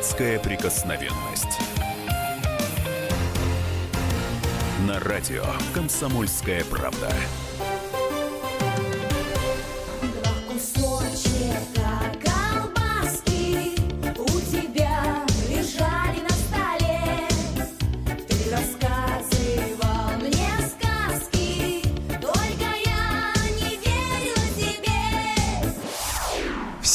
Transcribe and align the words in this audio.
Датская 0.00 0.38
прикосновенность. 0.38 1.60
На 4.86 4.98
радио 4.98 5.44
«Комсомольская 5.74 6.64
правда». 6.64 7.12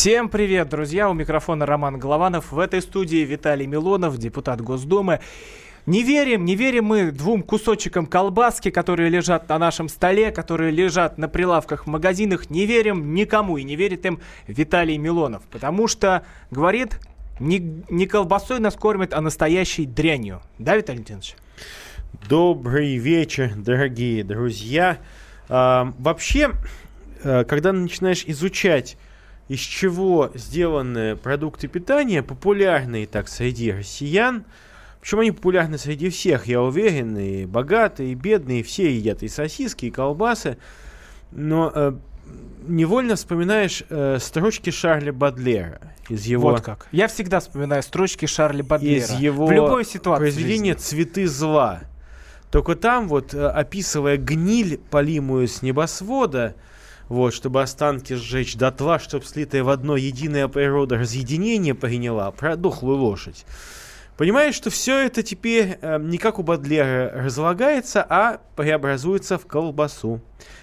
Всем 0.05 0.29
привет, 0.29 0.69
друзья! 0.69 1.09
У 1.09 1.15
микрофона 1.15 1.65
Роман 1.65 1.97
Голованов. 1.97 2.51
В 2.51 2.59
этой 2.59 2.83
студии 2.83 3.25
Виталий 3.25 3.65
Милонов, 3.65 4.19
депутат 4.19 4.61
Госдумы. 4.61 5.19
Не 5.87 6.03
верим, 6.03 6.45
не 6.45 6.55
верим 6.55 6.85
мы 6.85 7.11
двум 7.11 7.41
кусочкам 7.41 8.05
колбаски, 8.05 8.69
которые 8.69 9.09
лежат 9.09 9.49
на 9.49 9.57
нашем 9.57 9.89
столе, 9.89 10.29
которые 10.29 10.69
лежат 10.69 11.17
на 11.17 11.27
прилавках 11.27 11.85
в 11.85 11.89
магазинах. 11.89 12.51
Не 12.51 12.67
верим 12.67 13.15
никому 13.15 13.57
и 13.57 13.63
не 13.63 13.75
верит 13.75 14.05
им 14.05 14.19
Виталий 14.45 14.99
Милонов. 14.99 15.41
Потому 15.49 15.87
что, 15.87 16.23
говорит, 16.51 16.99
не, 17.39 17.81
не 17.89 18.05
колбасой 18.05 18.59
нас 18.59 18.75
кормят, 18.75 19.11
а 19.11 19.21
настоящей 19.21 19.87
дрянью. 19.87 20.39
Да, 20.59 20.75
Виталий 20.77 20.99
Леонидович? 20.99 21.35
Добрый 22.29 22.97
вечер, 22.97 23.53
дорогие 23.55 24.23
друзья. 24.23 24.99
А, 25.49 25.91
вообще, 25.97 26.51
э, 27.23 27.43
когда 27.45 27.73
начинаешь 27.73 28.23
изучать, 28.27 28.97
из 29.47 29.59
чего 29.59 30.31
сделаны 30.33 31.15
продукты 31.15 31.67
питания, 31.67 32.23
популярные 32.23 33.05
так 33.07 33.27
среди 33.27 33.71
россиян, 33.71 34.45
причем 35.01 35.19
они 35.19 35.31
популярны 35.31 35.77
среди 35.77 36.09
всех, 36.09 36.47
я 36.47 36.61
уверен, 36.61 37.15
и 37.17 37.45
богатые, 37.45 38.13
и 38.13 38.15
бедные, 38.15 38.63
все 38.63 38.95
едят 38.95 39.21
и 39.21 39.27
сосиски, 39.27 39.85
и 39.85 39.91
колбасы, 39.91 40.57
но 41.31 41.71
э, 41.73 41.93
невольно 42.67 43.15
вспоминаешь 43.15 43.83
э, 43.89 44.17
строчки 44.19 44.71
Шарля 44.71 45.13
Бадлера 45.13 45.79
из 46.09 46.25
его 46.25 46.49
Вот 46.49 46.61
как. 46.61 46.87
Я 46.91 47.07
всегда 47.07 47.39
вспоминаю 47.39 47.83
строчки 47.83 48.25
Шарли 48.25 48.61
Бадлера. 48.61 48.97
из 48.97 49.11
его 49.11 49.45
в 49.45 49.51
любой 49.51 49.85
ситуации. 49.85 50.21
произведения. 50.21 50.75
«Цветы 50.75 51.27
зла». 51.27 51.81
Только 52.51 52.75
там 52.75 53.07
вот, 53.07 53.33
э, 53.33 53.47
описывая 53.47 54.17
гниль, 54.17 54.79
полимую 54.89 55.47
с 55.47 55.61
небосвода, 55.61 56.55
вот, 57.09 57.33
чтобы 57.33 57.61
останки 57.61 58.13
сжечь 58.13 58.55
дотла, 58.55 58.99
чтобы 58.99 59.25
слитая 59.25 59.63
в 59.63 59.69
одно 59.69 59.95
единая 59.95 60.47
природа 60.47 60.97
разъединение 60.97 61.75
приняла, 61.75 62.31
про 62.31 62.55
дохлую 62.55 62.97
лошадь. 62.97 63.45
Понимаешь, 64.17 64.55
что 64.55 64.69
все 64.69 65.05
это 65.05 65.23
теперь 65.23 65.77
э, 65.81 65.99
не 65.99 66.17
как 66.17 66.39
у 66.39 66.43
Бадлера 66.43 67.11
разлагается, 67.13 68.05
а 68.07 68.39
преобразуется 68.55 69.37
в 69.37 69.45
колбасу. 69.45 70.21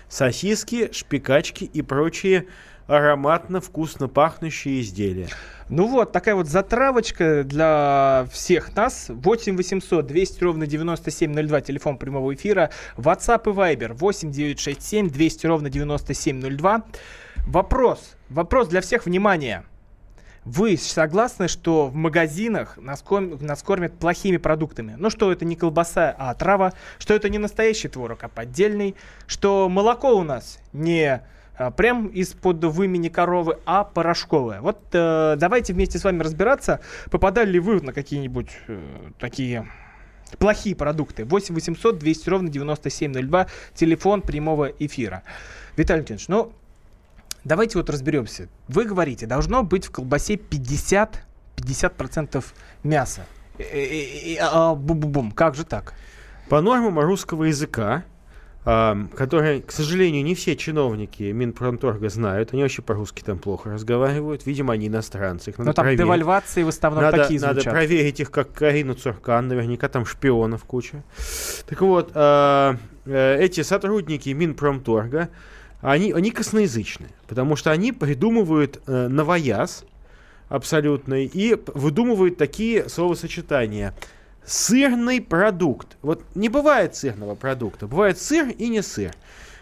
Сосиски, 0.09 0.91
шпикачки 0.93 1.65
и 1.65 1.83
прочие 1.83 2.47
ароматно, 2.87 3.61
вкусно 3.61 4.09
пахнущие 4.09 4.81
изделия. 4.81 5.29
Ну 5.69 5.87
вот, 5.87 6.13
такая 6.13 6.35
вот 6.35 6.49
затравочка 6.49 7.45
для 7.45 8.27
всех 8.31 8.75
нас. 8.77 9.07
8 9.09 9.57
800 9.57 10.07
200 10.07 10.45
ровно 10.45 10.67
9702, 10.67 11.61
телефон 11.63 11.97
прямого 11.97 12.35
эфира. 12.35 12.71
WhatsApp 12.97 13.43
и 13.51 13.55
Viber 13.55 13.95
8 13.95 14.31
967 14.31 15.09
200 15.09 15.47
ровно 15.47 15.71
9702. 15.71 16.83
Вопрос, 17.47 18.15
вопрос 18.29 18.69
для 18.69 18.81
всех, 18.81 19.07
внимание. 19.07 19.65
Вы 20.45 20.77
согласны, 20.77 21.47
что 21.47 21.87
в 21.87 21.95
магазинах 21.95 22.77
нас, 22.77 23.01
ком- 23.01 23.39
нас 23.41 23.63
кормят 23.63 23.97
плохими 23.99 24.39
продуктами? 24.39 24.97
Ну, 24.99 25.09
что 25.09 25.31
это 25.31 25.45
не 25.45 25.55
колбаса, 25.55 26.15
а 26.19 26.35
трава, 26.35 26.73
что 26.99 27.15
это 27.15 27.29
не 27.29 27.39
настоящий 27.39 27.89
творог, 27.89 28.25
а 28.25 28.29
поддельный, 28.29 28.97
что 29.29 29.69
молоко 29.69 30.17
у 30.17 30.25
нас 30.25 30.59
не 30.73 31.23
прям 31.71 32.09
из-под 32.09 32.65
вымени 32.65 33.09
коровы, 33.09 33.59
а 33.65 33.85
порошковое. 33.85 34.61
Вот 34.61 34.81
э, 34.93 35.37
давайте 35.39 35.73
вместе 35.73 35.99
с 35.99 36.05
вами 36.05 36.23
разбираться, 36.23 36.81
попадали 37.11 37.53
ли 37.53 37.61
вы 37.61 37.81
на 37.81 37.93
какие-нибудь 37.93 38.51
э, 38.69 38.81
такие 39.19 39.69
плохие 40.39 40.75
продукты. 40.75 41.25
8 41.25 41.55
800 41.55 41.99
200 41.99 42.29
ровно 42.29 42.49
9702, 42.49 43.47
телефон 43.75 44.23
прямого 44.23 44.67
эфира. 44.67 45.23
Виталий 45.77 46.01
Леонидович, 46.01 46.29
ну, 46.29 46.53
давайте 47.45 47.79
вот 47.79 47.91
разберемся. 47.91 48.49
Вы 48.69 48.85
говорите, 48.85 49.27
должно 49.27 49.63
быть 49.63 49.87
в 49.87 49.91
колбасе 49.91 50.37
50, 50.37 51.23
50% 51.57 52.45
мяса. 52.83 53.27
Э, 53.59 53.63
э, 53.63 54.35
э, 54.35 54.39
а, 54.41 54.75
Бум-бум-бум, 54.75 55.33
как 55.33 55.55
же 55.55 55.65
так? 55.65 55.95
По 56.49 56.61
нормам 56.61 56.99
русского 56.99 57.45
языка, 57.45 57.85
а, 57.95 58.12
которые, 58.65 59.61
к 59.61 59.73
сожалению, 59.73 60.23
не 60.23 60.37
все 60.37 60.55
чиновники 60.55 61.25
Минпромторга 61.25 62.09
знают, 62.09 62.53
они 62.53 62.63
вообще 62.63 62.81
по-русски 62.81 63.23
там 63.23 63.39
плохо 63.39 63.71
разговаривают, 63.71 64.47
видимо, 64.47 64.75
они 64.75 64.87
иностранцы. 64.87 65.51
Их 65.51 65.59
надо 65.59 65.71
Ну, 65.71 65.75
там 65.75 65.83
проверить. 65.85 66.05
девальвации 66.05 66.63
в 66.63 66.69
основном 66.69 67.03
надо, 67.03 67.23
такие 67.23 67.41
надо 67.41 67.55
звучат. 67.55 67.73
проверить 67.73 68.21
их, 68.21 68.31
как 68.31 68.53
Карину 68.53 68.95
Цуркан, 68.95 69.49
наверняка 69.49 69.89
там 69.89 70.07
шпионов 70.07 70.65
куча. 70.65 71.03
Так 71.69 71.81
вот, 71.81 72.13
а, 72.15 72.77
э, 73.05 73.39
эти 73.41 73.63
сотрудники 73.63 74.29
Минпромторга, 74.29 75.29
они, 75.81 76.13
они 76.13 76.31
косноязычны, 76.31 77.09
потому 77.27 77.57
что 77.57 77.73
они 77.73 77.91
придумывают 77.91 78.81
э, 78.87 79.09
новояз 79.09 79.85
абсолютный 80.49 81.25
и 81.25 81.57
выдумывают 81.75 82.37
такие 82.37 82.89
словосочетания. 82.89 83.93
Сырный 84.45 85.21
продукт. 85.21 85.97
Вот 86.03 86.23
не 86.35 86.49
бывает 86.49 86.95
сырного 86.97 87.35
продукта. 87.35 87.87
Бывает 87.87 88.19
сыр 88.21 88.49
и 88.49 88.69
не 88.69 88.83
сыр. 88.83 89.13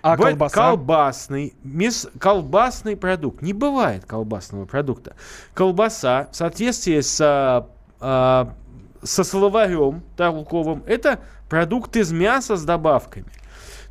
А 0.02 0.16
Бывает 0.16 0.36
колбаса? 0.38 0.54
Колбасный, 0.54 1.54
мес- 1.62 2.08
колбасный 2.18 2.96
продукт. 2.96 3.42
Не 3.42 3.52
бывает 3.52 4.06
колбасного 4.06 4.64
продукта. 4.64 5.14
Колбаса 5.52 6.28
в 6.32 6.36
соответствии 6.36 7.00
с, 7.00 7.20
а, 7.20 7.68
а, 8.00 8.54
со 9.02 9.24
словарем 9.24 10.02
толковым, 10.16 10.82
это 10.86 11.20
продукт 11.50 11.96
из 11.96 12.12
мяса 12.12 12.56
с 12.56 12.64
добавками. 12.64 13.26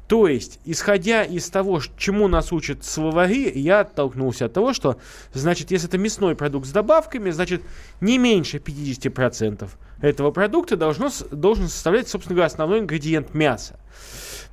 То 0.09 0.27
есть, 0.27 0.59
исходя 0.65 1.23
из 1.23 1.47
того, 1.51 1.79
чему 1.95 2.27
нас 2.27 2.51
учат 2.51 2.83
словари, 2.83 3.51
я 3.53 3.81
оттолкнулся 3.81 4.45
от 4.45 4.53
того, 4.53 4.73
что, 4.73 4.97
значит, 5.35 5.69
если 5.69 5.87
это 5.87 5.99
мясной 5.99 6.35
продукт 6.35 6.65
с 6.65 6.71
добавками, 6.71 7.29
значит, 7.29 7.61
не 8.01 8.17
меньше 8.17 8.57
50% 8.57 9.69
этого 10.01 10.31
продукта 10.31 10.77
должно, 10.77 11.11
должен 11.31 11.67
составлять, 11.67 12.09
собственно 12.09 12.33
говоря, 12.33 12.47
основной 12.47 12.79
ингредиент 12.79 13.35
мяса. 13.35 13.79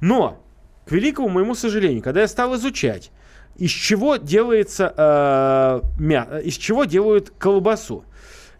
Но, 0.03 0.45
к 0.85 0.93
великому 0.93 1.31
моему 1.31 1.55
сожалению, 1.55 2.03
когда 2.03 2.21
я 2.21 2.29
стал 2.29 2.55
изучать, 2.57 3.11
из 3.57 3.71
чего 3.71 4.17
делается 4.17 4.93
э, 4.95 5.81
мя- 5.99 6.39
из 6.45 6.59
чего 6.59 6.85
делают 6.85 7.31
колбасу. 7.31 8.05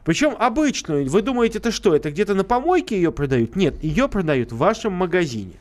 Причем 0.07 0.35
обычную. 0.39 1.11
Вы 1.11 1.21
думаете, 1.21 1.59
это 1.59 1.73
что? 1.73 1.95
Это 1.95 2.11
где-то 2.11 2.33
на 2.35 2.45
помойке 2.45 2.97
ее 2.97 3.13
продают? 3.13 3.55
Нет, 3.55 3.85
ее 3.85 4.09
продают 4.09 4.51
в 4.53 4.57
вашем 4.57 4.95
магазине. 4.95 5.57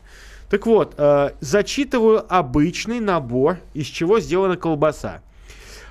Так 0.50 0.66
вот, 0.66 0.94
э, 0.98 1.32
зачитываю 1.40 2.26
обычный 2.30 3.00
набор, 3.00 3.58
из 3.74 3.88
чего 3.88 4.20
сделана 4.20 4.58
колбаса. 4.58 5.22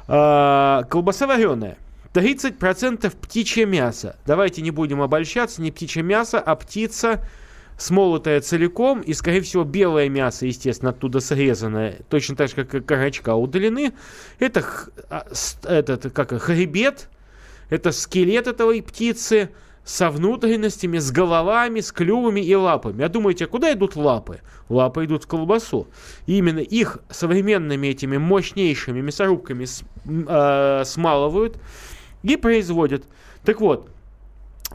Э, 0.06 0.82
колбаса 0.88 1.26
вареная. 1.26 1.76
30% 2.12 3.12
птичье 3.16 3.66
мясо. 3.66 4.16
Давайте 4.25 4.62
не 4.62 4.70
будем 4.70 5.03
обольщаться, 5.03 5.60
не 5.60 5.72
птичье 5.72 6.04
мясо, 6.04 6.38
а 6.38 6.54
птица, 6.54 7.26
смолотая 7.76 8.41
целиком, 8.41 9.00
и, 9.00 9.12
скорее 9.15 9.41
всего, 9.41 9.65
белое 9.65 10.09
мясо, 10.09 10.47
естественно, 10.47 10.92
оттуда 10.92 11.19
срезанное, 11.19 11.98
точно 12.09 12.36
так 12.36 12.48
же, 12.50 12.54
как 12.54 12.75
и 12.75 12.81
корочка 12.81 13.34
удалены. 13.34 13.95
Это, 14.39 14.65
а, 15.10 15.27
этот, 15.65 16.12
как 16.12 16.41
хребет, 16.41 17.09
это 17.68 17.91
скелет 17.91 18.47
этой 18.47 18.80
птицы 18.80 19.50
со 19.84 20.10
внутренностями, 20.10 20.98
с 20.98 21.10
головами, 21.10 21.81
с 21.81 21.92
клювами 21.92 22.41
и 22.41 22.54
лапами. 22.54 23.04
А 23.04 23.09
думаете, 23.09 23.45
а 23.45 23.48
куда 23.48 23.72
идут 23.72 23.97
лапы? 23.97 24.41
Лапы 24.69 25.04
идут 25.04 25.25
в 25.25 25.27
колбасу. 25.27 25.86
И 26.27 26.39
именно 26.39 26.60
их 26.60 26.98
современными 27.10 27.89
этими 27.89 28.16
мощнейшими 28.16 29.01
мясорубками 29.03 29.66
с- 29.66 29.83
э, 30.07 30.83
смалывают 30.86 31.59
и 32.22 32.36
производят. 32.36 33.04
Так 33.45 33.60
вот, 33.60 33.91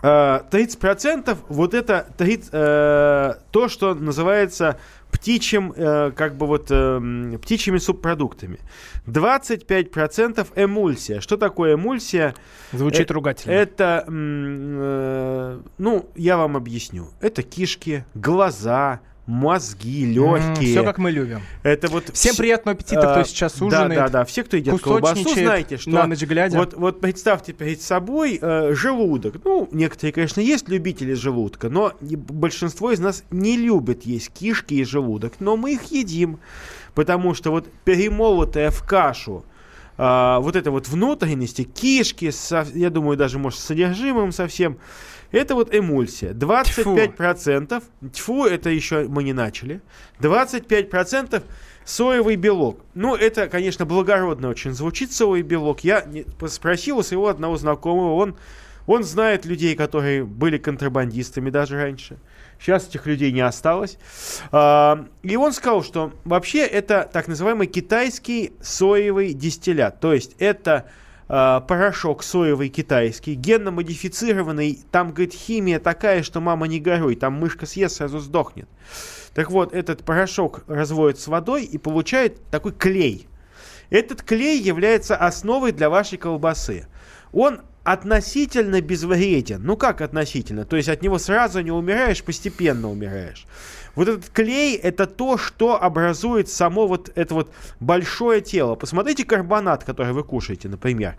э, 0.03 0.41
30% 0.51 1.39
вот 1.49 1.73
это 1.73 2.07
30, 2.17 2.49
э, 2.53 3.33
то, 3.51 3.67
что 3.67 3.95
называется 3.95 4.79
птичьим, 5.11 5.73
э, 5.75 6.11
как 6.15 6.35
бы 6.35 6.45
вот, 6.47 6.67
э, 6.69 7.37
птичьими 7.41 7.77
субпродуктами. 7.77 8.59
25% 9.05 10.51
эмульсия. 10.55 11.19
Что 11.19 11.37
такое 11.37 11.75
эмульсия? 11.75 12.35
Звучит 12.71 13.09
Э, 13.09 13.13
ругательно. 13.13 13.51
Это, 13.53 14.05
э, 14.07 15.59
ну, 15.77 16.09
я 16.15 16.37
вам 16.37 16.57
объясню. 16.57 17.09
Это 17.21 17.43
кишки, 17.43 18.05
глаза, 18.13 19.01
мозги, 19.29 20.05
легкие. 20.05 20.71
Все 20.71 20.83
как 20.83 20.97
мы 20.97 21.11
любим. 21.11 21.41
Это 21.63 21.87
вот 21.87 22.09
Всем 22.13 22.33
вс- 22.33 22.37
приятного 22.37 22.75
аппетита, 22.75 23.01
кто 23.01 23.19
а, 23.19 23.23
сейчас 23.23 23.57
Да, 23.59 23.65
ужинает. 23.65 23.95
да, 23.95 24.09
да. 24.09 24.25
Все, 24.25 24.43
кто 24.43 24.57
едят 24.57 24.81
колбасу, 24.81 25.29
знаете, 25.29 25.77
что 25.77 25.91
на 25.91 26.07
ночь 26.07 26.21
глядя. 26.21 26.57
Вот, 26.57 26.73
вот 26.73 26.99
представьте 26.99 27.53
перед 27.53 27.81
собой 27.81 28.39
э, 28.41 28.73
желудок. 28.73 29.35
Ну, 29.45 29.69
некоторые, 29.71 30.13
конечно, 30.13 30.41
есть 30.41 30.67
любители 30.67 31.13
желудка, 31.13 31.69
но 31.69 31.93
большинство 32.01 32.91
из 32.91 32.99
нас 32.99 33.23
не 33.29 33.55
любят 33.55 34.03
есть 34.03 34.31
кишки 34.33 34.73
и 34.73 34.83
желудок. 34.83 35.33
Но 35.39 35.55
мы 35.57 35.73
их 35.73 35.91
едим, 35.91 36.39
потому 36.95 37.33
что 37.35 37.51
вот 37.51 37.67
перемолотая 37.85 38.71
в 38.71 38.83
кашу 38.83 39.45
а, 40.01 40.39
вот 40.39 40.55
это 40.55 40.71
вот 40.71 40.87
внутренности, 40.87 41.63
кишки, 41.63 42.31
со- 42.31 42.65
я 42.73 42.89
думаю, 42.89 43.17
даже, 43.17 43.37
может, 43.37 43.59
с 43.59 43.63
содержимым 43.65 44.31
совсем, 44.31 44.77
это 45.31 45.55
вот 45.55 45.73
эмульсия. 45.73 46.33
25%, 46.33 47.83
тьфу, 48.13 48.45
это 48.45 48.69
еще 48.69 49.07
мы 49.07 49.23
не 49.23 49.33
начали, 49.33 49.81
25% 50.19 51.43
соевый 51.85 52.35
белок. 52.35 52.81
Ну, 52.93 53.15
это, 53.15 53.47
конечно, 53.47 53.85
благородно 53.85 54.49
очень 54.49 54.73
звучит 54.73 55.11
соевый 55.11 55.41
белок. 55.41 55.81
Я 55.81 56.05
спросил 56.47 56.99
у 56.99 57.03
своего 57.03 57.27
одного 57.27 57.57
знакомого, 57.57 58.15
он, 58.15 58.35
он 58.87 59.03
знает 59.03 59.45
людей, 59.45 59.75
которые 59.75 60.23
были 60.23 60.57
контрабандистами 60.57 61.49
даже 61.49 61.75
раньше. 61.75 62.17
Сейчас 62.59 62.87
этих 62.87 63.05
людей 63.05 63.31
не 63.31 63.41
осталось. 63.41 63.97
А, 64.51 65.05
И 65.23 65.35
он 65.37 65.53
сказал, 65.53 65.83
что 65.83 66.11
вообще 66.25 66.65
это 66.65 67.09
так 67.11 67.27
называемый 67.27 67.67
китайский 67.67 68.51
соевый 68.61 69.33
дистиллят. 69.33 69.99
То 69.99 70.13
есть 70.13 70.35
это 70.39 70.89
а, 71.31 71.59
порошок 71.61 72.23
соевый 72.23 72.69
китайский, 72.69 73.35
генно-модифицированный. 73.35 74.79
Там, 74.91 75.11
говорит, 75.11 75.33
химия 75.33 75.79
такая, 75.79 76.23
что 76.23 76.41
мама 76.41 76.67
не 76.67 76.79
горюй. 76.79 77.15
Там 77.15 77.33
мышка 77.33 77.67
съест, 77.67 77.97
сразу 77.97 78.17
сдохнет. 78.19 78.67
Так 79.35 79.51
вот, 79.51 79.71
этот 79.71 80.03
порошок 80.03 80.63
разводят 80.67 81.19
с 81.19 81.27
водой 81.27 81.65
и 81.65 81.77
получает 81.77 82.43
такой 82.49 82.71
клей. 82.71 83.27
Этот 83.91 84.23
клей 84.23 84.59
является 84.59 85.15
основой 85.15 85.71
для 85.71 85.91
вашей 85.91 86.17
колбасы. 86.17 86.87
Он 87.31 87.61
относительно 87.83 88.81
безвреден. 88.81 89.61
Ну 89.63 89.77
как 89.77 90.01
относительно? 90.01 90.65
То 90.65 90.75
есть 90.75 90.89
от 90.89 91.01
него 91.01 91.17
сразу 91.17 91.61
не 91.61 91.71
умираешь, 91.71 92.23
постепенно 92.23 92.89
умираешь. 92.89 93.45
Вот 93.95 94.07
этот 94.07 94.29
клей 94.29 94.75
это 94.75 95.07
то, 95.07 95.37
что 95.37 95.81
образует 95.81 96.49
само 96.49 96.87
вот 96.87 97.11
это 97.15 97.33
вот 97.33 97.51
большое 97.79 98.41
тело. 98.41 98.75
Посмотрите 98.75 99.25
карбонат, 99.25 99.83
который 99.83 100.13
вы 100.13 100.23
кушаете, 100.23 100.69
например. 100.69 101.15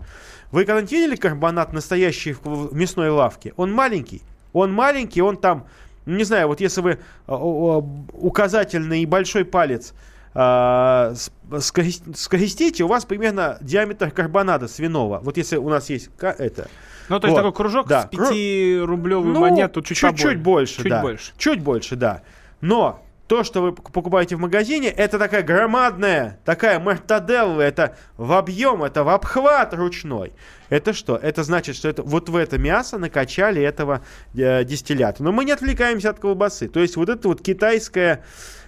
Вы 0.51 0.65
когда-нибудь 0.65 0.91
видели 0.91 1.15
карбонат 1.15 1.73
настоящий 1.73 2.33
в 2.43 2.73
мясной 2.73 3.09
лавке? 3.09 3.53
Он 3.57 3.71
маленький. 3.71 4.21
Он 4.53 4.73
маленький, 4.73 5.21
он 5.21 5.37
там, 5.37 5.67
ну, 6.05 6.17
не 6.17 6.23
знаю, 6.23 6.47
вот 6.47 6.59
если 6.59 6.81
вы 6.81 6.99
а, 7.27 7.37
указательный 7.37 9.01
и 9.01 9.05
большой 9.05 9.45
палец 9.45 9.93
а, 10.33 11.13
с- 11.15 11.31
скрести- 11.59 12.15
скрестите, 12.15 12.83
у 12.83 12.87
вас 12.87 13.05
примерно 13.05 13.57
диаметр 13.61 14.11
карбоната 14.11 14.67
свиного. 14.67 15.19
Вот 15.23 15.37
если 15.37 15.57
у 15.57 15.69
нас 15.69 15.89
есть 15.89 16.09
это. 16.19 16.67
Ну, 17.09 17.19
то 17.19 17.27
есть 17.27 17.35
Вот, 17.37 17.43
такой 17.43 17.53
кружок 17.53 17.87
да. 17.87 18.03
с 18.03 18.05
5-рублевую 18.15 19.33
Ну, 19.33 19.39
монету 19.41 19.81
чуть, 19.81 19.97
чуть-чуть 19.97 20.39
больше, 20.39 20.81
Чуть 20.83 20.89
да. 20.89 21.01
больше. 21.01 21.33
Чуть 21.37 21.59
больше, 21.61 21.95
да. 21.97 22.21
Но 22.61 23.03
то, 23.27 23.43
что 23.43 23.61
вы 23.61 23.69
пок- 23.69 23.91
покупаете 23.91 24.35
в 24.35 24.39
магазине, 24.39 24.87
это 24.89 25.17
такая 25.19 25.41
громадная, 25.43 26.39
такая 26.45 26.79
мартаделла, 26.79 27.61
это 27.61 27.95
в 28.17 28.31
объем, 28.33 28.83
это 28.83 29.03
в 29.03 29.09
обхват 29.09 29.73
ручной. 29.73 30.33
Это 30.69 30.93
что? 30.93 31.15
Это 31.17 31.43
значит, 31.43 31.75
что 31.75 31.89
это 31.89 32.03
вот 32.03 32.29
в 32.29 32.35
это 32.35 32.57
мясо 32.57 32.97
накачали 32.97 33.61
этого 33.61 34.01
э, 34.33 34.63
дистиллята. 34.63 35.23
Но 35.23 35.31
мы 35.33 35.43
не 35.45 35.51
отвлекаемся 35.51 36.09
от 36.11 36.19
колбасы. 36.19 36.67
То 36.69 36.79
есть 36.79 36.95
вот 36.97 37.09
это 37.09 37.27
вот 37.27 37.41
китайская, 37.41 38.23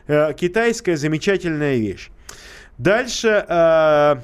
э, 0.07 0.33
китайская 0.33 0.97
замечательная 0.97 1.77
вещь. 1.77 2.09
Дальше 2.77 3.45
э, 3.47 4.15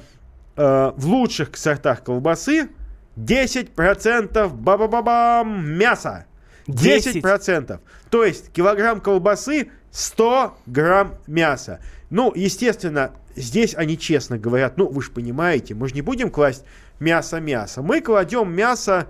э, 0.56 0.92
в 0.96 1.06
лучших 1.06 1.56
сортах 1.56 2.02
колбасы 2.02 2.68
10% 3.16 4.48
ба-ба-ба-бам 4.48 5.68
мяса. 5.70 6.26
10. 6.66 7.16
10%. 7.16 7.80
То 8.10 8.24
есть 8.24 8.52
килограмм 8.52 9.00
колбасы 9.00 9.70
100 9.90 10.58
грамм 10.66 11.14
мяса. 11.26 11.80
Ну, 12.10 12.32
естественно, 12.34 13.12
здесь 13.36 13.74
они 13.74 13.98
честно 13.98 14.38
говорят, 14.38 14.76
ну, 14.76 14.88
вы 14.88 15.02
же 15.02 15.10
понимаете, 15.10 15.74
мы 15.74 15.88
же 15.88 15.94
не 15.94 16.02
будем 16.02 16.30
класть 16.30 16.64
мясо-мясо. 16.98 17.82
Мы 17.82 18.00
кладем 18.00 18.52
мясо, 18.52 19.08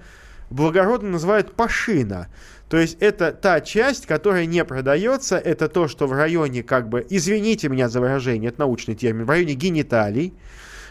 благородно 0.50 1.10
называют 1.10 1.54
пашина. 1.54 2.28
То 2.68 2.76
есть 2.76 2.98
это 3.00 3.32
та 3.32 3.60
часть, 3.60 4.06
которая 4.06 4.46
не 4.46 4.64
продается, 4.64 5.38
это 5.38 5.68
то, 5.68 5.88
что 5.88 6.06
в 6.06 6.12
районе, 6.12 6.62
как 6.62 6.88
бы, 6.88 7.04
извините 7.08 7.68
меня 7.68 7.88
за 7.88 8.00
выражение, 8.00 8.50
это 8.50 8.60
научный 8.60 8.94
термин, 8.94 9.24
в 9.24 9.30
районе 9.30 9.54
гениталий. 9.54 10.34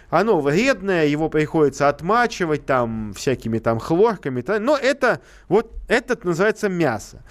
Оно 0.10 0.42
вредное, 0.42 1.06
его 1.06 1.30
приходится 1.30 1.88
отмачивать 1.88 2.66
там 2.66 3.14
всякими 3.14 3.60
там 3.60 3.80
хлорками, 3.80 4.44
но 4.58 4.76
это 4.76 5.22
вот 5.48 5.72
этот 5.88 6.26
называется 6.26 6.68
мясо. 6.68 7.24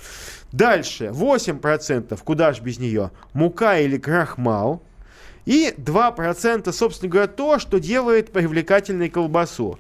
Дальше 0.53 1.07
8%, 1.07 2.19
куда 2.23 2.53
ж 2.53 2.61
без 2.61 2.79
нее, 2.79 3.11
мука 3.33 3.79
или 3.81 3.99
крахмал. 3.99 4.83
И 5.45 5.75
2%, 5.77 6.71
собственно 6.73 7.11
говоря, 7.11 7.27
то, 7.27 7.59
что 7.59 7.81
делает 7.81 8.33
привлекательной 8.33 9.09
колбасу. 9.09 9.79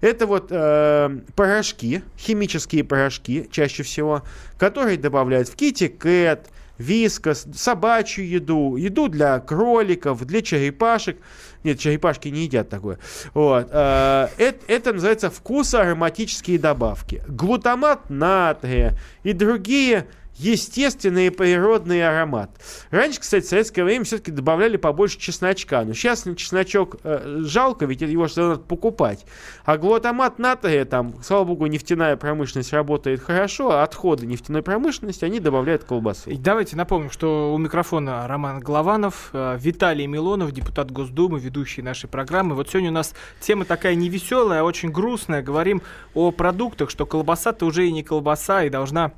Это 0.00 0.26
вот 0.26 0.48
э, 0.50 1.20
порошки, 1.34 2.02
химические 2.18 2.84
порошки, 2.84 3.48
чаще 3.50 3.82
всего, 3.82 4.22
которые 4.58 4.96
добавляют 4.96 5.48
в 5.48 5.56
китикет, 5.56 6.48
вискас, 6.78 7.46
собачью 7.54 8.26
еду, 8.26 8.76
еду 8.76 9.08
для 9.08 9.38
кроликов, 9.38 10.24
для 10.24 10.40
черепашек. 10.40 11.18
Нет, 11.62 11.78
черепашки 11.78 12.28
не 12.28 12.44
едят 12.44 12.70
такое. 12.70 12.98
Вот. 13.34 13.68
э, 13.70 14.28
это, 14.38 14.58
это 14.66 14.92
называется 14.94 15.30
вкусоароматические 15.30 16.58
добавки. 16.58 17.22
Глутамат 17.28 18.08
натрия 18.08 18.98
и 19.22 19.34
другие 19.34 20.06
естественный 20.40 21.30
природный 21.30 22.06
аромат. 22.06 22.50
Раньше, 22.90 23.20
кстати, 23.20 23.44
в 23.44 23.48
советское 23.48 23.84
время 23.84 24.04
все-таки 24.04 24.30
добавляли 24.30 24.76
побольше 24.76 25.18
чесночка. 25.18 25.82
Но 25.84 25.94
сейчас 25.94 26.24
на 26.26 26.36
чесночок 26.36 26.96
э, 27.02 27.40
жалко, 27.44 27.86
ведь 27.86 28.02
его 28.02 28.26
же 28.26 28.40
надо 28.40 28.60
покупать. 28.60 29.24
А 29.64 29.78
глутамат 29.78 30.38
натрия, 30.38 30.84
там, 30.84 31.14
слава 31.22 31.44
богу, 31.44 31.66
нефтяная 31.66 32.16
промышленность 32.16 32.72
работает 32.72 33.22
хорошо, 33.22 33.70
а 33.70 33.82
отходы 33.82 34.26
нефтяной 34.26 34.62
промышленности 34.62 35.24
они 35.24 35.40
добавляют 35.40 35.82
в 35.82 35.86
колбасу. 35.86 36.30
И 36.30 36.36
Давайте 36.50 36.74
напомним, 36.74 37.10
что 37.10 37.54
у 37.54 37.58
микрофона 37.58 38.26
Роман 38.26 38.58
Голованов, 38.58 39.30
э, 39.32 39.56
Виталий 39.60 40.06
Милонов, 40.06 40.50
депутат 40.50 40.90
Госдумы, 40.90 41.38
ведущий 41.38 41.80
нашей 41.80 42.08
программы. 42.08 42.56
Вот 42.56 42.68
сегодня 42.68 42.90
у 42.90 42.92
нас 42.92 43.14
тема 43.40 43.64
такая 43.64 43.94
не 43.94 44.08
веселая, 44.08 44.62
а 44.62 44.64
очень 44.64 44.90
грустная. 44.90 45.42
Говорим 45.42 45.80
о 46.12 46.32
продуктах, 46.32 46.90
что 46.90 47.06
колбаса-то 47.06 47.66
уже 47.66 47.86
и 47.86 47.92
не 47.92 48.02
колбаса, 48.02 48.64
и 48.64 48.68
должна 48.68 49.12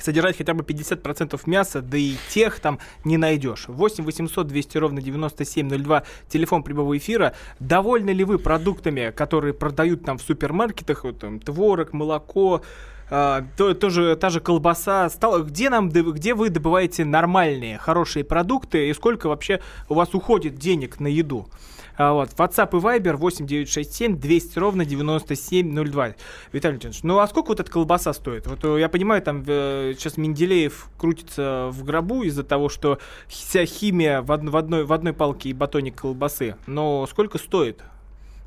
содержать 0.00 0.36
хотя 0.36 0.54
бы 0.54 0.62
50% 0.62 1.40
мяса, 1.46 1.82
да 1.82 1.96
и 1.96 2.14
тех 2.28 2.60
там 2.60 2.78
не 3.04 3.16
найдешь. 3.16 3.64
8 3.68 4.04
800 4.04 4.46
200 4.46 4.78
ровно 4.78 5.02
9702, 5.02 6.04
телефон 6.28 6.62
прямого 6.62 6.96
эфира. 6.96 7.34
Довольны 7.60 8.10
ли 8.10 8.24
вы 8.24 8.38
продуктами, 8.38 9.12
которые 9.14 9.54
продают 9.54 10.04
там 10.04 10.18
в 10.18 10.22
супермаркетах, 10.22 11.04
вот, 11.04 11.18
там, 11.18 11.40
творог, 11.40 11.92
молоко, 11.92 12.62
а, 13.10 13.44
то, 13.56 13.74
тоже, 13.74 14.16
та 14.16 14.30
же 14.30 14.40
колбаса. 14.40 15.08
Стало, 15.10 15.42
где, 15.42 15.70
нам, 15.70 15.88
где 15.90 16.34
вы 16.34 16.48
добываете 16.50 17.04
нормальные, 17.04 17.78
хорошие 17.78 18.24
продукты 18.24 18.88
и 18.88 18.94
сколько 18.94 19.28
вообще 19.28 19.60
у 19.88 19.94
вас 19.94 20.14
уходит 20.14 20.56
денег 20.56 21.00
на 21.00 21.06
еду? 21.06 21.48
А, 21.96 22.12
вот, 22.14 22.30
WhatsApp 22.30 22.70
и 22.70 22.80
Viber 22.80 23.16
8967 23.16 24.18
200 24.18 24.58
ровно 24.58 24.84
9702. 24.84 26.14
Виталий 26.52 26.76
Леонидович, 26.76 27.02
ну 27.02 27.18
а 27.18 27.28
сколько 27.28 27.48
вот 27.48 27.60
эта 27.60 27.70
колбаса 27.70 28.12
стоит? 28.14 28.46
Вот 28.46 28.64
э, 28.64 28.80
я 28.80 28.88
понимаю, 28.88 29.20
там 29.20 29.44
э, 29.46 29.92
сейчас 29.96 30.16
Менделеев 30.16 30.88
крутится 30.96 31.68
в 31.70 31.84
гробу 31.84 32.22
из-за 32.22 32.44
того, 32.44 32.68
что 32.70 32.98
вся 33.28 33.66
химия 33.66 34.22
в, 34.22 34.30
од- 34.30 34.48
в 34.48 34.56
одной, 34.56 34.84
в 34.84 34.92
одной 34.92 35.12
палке 35.12 35.50
и 35.50 35.52
батоне 35.52 35.92
колбасы. 35.92 36.56
Но 36.66 37.06
сколько 37.10 37.36
стоит 37.38 37.82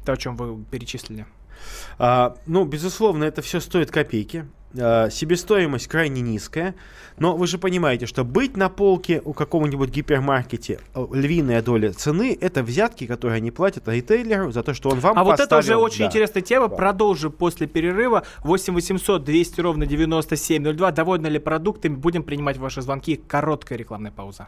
то, 0.05 0.13
о 0.13 0.17
чем 0.17 0.35
вы 0.37 0.63
перечислили? 0.65 1.27
А, 1.97 2.35
ну, 2.45 2.65
безусловно, 2.65 3.23
это 3.23 3.41
все 3.41 3.59
стоит 3.59 3.91
копейки. 3.91 4.45
А, 4.77 5.09
себестоимость 5.09 5.87
крайне 5.87 6.21
низкая. 6.21 6.75
Но 7.17 7.37
вы 7.37 7.47
же 7.47 7.57
понимаете, 7.57 8.05
что 8.05 8.25
быть 8.25 8.57
на 8.57 8.69
полке 8.69 9.21
у 9.23 9.33
какого-нибудь 9.33 9.89
гипермаркете 9.89 10.79
э, 10.93 11.05
львиная 11.13 11.61
доля 11.61 11.93
цены 11.93 12.37
это 12.39 12.61
взятки, 12.61 13.07
которые 13.07 13.37
они 13.37 13.51
платят 13.51 13.87
ритейлеру 13.87 14.51
за 14.51 14.63
то, 14.63 14.73
что 14.73 14.89
он 14.89 14.99
вам 14.99 15.17
А 15.17 15.23
вот 15.23 15.39
это 15.39 15.57
уже 15.57 15.67
поставил, 15.69 15.81
очень 15.81 15.99
да. 15.99 16.05
интересная 16.07 16.41
тема. 16.41 16.67
Да. 16.67 16.75
Продолжим 16.75 17.31
после 17.31 17.67
перерыва. 17.67 18.23
8 18.43 18.73
800 18.73 19.23
200 19.23 19.61
ровно 19.61 19.85
9702. 19.85 20.91
Довольны 20.91 21.27
ли 21.27 21.39
продуктами? 21.39 21.95
Будем 21.95 22.23
принимать 22.23 22.57
ваши 22.57 22.81
звонки. 22.81 23.15
Короткая 23.15 23.77
рекламная 23.77 24.11
пауза. 24.11 24.47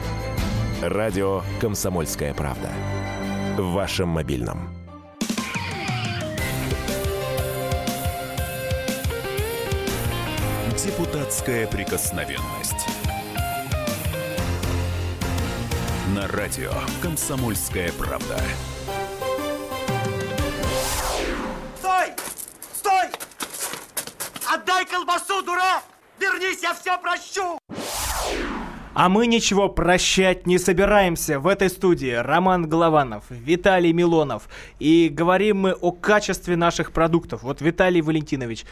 «Радио 0.81 1.43
Комсомольская 1.59 2.33
правда». 2.33 2.71
В 3.55 3.71
вашем 3.73 4.09
мобильном. 4.09 4.75
Депутатская 10.75 11.67
прикосновенность. 11.67 12.87
На 16.15 16.27
радио 16.27 16.73
«Комсомольская 17.03 17.91
правда». 17.91 18.41
Стой! 21.77 22.07
Стой! 22.73 23.07
Отдай 24.51 24.87
колбасу, 24.87 25.43
дурак! 25.43 25.83
Вернись, 26.19 26.63
я 26.63 26.73
все 26.73 26.97
прощу! 26.97 27.60
А 28.93 29.07
мы 29.07 29.25
ничего 29.25 29.69
прощать 29.69 30.45
не 30.45 30.57
собираемся. 30.57 31.39
В 31.39 31.47
этой 31.47 31.69
студии 31.69 32.11
Роман 32.11 32.67
Голованов, 32.67 33.23
Виталий 33.29 33.93
Милонов. 33.93 34.49
И 34.79 35.07
говорим 35.09 35.59
мы 35.59 35.73
о 35.73 35.91
качестве 35.93 36.57
наших 36.57 36.91
продуктов. 36.91 37.43
Вот 37.43 37.61
Виталий 37.61 38.01
Валентинович 38.01 38.65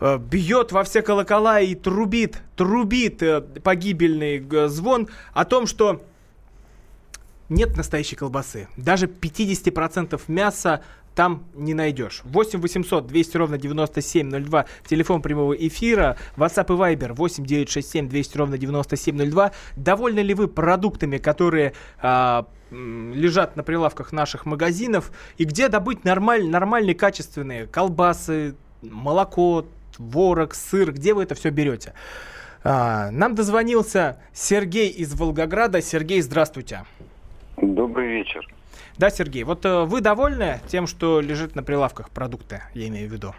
э, 0.00 0.16
бьет 0.18 0.70
во 0.70 0.84
все 0.84 1.02
колокола 1.02 1.60
и 1.60 1.74
трубит, 1.74 2.40
трубит 2.54 3.20
э, 3.20 3.40
погибельный 3.40 4.46
э, 4.48 4.68
звон 4.68 5.08
о 5.32 5.44
том, 5.44 5.66
что 5.66 6.02
нет 7.48 7.76
настоящей 7.76 8.14
колбасы. 8.14 8.68
Даже 8.76 9.06
50% 9.06 10.20
мяса 10.28 10.84
там 11.18 11.42
не 11.52 11.74
найдешь. 11.74 12.20
8 12.22 12.60
800 12.60 13.08
200 13.08 13.36
ровно 13.38 13.58
9702, 13.58 14.66
телефон 14.86 15.20
прямого 15.20 15.52
эфира, 15.52 16.16
WhatsApp 16.36 16.66
и 16.66 16.94
Viber 16.94 17.12
8 17.12 17.44
967 17.44 18.08
200 18.08 18.36
ровно 18.38 18.56
9702. 18.56 19.50
Довольны 19.74 20.20
ли 20.20 20.32
вы 20.32 20.46
продуктами, 20.46 21.18
которые 21.18 21.72
а, 22.00 22.46
лежат 22.70 23.56
на 23.56 23.64
прилавках 23.64 24.12
наших 24.12 24.46
магазинов? 24.46 25.10
И 25.38 25.44
где 25.44 25.66
добыть 25.66 26.04
нормаль, 26.04 26.48
нормальные, 26.48 26.94
качественные 26.94 27.66
колбасы, 27.66 28.54
молоко, 28.82 29.66
творог, 29.96 30.54
сыр? 30.54 30.92
Где 30.92 31.14
вы 31.14 31.24
это 31.24 31.34
все 31.34 31.50
берете? 31.50 31.94
А, 32.62 33.10
нам 33.10 33.34
дозвонился 33.34 34.20
Сергей 34.32 34.88
из 34.88 35.18
Волгограда. 35.18 35.82
Сергей, 35.82 36.20
здравствуйте. 36.20 36.84
Добрый 37.56 38.06
вечер. 38.06 38.46
Да, 38.98 39.10
Сергей, 39.10 39.44
вот 39.44 39.64
э, 39.64 39.84
вы 39.84 40.00
довольны 40.00 40.60
тем, 40.66 40.88
что 40.88 41.20
лежит 41.20 41.54
на 41.54 41.62
прилавках 41.62 42.10
продукты, 42.10 42.62
я 42.74 42.88
имею 42.88 43.08
в 43.08 43.12
виду? 43.12 43.32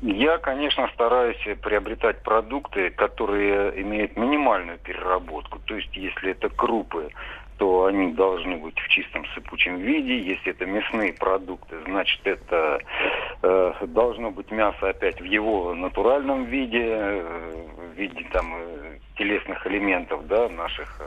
Я, 0.00 0.38
конечно, 0.38 0.88
стараюсь 0.94 1.42
приобретать 1.62 2.22
продукты, 2.22 2.90
которые 2.90 3.80
имеют 3.82 4.16
минимальную 4.16 4.78
переработку. 4.78 5.58
То 5.66 5.76
есть, 5.76 5.94
если 5.94 6.30
это 6.30 6.48
крупы, 6.48 7.10
то 7.60 7.84
они 7.84 8.12
должны 8.12 8.56
быть 8.56 8.78
в 8.78 8.88
чистом 8.88 9.26
сыпучем 9.34 9.76
виде. 9.76 10.18
Если 10.18 10.52
это 10.52 10.64
мясные 10.64 11.12
продукты, 11.12 11.76
значит, 11.84 12.20
это 12.24 12.80
э, 13.42 13.72
должно 13.86 14.30
быть 14.30 14.50
мясо 14.50 14.88
опять 14.88 15.20
в 15.20 15.24
его 15.24 15.74
натуральном 15.74 16.44
виде, 16.44 16.82
э, 16.82 17.66
в 17.92 17.98
виде 17.98 18.26
там 18.32 18.54
э, 18.56 18.98
телесных 19.18 19.66
элементов, 19.66 20.26
да, 20.26 20.48
наших 20.48 21.00
э, 21.00 21.04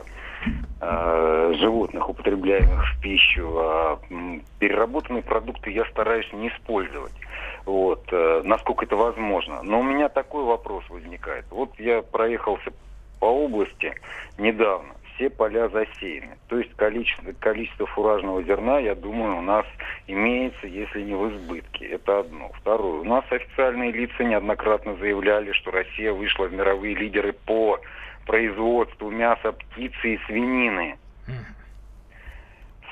животных, 0.80 2.08
употребляемых 2.10 2.84
в 2.92 3.00
пищу. 3.00 3.54
А 3.58 3.98
переработанные 4.58 5.22
продукты 5.22 5.70
я 5.70 5.84
стараюсь 5.86 6.30
не 6.32 6.48
использовать. 6.48 7.12
Вот, 7.64 8.04
э, 8.12 8.42
насколько 8.44 8.84
это 8.84 8.96
возможно. 8.96 9.62
Но 9.62 9.80
у 9.80 9.82
меня 9.82 10.08
такой 10.08 10.44
вопрос 10.44 10.84
возникает. 10.90 11.46
Вот 11.50 11.70
я 11.78 12.02
проехался 12.02 12.72
по 13.20 13.26
области 13.26 13.94
недавно. 14.38 14.90
Все 15.14 15.30
поля 15.30 15.68
засеяны. 15.68 16.36
То 16.48 16.58
есть 16.58 16.74
количество, 16.74 17.32
количество 17.38 17.86
фуражного 17.86 18.42
зерна, 18.42 18.80
я 18.80 18.94
думаю, 18.94 19.38
у 19.38 19.42
нас 19.42 19.64
имеется, 20.08 20.66
если 20.66 21.02
не 21.02 21.14
в 21.14 21.30
избытке. 21.30 21.86
Это 21.86 22.20
одно. 22.20 22.50
Второе. 22.60 23.00
У 23.00 23.04
нас 23.04 23.24
официальные 23.30 23.92
лица 23.92 24.24
неоднократно 24.24 24.96
заявляли, 24.96 25.52
что 25.52 25.70
Россия 25.70 26.12
вышла 26.12 26.46
в 26.46 26.52
мировые 26.52 26.96
лидеры 26.96 27.32
по 27.32 27.78
производству 28.24 29.10
мяса 29.10 29.52
птицы 29.52 30.14
и 30.14 30.18
свинины. 30.26 30.96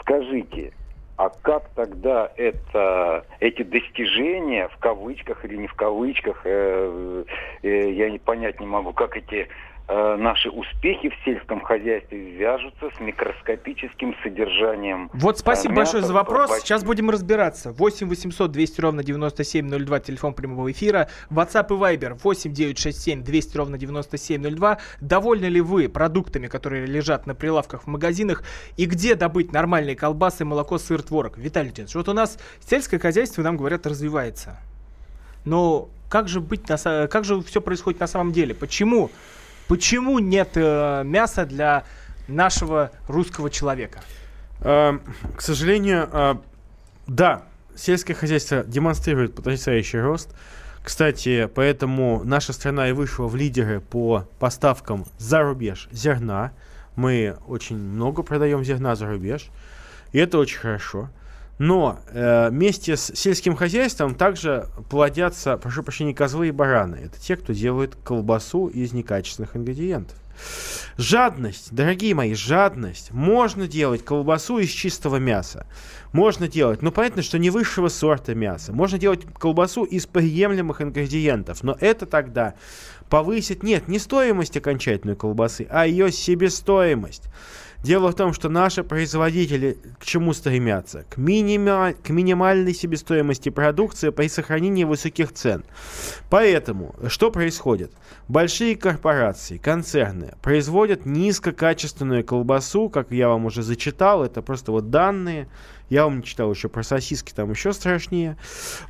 Скажите, 0.00 0.72
а 1.16 1.28
как 1.42 1.68
тогда 1.76 2.30
это, 2.36 3.24
эти 3.38 3.62
достижения, 3.62 4.68
в 4.68 4.76
кавычках 4.78 5.44
или 5.44 5.56
не 5.56 5.66
в 5.68 5.74
кавычках, 5.74 6.40
э, 6.44 7.24
э, 7.62 7.90
я 7.92 8.10
не 8.10 8.18
понять 8.18 8.58
не 8.58 8.66
могу, 8.66 8.92
как 8.92 9.16
эти 9.16 9.48
наши 9.88 10.48
успехи 10.48 11.10
в 11.10 11.24
сельском 11.24 11.60
хозяйстве 11.60 12.18
вяжутся 12.36 12.90
с 12.96 13.00
микроскопическим 13.00 14.14
содержанием. 14.22 15.10
Вот 15.12 15.38
спасибо 15.38 15.74
э, 15.74 15.76
большое 15.76 16.02
мяса 16.02 16.08
за 16.08 16.14
вопрос. 16.14 16.36
порабощении. 16.36 16.64
Сейчас 16.64 16.84
будем 16.84 17.10
разбираться. 17.10 17.72
8 17.72 18.08
800 18.08 18.50
200 18.50 18.80
ровно 18.80 19.02
9702, 19.02 20.00
телефон 20.00 20.34
прямого 20.34 20.70
эфира. 20.70 21.08
WhatsApp 21.30 21.66
и 21.66 21.96
Viber 21.96 22.18
8 22.22 22.52
967 22.52 23.22
200 23.22 23.56
ровно 23.56 23.78
9702. 23.78 24.78
Довольны 25.00 25.46
ли 25.46 25.60
вы 25.60 25.88
продуктами, 25.88 26.46
которые 26.46 26.86
лежат 26.86 27.26
на 27.26 27.34
прилавках 27.34 27.84
в 27.84 27.86
магазинах? 27.86 28.44
И 28.76 28.86
где 28.86 29.14
добыть 29.14 29.52
нормальные 29.52 29.96
колбасы, 29.96 30.44
молоко, 30.44 30.78
сыр, 30.78 31.02
творог? 31.02 31.38
Виталий 31.38 31.68
Леонидович, 31.68 31.94
вот 31.94 32.08
у 32.08 32.12
нас 32.12 32.38
сельское 32.60 32.98
хозяйство, 32.98 33.42
нам 33.42 33.56
говорят, 33.56 33.86
развивается. 33.86 34.58
Но 35.44 35.88
как 36.08 36.28
же 36.28 36.40
быть, 36.40 36.68
на, 36.68 36.76
как 37.08 37.24
же 37.24 37.40
все 37.42 37.60
происходит 37.60 38.00
на 38.00 38.06
самом 38.06 38.32
деле? 38.32 38.54
Почему? 38.54 39.10
Почему 39.72 40.18
нет 40.18 40.50
э, 40.56 41.02
мяса 41.02 41.46
для 41.46 41.84
нашего 42.28 42.90
русского 43.08 43.48
человека? 43.48 44.02
А, 44.60 44.98
К 45.34 45.40
сожалению, 45.40 46.10
а, 46.12 46.42
да, 47.06 47.44
сельское 47.74 48.12
хозяйство 48.12 48.64
демонстрирует 48.64 49.34
потрясающий 49.34 49.98
рост. 49.98 50.28
Кстати, 50.82 51.48
поэтому 51.54 52.20
наша 52.22 52.52
страна 52.52 52.90
и 52.90 52.92
вышла 52.92 53.28
в 53.28 53.34
лидеры 53.34 53.80
по 53.80 54.28
поставкам 54.38 55.06
за 55.16 55.40
рубеж 55.40 55.88
зерна. 55.90 56.52
Мы 56.94 57.38
очень 57.48 57.78
много 57.78 58.22
продаем 58.22 58.62
зерна 58.64 58.94
за 58.94 59.06
рубеж. 59.06 59.48
И 60.12 60.18
это 60.18 60.36
очень 60.36 60.58
хорошо. 60.58 61.08
Но 61.58 62.00
э, 62.08 62.48
вместе 62.50 62.96
с 62.96 63.14
сельским 63.14 63.54
хозяйством 63.54 64.14
также 64.14 64.68
плодятся, 64.90 65.56
прошу 65.56 65.82
прощения, 65.82 66.14
козлы 66.14 66.48
и 66.48 66.50
бараны. 66.50 66.96
Это 66.96 67.20
те, 67.20 67.36
кто 67.36 67.52
делает 67.52 67.94
колбасу 67.96 68.66
из 68.66 68.92
некачественных 68.92 69.56
ингредиентов. 69.56 70.16
Жадность, 70.96 71.72
дорогие 71.72 72.14
мои, 72.14 72.34
жадность. 72.34 73.12
Можно 73.12 73.66
делать 73.66 74.04
колбасу 74.04 74.58
из 74.58 74.70
чистого 74.70 75.16
мяса. 75.16 75.66
Можно 76.12 76.48
делать, 76.48 76.82
ну 76.82 76.92
понятно, 76.92 77.22
что 77.22 77.38
не 77.38 77.50
высшего 77.50 77.88
сорта 77.88 78.34
мяса. 78.34 78.72
Можно 78.72 78.98
делать 78.98 79.24
колбасу 79.38 79.84
из 79.84 80.06
приемлемых 80.06 80.82
ингредиентов. 80.82 81.62
Но 81.62 81.76
это 81.80 82.06
тогда 82.06 82.54
повысит, 83.08 83.62
нет, 83.62 83.88
не 83.88 83.98
стоимость 83.98 84.56
окончательной 84.56 85.16
колбасы, 85.16 85.66
а 85.70 85.86
ее 85.86 86.12
себестоимость. 86.12 87.24
Дело 87.82 88.12
в 88.12 88.14
том, 88.14 88.32
что 88.32 88.48
наши 88.48 88.84
производители 88.84 89.76
к 89.98 90.04
чему 90.04 90.32
стремятся? 90.34 91.04
К, 91.10 91.18
минима- 91.18 91.94
к 91.94 92.10
минимальной 92.10 92.74
себестоимости 92.74 93.48
продукции 93.48 94.10
при 94.10 94.28
сохранении 94.28 94.84
высоких 94.84 95.32
цен. 95.32 95.64
Поэтому 96.30 96.94
что 97.08 97.32
происходит? 97.32 97.90
Большие 98.28 98.76
корпорации, 98.76 99.58
концерны 99.58 100.34
производят 100.42 101.06
низкокачественную 101.06 102.24
колбасу, 102.24 102.88
как 102.88 103.10
я 103.10 103.28
вам 103.28 103.46
уже 103.46 103.62
зачитал, 103.62 104.24
это 104.24 104.42
просто 104.42 104.70
вот 104.70 104.90
данные. 104.90 105.48
Я 105.90 106.04
вам 106.04 106.18
не 106.18 106.22
читал 106.22 106.50
еще 106.52 106.68
про 106.68 106.84
сосиски, 106.84 107.32
там 107.32 107.50
еще 107.50 107.72
страшнее. 107.72 108.38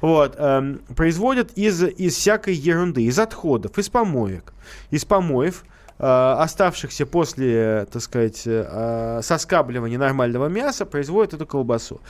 Вот, 0.02 0.36
эм, 0.38 0.82
производят 0.94 1.52
из, 1.56 1.82
из 1.82 2.14
всякой 2.14 2.54
ерунды, 2.54 3.04
из 3.04 3.18
отходов, 3.18 3.78
из 3.78 3.88
помоек. 3.88 4.52
Из 4.90 5.04
помоев 5.04 5.64
оставшихся 6.02 7.06
после, 7.06 7.86
так 7.90 8.02
сказать, 8.02 8.42
э, 8.44 9.20
соскабливания 9.22 9.98
нормального 9.98 10.46
мяса, 10.48 10.84
производят 10.84 11.34
эту 11.34 11.46
колбасу. 11.46 12.00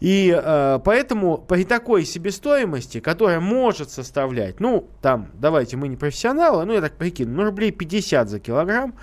И 0.00 0.32
э, 0.32 0.78
поэтому 0.84 1.38
при 1.38 1.64
такой 1.64 2.04
себестоимости, 2.04 3.00
которая 3.00 3.40
может 3.40 3.90
составлять, 3.90 4.60
ну, 4.60 4.88
там, 5.02 5.28
давайте, 5.34 5.76
мы 5.76 5.88
не 5.88 5.96
профессионалы, 5.96 6.64
ну, 6.64 6.72
я 6.72 6.80
так 6.80 6.92
прикину, 6.92 7.34
ну, 7.34 7.44
рублей 7.44 7.72
50 7.72 8.28
за 8.28 8.38
килограмм, 8.38 8.94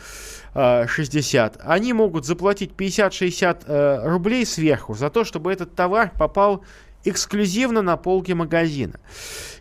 э, 0.54 0.88
60, 0.88 1.60
они 1.66 1.92
могут 1.92 2.26
заплатить 2.26 2.72
50-60 2.78 3.64
э, 3.68 4.08
рублей 4.08 4.46
сверху 4.46 4.94
за 4.94 5.10
то, 5.10 5.26
чтобы 5.26 5.52
этот 5.52 5.76
товар 5.76 6.12
попал 6.18 6.64
эксклюзивно 7.06 7.82
на 7.82 7.98
полке 7.98 8.36
магазина. 8.36 9.00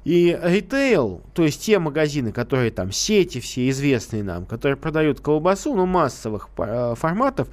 И 0.04 0.38
ритейл, 0.42 1.22
то 1.32 1.44
есть 1.44 1.62
те 1.62 1.78
магазины, 1.78 2.32
которые 2.32 2.70
там, 2.70 2.92
сети 2.92 3.40
все 3.40 3.68
известные 3.70 4.22
нам, 4.22 4.44
которые 4.44 4.76
продают 4.76 5.20
колбасу, 5.20 5.74
ну, 5.74 5.86
массовых 5.86 6.48
э, 6.58 6.94
форматов, 6.96 7.48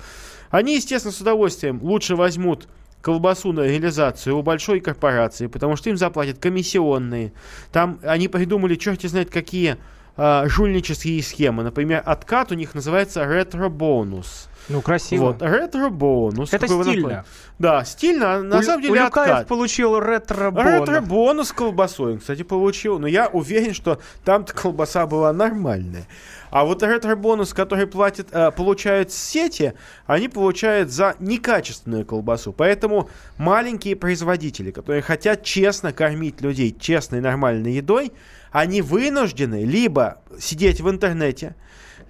они, 0.50 0.76
естественно, 0.76 1.14
с 1.14 1.22
удовольствием 1.22 1.80
лучше 1.82 2.16
возьмут 2.16 2.68
колбасу 3.02 3.52
на 3.52 3.62
реализацию 3.62 4.38
у 4.38 4.44
большой 4.44 4.80
корпорации, 4.80 5.48
потому 5.48 5.76
что 5.76 5.90
им 5.90 5.98
заплатят 5.98 6.40
комиссионные. 6.40 7.34
Там 7.72 8.00
они 8.04 8.28
придумали 8.28 8.76
черти 8.76 9.08
знает 9.08 9.30
какие 9.30 9.78
э, 10.18 10.44
жульнические 10.48 11.22
схемы. 11.24 11.64
Например, 11.64 12.02
откат 12.06 12.52
у 12.52 12.56
них 12.56 12.76
называется 12.76 13.26
ретро-бонус. 13.26 14.50
Ну, 14.70 14.82
красиво. 14.82 15.26
Вот, 15.28 15.42
ретро-бонус. 15.42 16.54
Это 16.54 16.68
Какой 16.68 16.78
вы 16.78 16.92
стильно. 16.92 17.26
Да, 17.60 17.84
стильно, 17.86 18.36
а 18.36 18.42
на 18.42 18.60
У- 18.60 18.62
самом 18.64 18.80
у 18.80 18.82
деле 18.84 18.94
Люкаев 19.02 19.30
откат. 19.30 19.48
получил 19.48 20.00
ретро-бонус. 20.00 20.88
Ретро-бонус 20.90 21.48
с 21.50 21.52
колбасой, 21.52 22.14
он, 22.14 22.20
кстати, 22.20 22.44
получил. 22.44 22.98
Но 23.00 23.08
я 23.08 23.28
уверен, 23.28 23.74
что 23.74 24.00
там-то 24.24 24.54
колбаса 24.54 25.06
была 25.08 25.34
нормальная. 25.34 26.08
А 26.52 26.66
вот 26.66 26.84
ретро-бонус, 26.84 27.54
который 27.54 27.88
платят, 27.88 28.28
э, 28.32 28.52
получают 28.52 29.12
сети, 29.12 29.74
они 30.06 30.28
получают 30.28 30.92
за 30.92 31.16
некачественную 31.20 32.06
колбасу. 32.06 32.52
Поэтому 32.52 33.10
маленькие 33.38 33.96
производители, 33.96 34.72
которые 34.72 35.02
хотят 35.02 35.44
честно 35.44 35.94
кормить 35.94 36.42
людей 36.42 36.76
честной 36.78 37.22
нормальной 37.22 37.74
едой, 37.74 38.12
они 38.52 38.82
вынуждены 38.82 39.64
либо 39.64 40.22
сидеть 40.40 40.82
в 40.82 40.90
интернете, 40.90 41.56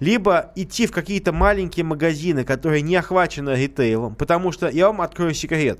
либо 0.02 0.50
идти 0.56 0.88
в 0.88 0.90
какие-то 0.90 1.32
маленькие 1.32 1.84
магазины, 1.84 2.42
которые 2.42 2.82
не 2.82 2.96
охвачены 2.96 3.50
ритейлом. 3.50 4.16
Потому 4.16 4.50
что 4.50 4.68
я 4.68 4.88
вам 4.88 5.00
открою 5.00 5.32
секрет. 5.32 5.78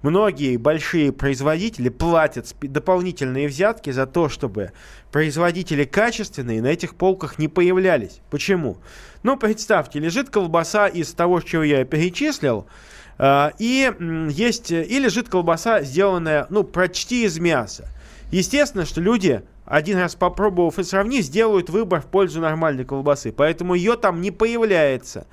Многие 0.00 0.56
большие 0.56 1.10
производители 1.10 1.88
платят 1.88 2.54
дополнительные 2.62 3.48
взятки 3.48 3.90
за 3.90 4.06
то, 4.06 4.28
чтобы 4.28 4.70
производители 5.10 5.82
качественные 5.82 6.62
на 6.62 6.68
этих 6.68 6.94
полках 6.94 7.40
не 7.40 7.48
появлялись. 7.48 8.20
Почему? 8.30 8.76
Ну, 9.24 9.36
представьте, 9.36 9.98
лежит 9.98 10.30
колбаса 10.30 10.86
из 10.86 11.12
того, 11.12 11.40
что 11.40 11.64
я 11.64 11.84
перечислил, 11.84 12.68
а, 13.18 13.52
и 13.58 13.92
есть, 14.30 14.70
и 14.70 14.98
лежит 15.00 15.28
колбаса, 15.28 15.82
сделанная, 15.82 16.46
ну, 16.48 16.62
почти 16.62 17.24
из 17.24 17.40
мяса. 17.40 17.88
Естественно, 18.30 18.86
что 18.86 19.00
люди, 19.00 19.42
один 19.68 19.98
раз 19.98 20.14
попробовав 20.14 20.78
и 20.78 20.82
сравнив, 20.84 21.24
сделают 21.24 21.70
выбор 21.70 22.00
в 22.00 22.06
пользу 22.06 22.40
нормальной 22.40 22.84
колбасы. 22.84 23.32
Поэтому 23.32 23.74
ее 23.74 23.96
там 23.96 24.20
не 24.20 24.30
появляется. 24.30 25.26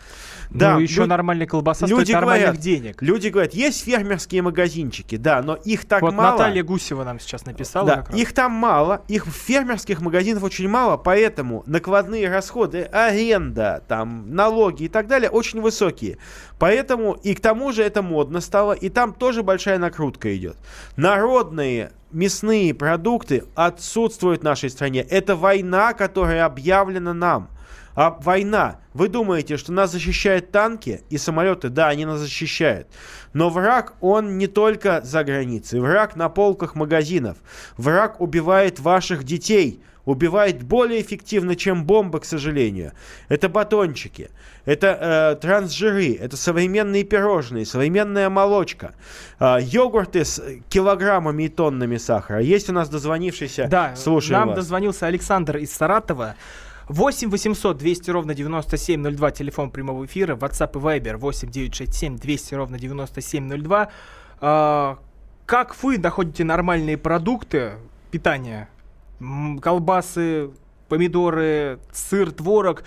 ну, 0.49 0.79
еще 0.79 1.01
лю- 1.01 1.07
нормальная 1.07 1.47
колбаса 1.47 1.87
люди 1.87 2.03
стоит 2.03 2.13
нормальных 2.15 2.45
говорят, 2.47 2.61
денег. 2.61 3.01
Люди 3.01 3.29
говорят, 3.29 3.53
есть 3.53 3.83
фермерские 3.83 4.41
магазинчики, 4.41 5.15
да, 5.17 5.41
но 5.41 5.55
их 5.55 5.85
так 5.85 6.01
вот 6.01 6.13
мало. 6.13 6.31
Наталья 6.33 6.63
Гусева 6.63 7.03
нам 7.03 7.19
сейчас 7.19 7.45
написала. 7.45 7.87
Да, 7.87 8.05
их 8.15 8.33
там 8.33 8.51
мало, 8.51 9.03
их 9.07 9.25
фермерских 9.25 10.01
магазинов 10.01 10.43
очень 10.43 10.67
мало, 10.67 10.97
поэтому 10.97 11.63
накладные 11.65 12.29
расходы, 12.29 12.83
аренда, 12.83 13.83
там, 13.87 14.33
налоги 14.33 14.83
и 14.83 14.87
так 14.87 15.07
далее 15.07 15.29
очень 15.29 15.61
высокие. 15.61 16.17
Поэтому 16.59 17.13
и 17.13 17.33
к 17.33 17.39
тому 17.39 17.71
же 17.71 17.83
это 17.83 18.01
модно 18.01 18.41
стало, 18.41 18.73
и 18.73 18.89
там 18.89 19.13
тоже 19.13 19.43
большая 19.43 19.77
накрутка 19.79 20.35
идет. 20.35 20.57
Народные 20.95 21.91
мясные 22.15 22.73
продукты 22.73 23.43
отсутствуют 23.55 24.41
в 24.41 24.45
нашей 24.45 24.69
стране. 24.69 25.01
Это 25.01 25.35
война, 25.35 25.93
которая 25.93 26.45
объявлена 26.45 27.13
нам. 27.13 27.49
А 27.93 28.17
война, 28.21 28.79
вы 28.93 29.07
думаете, 29.07 29.55
что 29.57 29.71
нас 29.71 29.91
защищают 29.91 30.51
танки 30.51 31.03
и 31.09 31.17
самолеты? 31.17 31.69
Да, 31.69 31.87
они 31.87 32.05
нас 32.05 32.19
защищают. 32.19 32.87
Но 33.33 33.49
враг, 33.49 33.93
он 34.01 34.37
не 34.37 34.47
только 34.47 35.01
за 35.03 35.23
границей. 35.23 35.79
Враг 35.79 36.15
на 36.15 36.27
полках 36.27 36.75
магазинов. 36.75 37.37
Враг 37.77 38.19
убивает 38.19 38.79
ваших 38.79 39.23
детей. 39.23 39.81
Убивает 40.05 40.61
более 40.63 41.01
эффективно, 41.01 41.55
чем 41.55 41.83
бомбы, 41.85 42.19
к 42.19 42.25
сожалению. 42.25 42.91
Это 43.27 43.49
батончики, 43.49 44.29
это 44.65 45.35
э, 45.35 45.41
трансжиры, 45.41 46.13
это 46.13 46.37
современные 46.37 47.03
пирожные, 47.03 47.65
современная 47.65 48.29
молочка, 48.29 48.93
э, 49.39 49.57
йогурты 49.61 50.23
с 50.23 50.41
килограммами 50.69 51.43
и 51.43 51.49
тоннами 51.49 51.97
сахара. 51.97 52.39
Есть 52.39 52.69
у 52.69 52.73
нас 52.73 52.89
дозвонившийся? 52.89 53.67
Да, 53.67 53.95
Слушаем 53.95 54.39
нам 54.39 54.49
вас. 54.49 54.57
дозвонился 54.57 55.07
Александр 55.07 55.57
из 55.57 55.71
Саратова. 55.73 56.35
8 56.87 57.31
800 57.31 57.77
200 57.77 58.11
ровно 58.11 58.35
9702, 58.35 59.31
телефон 59.31 59.71
прямого 59.71 60.05
эфира, 60.05 60.35
WhatsApp 60.35 60.71
и 60.73 60.99
Viber 60.99 61.17
8 61.17 61.49
967 61.49 62.17
200 62.17 62.53
ровно 62.53 62.77
9702. 62.77 63.89
А, 64.39 64.99
как 65.45 65.81
вы 65.83 65.97
находите 65.97 66.43
нормальные 66.43 66.97
продукты 66.97 67.73
питания? 68.11 68.69
Колбасы, 69.61 70.51
помидоры, 70.89 71.79
сыр, 71.91 72.31
творог. 72.31 72.83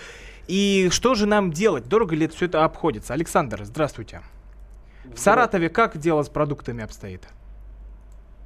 И 0.46 0.88
что 0.90 1.14
же 1.14 1.26
нам 1.26 1.52
делать? 1.52 1.88
Дорого 1.88 2.14
ли 2.14 2.26
все 2.28 2.46
это 2.46 2.64
обходится? 2.64 3.14
Александр, 3.14 3.64
здравствуйте. 3.64 4.22
В 5.04 5.18
Саратове 5.18 5.68
как 5.68 5.98
дело 5.98 6.22
с 6.22 6.28
продуктами 6.28 6.82
обстоит? 6.82 7.28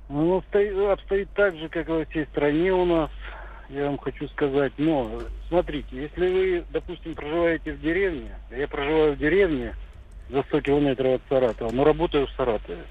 Ну, 0.09 0.38
обстоит, 0.38 0.77
обстоит 0.77 1.29
так 1.35 1.57
же, 1.57 1.68
как 1.68 1.88
и 1.88 1.92
во 1.92 2.05
всей 2.05 2.27
стране 2.27 2.73
у 2.73 2.85
нас, 2.85 3.11
я 3.68 3.87
вам 3.87 3.99
хочу 3.99 4.29
сказать. 4.29 4.73
Но, 4.77 5.23
смотрите, 5.49 5.88
если 5.97 6.29
вы, 6.29 6.64
допустим, 6.71 7.14
проживаете 7.14 7.73
в 7.73 7.81
деревне, 7.81 8.37
я 8.51 8.68
проживаю 8.68 9.14
в 9.14 9.18
деревне 9.18 9.75
за 10.29 10.42
100 10.42 10.61
километров 10.61 11.14
от 11.14 11.23
Саратова, 11.29 11.71
но 11.73 11.85
работаю 11.85 12.27
в 12.27 12.31
Саратове. 12.33 12.83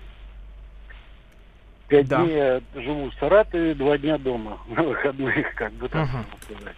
Пять 1.92 2.08
Да. 2.08 2.24
дней 2.24 2.36
я 2.38 2.62
живу 2.74 3.10
в 3.10 3.14
Саратове, 3.16 3.74
два 3.76 3.98
дня 3.98 4.18
дома, 4.18 4.60
на 4.70 4.82
выходных, 4.82 5.54
как 5.56 5.74
бы 5.74 5.90
так 5.90 6.08
можно 6.10 6.26
сказать. 6.42 6.76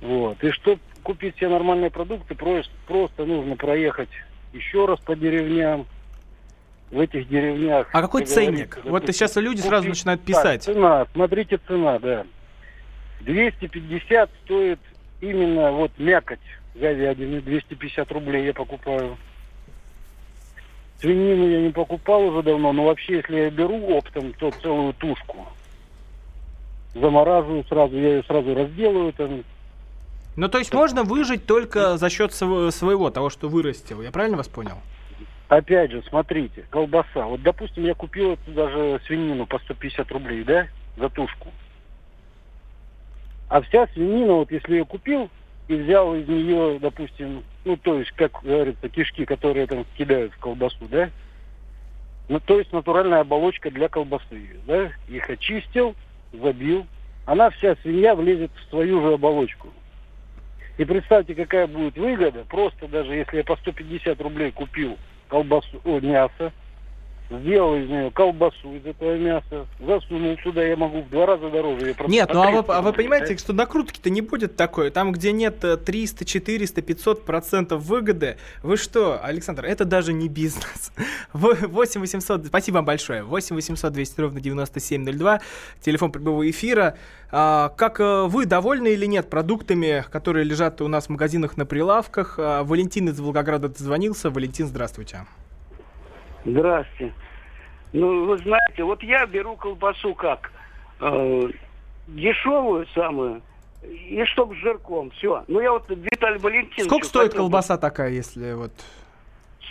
Вот. 0.00 0.42
И 0.42 0.50
чтобы 0.50 0.80
купить 1.04 1.36
себе 1.36 1.48
нормальные 1.50 1.90
продукты, 1.90 2.34
просто, 2.34 2.72
просто 2.88 3.24
нужно 3.24 3.54
проехать 3.54 4.08
еще 4.52 4.86
раз 4.86 4.98
по 5.00 5.14
деревням. 5.14 5.86
В 6.90 6.98
этих 7.00 7.28
деревнях... 7.28 7.86
А 7.92 8.00
какой 8.00 8.24
ценник? 8.24 8.76
Вот 8.82 9.02
допустим, 9.02 9.12
сейчас 9.12 9.36
люди 9.36 9.60
сразу 9.60 9.82
купить- 9.84 9.90
начинают 9.90 10.20
так, 10.22 10.26
писать. 10.26 10.62
цена, 10.64 11.06
смотрите, 11.12 11.60
цена, 11.68 11.98
да. 11.98 12.24
250 13.20 14.30
стоит 14.44 14.80
именно 15.20 15.70
вот 15.70 15.92
мякоть 15.98 16.38
говядины, 16.74 17.40
250 17.42 18.10
рублей 18.10 18.46
я 18.46 18.54
покупаю. 18.54 19.16
Свинину 21.00 21.48
я 21.48 21.60
не 21.60 21.70
покупал 21.70 22.22
уже 22.24 22.42
давно, 22.42 22.72
но 22.72 22.84
вообще, 22.84 23.16
если 23.18 23.36
я 23.36 23.50
беру 23.50 23.78
оптом, 23.96 24.32
то 24.32 24.50
целую 24.50 24.92
тушку. 24.94 25.46
Замораживаю 26.94 27.64
сразу, 27.64 27.96
я 27.96 28.16
ее 28.16 28.22
сразу 28.24 28.54
разделаю 28.54 29.12
там. 29.12 29.44
Ну, 30.36 30.48
то 30.48 30.58
есть 30.58 30.72
можно 30.74 31.04
выжить 31.04 31.46
только 31.46 31.96
за 31.98 32.10
счет 32.10 32.32
св- 32.32 32.74
своего, 32.74 33.10
того, 33.10 33.30
что 33.30 33.48
вырастил. 33.48 34.02
Я 34.02 34.10
правильно 34.10 34.36
вас 34.36 34.48
понял? 34.48 34.76
Опять 35.48 35.92
же, 35.92 36.02
смотрите, 36.08 36.64
колбаса. 36.70 37.26
Вот, 37.26 37.42
допустим, 37.42 37.84
я 37.84 37.94
купил 37.94 38.32
эту 38.32 38.50
даже 38.50 39.00
свинину 39.06 39.46
по 39.46 39.58
150 39.60 40.10
рублей, 40.10 40.42
да, 40.44 40.66
за 40.96 41.08
тушку. 41.08 41.48
А 43.48 43.62
вся 43.62 43.86
свинина, 43.94 44.34
вот 44.34 44.50
если 44.50 44.76
я 44.76 44.84
купил 44.84 45.30
и 45.68 45.74
взял 45.74 46.14
из 46.14 46.26
нее, 46.26 46.78
допустим, 46.80 47.44
ну, 47.64 47.76
то 47.76 47.98
есть, 47.98 48.10
как 48.12 48.42
говорится, 48.42 48.88
кишки, 48.88 49.24
которые 49.24 49.66
там 49.66 49.84
кидают 49.96 50.32
в 50.32 50.38
колбасу, 50.38 50.88
да, 50.90 51.10
ну, 52.28 52.40
то 52.40 52.58
есть 52.58 52.72
натуральная 52.72 53.20
оболочка 53.20 53.70
для 53.70 53.88
колбасы, 53.88 54.60
да, 54.66 54.90
их 55.08 55.28
очистил, 55.30 55.94
забил, 56.32 56.86
она 57.26 57.50
вся 57.50 57.76
свинья 57.82 58.14
влезет 58.14 58.50
в 58.54 58.70
свою 58.70 59.02
же 59.02 59.14
оболочку. 59.14 59.68
И 60.78 60.84
представьте, 60.84 61.34
какая 61.34 61.66
будет 61.66 61.96
выгода, 61.96 62.44
просто 62.48 62.86
даже 62.88 63.14
если 63.14 63.38
я 63.38 63.44
по 63.44 63.56
150 63.56 64.20
рублей 64.20 64.52
купил 64.52 64.96
колбасу, 65.28 65.80
о, 65.84 66.00
мясо, 66.00 66.52
сделал 67.30 67.76
из 67.76 67.88
нее 67.88 68.10
колбасу 68.10 68.74
из 68.74 68.86
этого 68.86 69.16
мяса, 69.16 69.66
засунул 69.80 70.36
сюда, 70.42 70.62
я 70.64 70.76
могу 70.76 71.02
в 71.02 71.10
два 71.10 71.26
раза 71.26 71.50
дороже. 71.50 71.94
Нет, 72.06 72.30
ну 72.32 72.42
а 72.42 72.50
вы, 72.50 72.58
300 72.58 72.78
а 72.78 72.82
вы 72.82 72.92
понимаете, 72.92 73.36
что 73.36 73.52
накрутки-то 73.52 74.10
не 74.10 74.20
будет 74.20 74.56
такой. 74.56 74.90
Там, 74.90 75.12
где 75.12 75.32
нет 75.32 75.62
э, 75.64 75.76
300, 75.76 76.24
400, 76.24 76.82
500 76.82 77.24
процентов 77.24 77.82
выгоды, 77.82 78.36
вы 78.62 78.76
что, 78.76 79.20
Александр, 79.22 79.64
это 79.64 79.84
даже 79.84 80.12
не 80.12 80.28
бизнес. 80.28 80.92
Вы- 81.32 81.54
8 81.54 82.00
800, 82.00 82.46
спасибо 82.46 82.76
вам 82.76 82.84
большое. 82.84 83.22
8 83.22 83.54
800 83.54 83.92
200 83.92 84.20
ровно 84.20 84.40
9702, 84.40 85.40
телефон 85.80 86.12
прямого 86.12 86.48
эфира. 86.48 86.96
А, 87.30 87.68
как 87.76 88.00
э, 88.00 88.24
вы 88.24 88.46
довольны 88.46 88.88
или 88.88 89.06
нет 89.06 89.28
продуктами, 89.28 90.04
которые 90.10 90.44
лежат 90.44 90.80
у 90.80 90.88
нас 90.88 91.06
в 91.06 91.10
магазинах 91.10 91.56
на 91.56 91.66
прилавках? 91.66 92.36
А, 92.38 92.64
Валентин 92.64 93.08
из 93.08 93.20
Волгограда 93.20 93.68
дозвонился. 93.68 94.30
Валентин, 94.30 94.66
здравствуйте. 94.66 95.26
Здрасте. 96.44 97.12
Ну, 97.92 98.26
вы 98.26 98.38
знаете, 98.38 98.84
вот 98.84 99.02
я 99.02 99.26
беру 99.26 99.56
колбасу 99.56 100.14
как? 100.14 100.50
Э, 101.00 101.48
дешевую 102.06 102.86
самую, 102.94 103.42
и 103.82 104.22
чтоб 104.26 104.52
с 104.54 104.56
жирком, 104.58 105.10
все. 105.10 105.44
Ну, 105.48 105.60
я 105.60 105.72
вот 105.72 105.88
Виталий 105.88 106.38
Валентинович... 106.38 106.84
Сколько 106.86 107.06
стоит 107.06 107.30
хотел 107.30 107.44
колбаса 107.44 107.78
такая, 107.78 108.10
если 108.10 108.52
вот... 108.52 108.72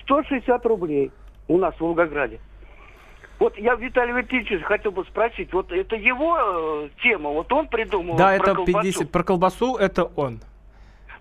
160 0.04 0.66
рублей 0.66 1.12
у 1.48 1.58
нас 1.58 1.76
в 1.76 1.82
Волгограде. 1.82 2.40
Вот 3.40 3.58
я 3.58 3.76
Виталий 3.76 4.14
Валентинович 4.14 4.64
хотел 4.64 4.92
бы 4.92 5.04
спросить, 5.06 5.54
вот 5.54 5.72
это 5.72 5.96
его 5.96 6.38
э, 6.40 6.90
тема, 7.04 7.30
вот 7.30 7.52
он 7.52 7.68
придумал 7.68 8.16
Да, 8.16 8.30
про 8.30 8.36
это 8.36 8.56
колбасу? 8.56 8.82
50. 8.82 9.12
Про 9.12 9.24
колбасу 9.24 9.76
это 9.76 10.06
он. 10.16 10.40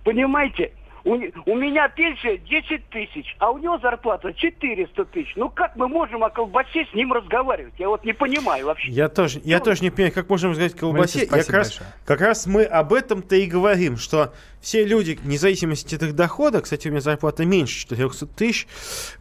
Понимаете, 0.02 0.72
у, 1.07 1.12
у 1.47 1.55
меня 1.55 1.88
пенсия 1.88 2.37
10 2.37 2.88
тысяч, 2.90 3.37
а 3.38 3.53
у 3.53 3.59
него 3.59 3.79
зарплата 3.79 4.35
400 4.35 5.05
тысяч. 5.07 5.33
Ну 5.37 5.49
как 5.49 5.77
мы 5.77 5.87
можем 5.87 6.25
о 6.25 6.31
колбасе 6.31 6.85
с 6.90 6.95
ним 6.95 7.12
разговаривать? 7.12 7.75
Я 7.79 7.88
вот 7.88 8.05
не 8.05 8.12
понимаю 8.12 8.66
вообще. 8.66 8.90
Я 8.90 9.09
тоже, 9.09 9.40
я 9.45 9.61
тоже 9.61 9.83
не 9.83 9.90
понимаю, 9.90 10.12
как 10.12 10.29
можем 10.29 10.55
сказать 10.55 10.75
колбасе. 10.75 11.21
Валентин, 11.21 11.37
Я 11.37 11.42
спасибо 11.45 11.47
как, 11.47 11.57
раз, 11.57 11.81
как 12.05 12.21
раз 12.21 12.47
мы 12.47 12.64
об 12.64 12.92
этом-то 12.92 13.37
и 13.37 13.47
говорим, 13.47 13.97
что 13.99 14.33
все 14.61 14.85
люди, 14.85 15.16
вне 15.23 15.38
зависимости 15.38 15.95
от 15.95 16.03
их 16.03 16.16
дохода, 16.16 16.61
кстати, 16.61 16.88
у 16.88 16.90
меня 16.90 17.01
зарплата 17.01 17.45
меньше 17.45 17.83
400 17.83 18.27
тысяч 18.27 18.66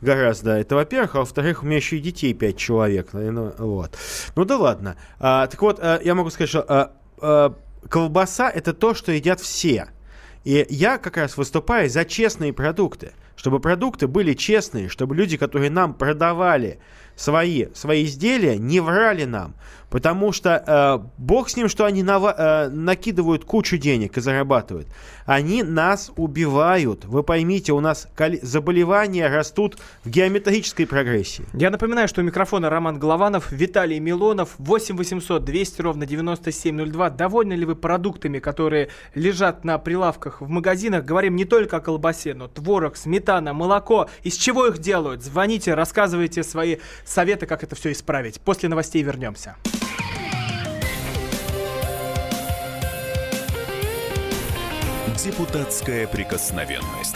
гораздо, 0.01 0.57
это 0.57 0.73
во-первых, 0.75 1.15
а 1.15 1.19
во-вторых, 1.19 1.61
у 1.61 1.67
меня 1.67 1.77
еще 1.77 1.97
и 1.97 1.99
детей 1.99 2.33
5 2.33 2.57
человек, 2.57 3.13
наверное, 3.13 3.53
вот. 3.59 3.95
Ну 4.35 4.43
да 4.43 4.57
ладно. 4.57 4.95
А, 5.19 5.45
так 5.45 5.61
вот, 5.61 5.79
а, 5.79 5.99
я 6.03 6.15
могу 6.15 6.31
сказать, 6.31 6.49
что 6.49 6.65
а, 6.67 6.93
а, 7.21 7.53
колбаса 7.89 8.49
это 8.49 8.73
то, 8.73 8.95
что 8.95 9.11
едят 9.11 9.39
все. 9.39 9.89
И 10.45 10.65
я 10.69 10.99
как 10.99 11.17
раз 11.17 11.37
выступаю 11.37 11.89
за 11.89 12.05
честные 12.05 12.53
продукты, 12.53 13.13
чтобы 13.35 13.59
продукты 13.59 14.07
были 14.07 14.33
честные, 14.33 14.89
чтобы 14.89 15.15
люди, 15.15 15.37
которые 15.37 15.71
нам 15.71 15.95
продавали 15.95 16.79
свои, 17.15 17.67
свои 17.73 18.05
изделия, 18.05 18.57
не 18.57 18.79
врали 18.79 19.25
нам. 19.25 19.55
Потому 19.89 20.33
что 20.33 20.63
э, 20.67 21.07
бог 21.17 21.47
с 21.47 21.55
ним, 21.55 21.69
что 21.69 21.85
они 21.85 22.03
нава- 22.03 22.35
э, 22.37 22.69
накидывают 22.69 23.45
кучу 23.45 23.77
денег 23.77 24.17
и 24.17 24.21
зарабатывают. 24.21 24.87
Они 25.25 25.63
нас 25.63 26.11
убивают. 26.17 27.05
Вы 27.05 27.23
поймите, 27.23 27.71
у 27.71 27.79
нас 27.79 28.07
заболевания 28.41 29.27
растут 29.27 29.77
в 30.03 30.09
геометрической 30.09 30.85
прогрессии. 30.85 31.45
Я 31.53 31.69
напоминаю, 31.69 32.07
что 32.07 32.21
у 32.21 32.23
микрофона 32.23 32.69
Роман 32.69 32.99
Голованов, 32.99 33.51
Виталий 33.51 33.99
Милонов, 33.99 34.55
8 34.57 34.97
800 34.97 35.45
200 35.45 35.81
ровно 35.81 36.05
9702. 36.05 37.11
Довольны 37.11 37.53
ли 37.53 37.65
вы 37.65 37.75
продуктами, 37.75 38.39
которые 38.39 38.89
лежат 39.13 39.63
на 39.63 39.77
прилавках 39.77 40.41
в 40.41 40.49
магазинах? 40.49 41.05
Говорим 41.05 41.35
не 41.35 41.45
только 41.45 41.77
о 41.77 41.79
колбасе, 41.79 42.33
но 42.33 42.47
творог, 42.47 42.97
сметана, 42.97 43.53
молоко. 43.53 44.09
Из 44.23 44.35
чего 44.35 44.67
их 44.67 44.79
делают? 44.79 45.23
Звоните, 45.23 45.73
рассказывайте 45.73 46.43
свои 46.43 46.77
советы, 47.05 47.45
как 47.45 47.63
это 47.63 47.75
все 47.75 47.91
исправить. 47.91 48.41
После 48.41 48.67
новостей 48.69 49.01
вернемся. 49.03 49.55
Депутатская 55.23 56.07
прикосновенность. 56.07 57.15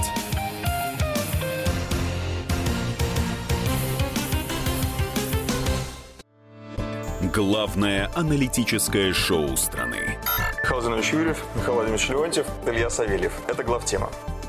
Главное 7.34 8.10
аналитическое 8.15 9.13
шоу 9.13 9.56
страны. 9.56 10.17
Михаил 10.63 10.82
Юрьев, 11.13 11.43
Михаил 11.56 11.73
Владимирович 11.75 12.10
Леонтьев, 12.10 12.47
Илья 12.65 12.89
Савельев. 12.89 13.34
Это 13.47 13.63
главтема. 13.63 14.10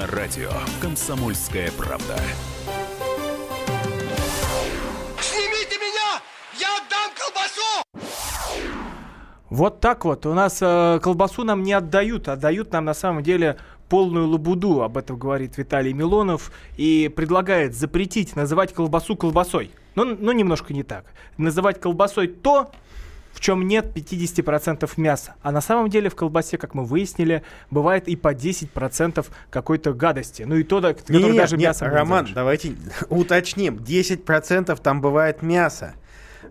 На 0.00 0.06
радио 0.06 0.50
«Комсомольская 0.80 1.70
правда». 1.72 2.16
Снимите 5.20 5.76
меня! 5.76 6.22
Я 6.58 6.78
отдам 6.78 7.10
колбасу! 7.18 7.84
Вот 9.50 9.80
так 9.80 10.06
вот. 10.06 10.24
У 10.24 10.32
нас 10.32 10.58
э, 10.62 11.00
колбасу 11.02 11.44
нам 11.44 11.62
не 11.62 11.74
отдают, 11.74 12.28
а 12.28 12.36
дают 12.36 12.72
нам 12.72 12.86
на 12.86 12.94
самом 12.94 13.22
деле 13.22 13.58
полную 13.90 14.26
лабуду. 14.26 14.80
Об 14.80 14.96
этом 14.96 15.18
говорит 15.18 15.58
Виталий 15.58 15.92
Милонов 15.92 16.50
и 16.78 17.12
предлагает 17.14 17.74
запретить 17.74 18.36
называть 18.36 18.72
колбасу 18.72 19.16
колбасой. 19.16 19.70
Ну, 19.96 20.16
ну 20.18 20.32
немножко 20.32 20.72
не 20.72 20.82
так. 20.82 21.04
Называть 21.36 21.78
колбасой 21.78 22.28
то, 22.28 22.72
в 23.32 23.40
чем 23.40 23.66
нет 23.66 23.86
50% 23.94 24.90
мяса. 24.96 25.34
А 25.42 25.52
на 25.52 25.60
самом 25.60 25.88
деле 25.88 26.10
в 26.10 26.16
колбасе, 26.16 26.58
как 26.58 26.74
мы 26.74 26.84
выяснили, 26.84 27.42
бывает 27.70 28.08
и 28.08 28.16
по 28.16 28.34
10% 28.34 29.26
какой-то 29.50 29.92
гадости. 29.92 30.42
Ну 30.42 30.56
и 30.56 30.62
то, 30.62 30.80
которое 30.80 31.18
Не-не-не, 31.18 31.38
даже 31.38 31.56
нет, 31.56 31.80
не 31.80 31.86
Роман, 31.86 32.28
давайте 32.34 32.74
уточним. 33.08 33.76
10% 33.76 34.80
там 34.82 35.00
бывает 35.00 35.42
мясо. 35.42 35.94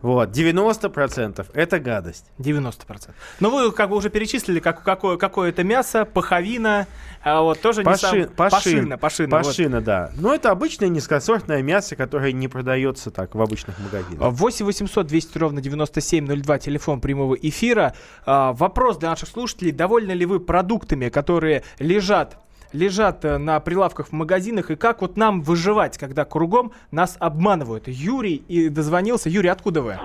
Вот, 0.02 0.30
90% 0.30 1.46
это 1.54 1.80
гадость. 1.80 2.26
90%. 2.38 3.10
Но 3.40 3.50
вы 3.50 3.72
как 3.72 3.90
бы 3.90 3.96
уже 3.96 4.10
перечислили, 4.10 4.60
как, 4.60 4.84
какое, 4.84 5.18
какое 5.18 5.50
это 5.50 5.64
мясо, 5.64 6.06
паховина, 6.06 6.88
а 7.24 7.42
вот 7.42 7.60
тоже 7.62 7.84
не 7.84 7.96
сам... 7.96 8.12
Пашин, 8.12 8.30
пашин, 8.30 8.36
пашина, 8.36 8.98
пашина, 8.98 9.38
вот. 9.38 9.46
пашина, 9.46 9.82
да. 9.82 10.12
Но 10.16 10.34
это 10.34 10.52
обычное 10.52 10.90
низкосортное 10.90 11.62
мясо, 11.62 11.96
которое 11.96 12.32
не 12.32 12.48
продается 12.48 13.12
так 13.12 13.36
в 13.36 13.42
обычных 13.42 13.78
магазинах. 13.80 14.32
8 14.32 14.66
800 14.66 15.08
200 15.08 15.38
ровно 15.38 15.62
9702, 15.62 16.60
телефон 16.60 17.02
прямого 17.02 17.36
эфира. 17.36 17.94
А, 18.26 18.54
Вопрос 18.54 18.98
для 18.98 19.10
наших 19.10 19.30
слушателей. 19.30 19.72
Довольны 19.72 20.12
ли 20.12 20.26
вы 20.26 20.40
продуктами, 20.40 21.10
которые 21.10 21.64
лежат 21.80 22.38
лежат 22.74 23.26
э, 23.26 23.38
на 23.38 23.60
прилавках 23.60 24.08
в 24.08 24.12
магазинах, 24.12 24.72
и 24.72 24.76
как 24.76 25.02
вот 25.02 25.18
нам 25.18 25.42
выживать, 25.42 25.98
когда 25.98 26.26
кругом 26.26 26.72
нас 26.92 27.18
обманывают? 27.20 27.88
Юрий 27.88 28.36
и 28.48 28.70
дозвонился. 28.70 29.30
Юрий, 29.30 29.50
откуда 29.50 29.82
вы? 29.82 29.98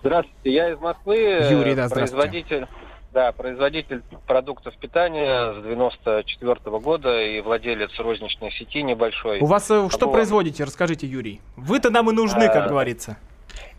Здравствуйте, 0.00 0.52
я 0.52 0.70
из 0.72 0.78
Москвы. 0.78 1.16
Юрий, 1.50 1.74
да. 1.74 1.88
Производитель, 1.88 2.66
да, 3.12 3.32
производитель 3.32 4.02
продуктов 4.26 4.76
питания 4.76 5.54
с 5.54 5.62
94 5.64 6.78
года 6.78 7.22
и 7.22 7.40
владелец 7.40 7.90
розничной 7.98 8.50
сети 8.52 8.82
небольшой. 8.82 9.40
У 9.40 9.46
вас 9.46 9.70
э, 9.70 9.88
что 9.90 10.06
вам- 10.06 10.12
производите? 10.14 10.64
Расскажите, 10.64 11.06
Юрий. 11.06 11.40
Вы-то 11.56 11.90
нам 11.90 12.10
и 12.10 12.12
нужны, 12.12 12.48
как 12.48 12.66
А, 12.66 12.68
говорится. 12.68 13.16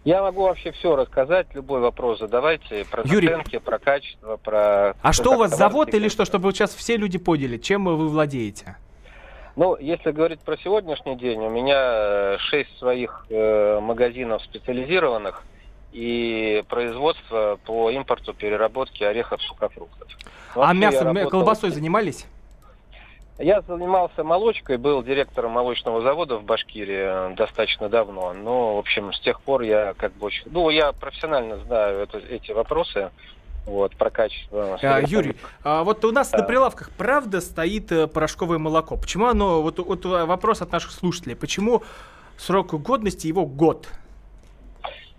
Я 0.06 0.22
могу 0.22 0.44
вообще 0.44 0.72
все 0.72 0.96
рассказать, 0.96 1.48
любой 1.56 1.82
вопрос 1.82 2.20
задавайте. 2.20 2.86
Про 2.86 3.02
Юрий. 3.06 3.60
про 3.60 3.80
качество, 3.80 4.38
про... 4.38 4.96
А 5.02 5.14
что 5.14 5.32
у 5.32 5.38
вас, 5.38 5.58
завод 5.58 5.96
или 5.96 6.10
что, 6.10 6.26
чтобы 6.26 6.52
сейчас 6.52 6.76
все 6.76 6.96
люди 6.96 7.18
поняли, 7.18 7.58
чем 7.58 7.86
вы 7.86 8.08
владеете? 8.08 8.78
Ну, 9.56 9.76
если 9.78 10.12
говорить 10.12 10.42
про 10.42 10.58
сегодняшний 10.58 11.16
день, 11.16 11.40
у 11.40 11.50
меня 11.50 11.78
э, 11.80 12.38
шесть 12.38 12.78
своих 12.78 13.26
э, 13.30 13.80
магазинов 13.82 14.44
специализированных 14.44 15.44
и 15.92 16.64
производство 16.70 17.58
по 17.66 17.90
импорту 17.90 18.34
переработки 18.34 19.04
орехов, 19.04 19.42
сухофруктов. 19.42 20.08
а 20.54 20.60
Вообще 20.60 20.80
я 20.82 20.92
мясом, 20.92 21.08
работал- 21.08 21.30
колбасой 21.32 21.72
занимались? 21.72 22.28
Я 23.38 23.62
занимался 23.62 24.24
молочкой, 24.24 24.78
был 24.78 25.04
директором 25.04 25.52
молочного 25.52 26.02
завода 26.02 26.38
в 26.38 26.44
Башкирии 26.44 27.32
э, 27.32 27.36
достаточно 27.36 27.90
давно. 27.90 28.32
Но, 28.34 28.76
в 28.78 28.80
общем, 28.80 29.12
с 29.12 29.20
тех 29.20 29.42
пор 29.42 29.62
я 29.64 29.94
как 29.98 30.14
бы 30.14 30.28
очень... 30.28 30.44
Ну, 30.46 30.70
я 30.70 30.94
профессионально 30.94 31.58
знаю 31.60 32.00
это- 32.00 32.20
эти 32.20 32.52
вопросы. 32.54 33.10
Вот, 33.66 33.96
про 33.96 34.12
качество. 34.12 34.78
А, 34.82 35.02
Юрий, 35.02 35.36
а 35.64 35.84
вот 35.84 36.06
у 36.06 36.12
нас 36.12 36.30
Да. 36.30 36.38
на 36.38 36.44
прилавках 36.44 36.92
правда 36.92 37.42
стоит 37.42 37.92
э, 37.92 38.06
порошковое 38.06 38.60
молоко. 38.60 38.96
Почему 38.96 39.26
оно, 39.26 39.64
вот, 39.64 39.80
вот 39.80 40.06
э, 40.06 40.26
вопрос 40.26 40.62
от 40.62 40.72
наших 40.72 40.92
слушателей, 40.92 41.36
почему 41.36 41.82
срок 42.38 42.76
годности 42.76 43.26
его 43.26 43.46
год? 43.48 43.88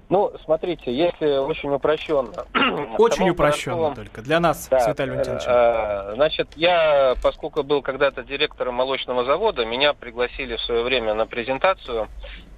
Ну, 0.08 0.32
смотрите, 0.44 0.94
если 0.94 1.36
очень 1.38 1.68
упрощенно. 1.70 2.32
Очень 2.98 3.30
упрощенно 3.30 3.76
порошковом- 3.76 3.94
только 3.96 4.22
для 4.22 4.38
нас, 4.38 4.68
Да, 4.68 4.78
с 4.78 4.86
Виталием 4.86 5.14
Валентиновичем. 5.16 5.50
э, 5.50 6.14
Значит, 6.14 6.48
я, 6.54 7.14
поскольку 7.22 7.64
был 7.64 7.82
когда-то 7.82 8.22
директором 8.22 8.74
молочного 8.74 9.24
завода, 9.24 9.64
меня 9.64 9.94
пригласили 9.94 10.54
в 10.56 10.60
свое 10.60 10.84
время 10.84 11.14
на 11.14 11.26
презентацию 11.26 12.06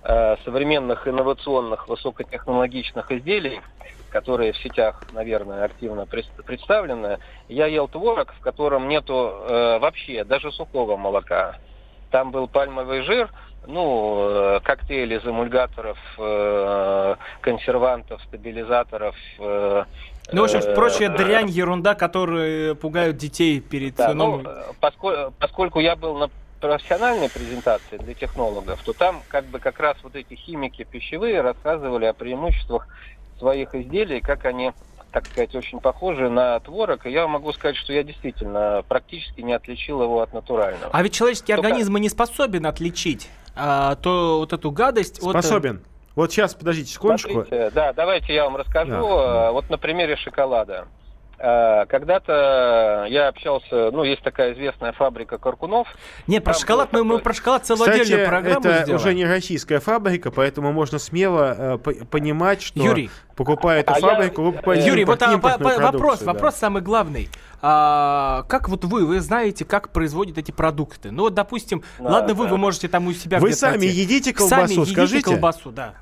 э, 0.03 0.37
современных 0.45 1.09
инновационных 1.09 1.89
высокотехнологичных 1.89 3.11
изделий, 3.13 3.61
которые 4.11 4.53
в 4.53 4.59
сетях, 4.59 5.03
наверное, 5.13 5.65
активно 5.65 6.05
пред- 6.07 6.31
представлены. 6.45 7.19
Я 7.49 7.67
ел 7.67 7.89
творог, 7.89 8.35
в 8.35 8.41
котором 8.41 8.89
нету 8.89 9.15
э, 9.49 9.79
вообще 9.79 10.25
даже 10.25 10.53
сухого 10.53 10.99
молока. 10.99 11.57
Там 12.11 12.31
был 12.31 12.47
пальмовый 12.49 13.03
жир, 13.03 13.31
ну, 13.69 14.29
э, 14.31 14.61
коктейль 14.65 15.13
из 15.13 15.25
эмульгаторов, 15.25 15.99
э, 16.19 17.17
консервантов, 17.43 18.21
стабилизаторов. 18.23 19.15
э, 19.39 19.85
Ну, 20.33 20.41
в 20.43 20.45
общем, 20.45 20.75
прочая 20.75 21.11
дрянь, 21.11 21.49
ерунда, 21.49 21.95
которые 21.95 22.75
пугают 22.75 23.19
детей 23.19 23.61
перед 23.61 23.95
да, 23.97 24.15
ну, 24.15 24.43
поскольку, 24.81 25.33
поскольку 25.39 25.81
я 25.81 25.97
был 25.97 26.17
на 26.17 26.31
профессиональной 26.61 27.31
презентации 27.31 27.99
для 27.99 28.15
технологов, 28.15 28.83
то 28.83 28.93
там 28.93 29.23
как 29.29 29.45
бы 29.47 29.59
как 29.59 29.79
раз 29.79 29.97
вот 30.03 30.17
эти 30.17 30.35
химики 30.35 30.85
пищевые 30.85 31.41
рассказывали 31.41 32.07
о 32.07 32.15
преимуществах 32.15 32.89
своих 33.39 33.75
изделий, 33.75 34.21
как 34.21 34.45
они 34.47 34.73
так 35.11 35.27
сказать, 35.27 35.55
очень 35.55 35.81
похожи 35.81 36.29
на 36.29 36.61
творог. 36.61 37.07
И 37.07 37.11
я 37.11 37.27
могу 37.27 37.53
сказать, 37.55 37.77
что 37.77 37.95
я 37.95 38.03
действительно 38.03 38.85
практически 38.89 39.41
не 39.41 39.55
отличил 39.55 40.03
его 40.03 40.21
от 40.21 40.35
натурального. 40.35 40.91
А 40.93 41.03
ведь 41.03 41.15
человеческий 41.15 41.55
Только- 41.55 41.69
организм 41.69 41.97
и 41.97 42.01
не 42.01 42.09
способен 42.11 42.67
отличить 42.67 43.29
а, 43.59 43.95
то 43.97 44.39
вот 44.39 44.53
эту 44.53 44.71
гадость 44.71 45.19
от... 45.23 45.37
э, 45.37 45.41
Способен. 45.43 45.83
Вот 46.15 46.33
сейчас, 46.33 46.55
подождите 46.55 46.91
секундочку. 46.93 47.31
Смотрите, 47.33 47.71
да, 47.71 47.93
давайте 47.93 48.35
я 48.35 48.45
вам 48.45 48.57
расскажу. 48.57 48.91
Да. 48.91 49.49
Э, 49.49 49.51
Вот 49.53 49.69
на 49.71 49.79
примере 49.79 50.17
шоколада. 50.17 50.87
Э, 51.41 51.87
Когда-то 51.87 53.07
я 53.09 53.29
общался, 53.29 53.91
ну, 53.93 54.03
есть 54.03 54.23
такая 54.23 54.55
известная 54.55 54.93
фабрика 54.93 55.39
Каркунов. 55.39 55.87
Нет, 56.27 56.43
про 56.43 56.53
Там 56.53 56.61
шоколад, 56.61 56.93
мы, 56.93 57.05
мы 57.05 57.19
про 57.21 57.33
шоколад 57.33 57.65
целую 57.65 57.87
Кстати, 57.87 58.03
отдельную 58.03 58.29
программу 58.29 58.59
это 58.61 58.83
сделаем. 58.83 58.97
уже 58.97 59.15
не 59.15 59.25
российская 59.25 59.79
фабрика, 59.79 60.31
поэтому 60.33 60.73
можно 60.73 60.99
смело 60.99 61.55
э, 61.75 61.79
по- 61.79 61.93
понимать, 62.07 62.61
что 62.63 62.81
Юрий. 62.83 63.09
покупая 63.37 63.81
эту 63.81 63.93
А 63.93 63.99
я- 64.01 64.01
фабрику, 64.01 64.43
вы 64.43 64.53
покупаете 64.53 64.87
Юрий, 64.89 65.05
вот 65.05 65.23
а, 65.23 65.29
по- 65.29 65.33
импортную 65.35 65.77
по- 65.77 65.83
вопрос, 65.83 66.19
да. 66.21 66.33
вопрос 66.33 66.55
самый 66.57 66.83
главный. 66.83 67.29
А, 67.63 68.45
как 68.49 68.69
вот 68.69 68.85
вы, 68.85 69.07
вы 69.07 69.21
знаете, 69.21 69.65
как 69.65 69.91
производят 69.91 70.39
эти 70.39 70.51
продукты? 70.51 71.11
Ну 71.13 71.23
вот, 71.25 71.35
допустим, 71.35 71.83
Да, 72.01 72.11
ладно, 72.11 72.35
вы, 72.35 72.45
да. 72.47 72.51
вы 72.51 72.57
можете 72.59 72.89
там 72.89 73.07
у 73.07 73.13
себя 73.13 73.39
Вы 73.39 73.53
сами 73.53 73.79
найти. 73.79 73.87
едите 73.95 74.35
Сами 74.37 74.49
колбасу, 74.51 74.73
едите 74.81 74.93
скажите? 74.93 75.25
колбасу, 75.25 75.71
да. 75.71 75.95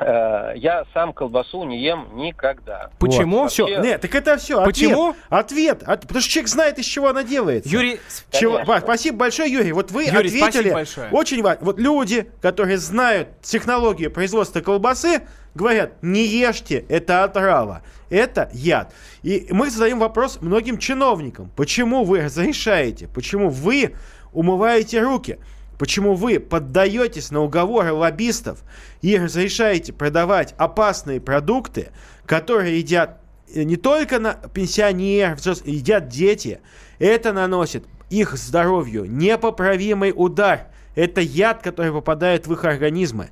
Э, 0.00 0.52
Я 0.56 0.84
сам 0.94 1.12
колбасу 1.12 1.64
не 1.64 1.82
ем 1.82 2.08
никогда. 2.14 2.90
Почему? 2.98 3.46
Все, 3.48 3.64
Вообще- 3.66 3.80
нет, 3.82 4.00
так 4.00 4.14
это 4.14 4.36
все. 4.38 4.64
Почему? 4.64 5.14
Ответ. 5.28 5.82
От- 5.82 6.02
потому 6.02 6.20
что 6.20 6.30
человек 6.30 6.48
знает, 6.48 6.78
из 6.78 6.84
чего 6.86 7.08
она 7.08 7.22
делается. 7.22 7.68
Юрий, 7.68 8.00
Чего- 8.30 8.52
Конечно. 8.54 8.74
Ва, 8.74 8.80
спасибо 8.80 9.16
большое, 9.18 9.52
Юрий. 9.52 9.72
Вот 9.72 9.90
вы 9.90 10.04
Юрий, 10.04 10.28
спасибо 10.30 10.46
ответили. 10.46 10.72
большое. 10.72 11.10
Очень 11.10 11.42
важно. 11.42 11.64
Вот 11.66 11.78
люди, 11.78 12.30
которые 12.40 12.78
знают 12.78 13.28
технологию 13.42 14.10
производства 14.10 14.60
колбасы, 14.60 15.22
говорят, 15.54 15.92
не 16.02 16.24
ешьте, 16.26 16.84
это 16.88 17.24
отрава, 17.24 17.82
это 18.08 18.48
яд. 18.54 18.94
И 19.22 19.46
мы 19.50 19.68
задаем 19.70 19.98
вопрос 19.98 20.38
многим 20.40 20.78
чиновникам. 20.78 21.50
Почему 21.54 22.04
вы 22.04 22.22
разрешаете, 22.22 23.08
почему 23.08 23.50
вы 23.50 23.94
умываете 24.32 25.00
руки? 25.00 25.38
Почему 25.78 26.14
вы 26.14 26.38
поддаетесь 26.38 27.30
на 27.30 27.40
уговоры 27.40 27.92
лоббистов 27.92 28.62
и 29.00 29.16
разрешаете 29.18 29.92
продавать 29.92 30.54
опасные 30.58 31.20
продукты, 31.20 31.88
которые 32.26 32.78
едят 32.78 33.18
э, 33.54 33.62
не 33.64 33.76
только 33.76 34.18
на 34.18 34.34
пенсионеров, 34.34 35.40
едят 35.66 36.08
дети. 36.08 36.60
Это 36.98 37.32
наносит 37.32 37.84
их 38.10 38.36
здоровью 38.36 39.10
непоправимый 39.10 40.12
удар. 40.14 40.68
Это 40.94 41.20
яд, 41.20 41.62
который 41.62 41.92
попадает 41.92 42.46
в 42.46 42.52
их 42.52 42.64
организмы. 42.64 43.30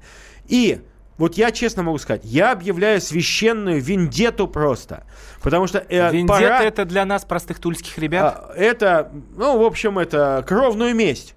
И 0.49 0.81
вот 1.19 1.35
я 1.35 1.51
честно 1.51 1.83
могу 1.83 1.99
сказать, 1.99 2.23
я 2.25 2.51
объявляю 2.51 2.99
священную 2.99 3.83
вендету 3.83 4.49
просто. 4.49 5.05
Потому 5.43 5.67
что 5.67 5.85
э, 5.87 6.11
Вендетта 6.11 6.43
пора- 6.43 6.63
это 6.63 6.87
для 6.87 7.05
нас, 7.05 7.27
простых 7.27 7.59
тульских 7.59 7.99
ребят. 7.99 8.37
а, 8.49 8.55
это, 8.55 9.13
ну, 9.37 9.59
в 9.59 9.63
общем, 9.63 9.99
это 9.99 10.43
кровную 10.49 10.95
месть. 10.95 11.35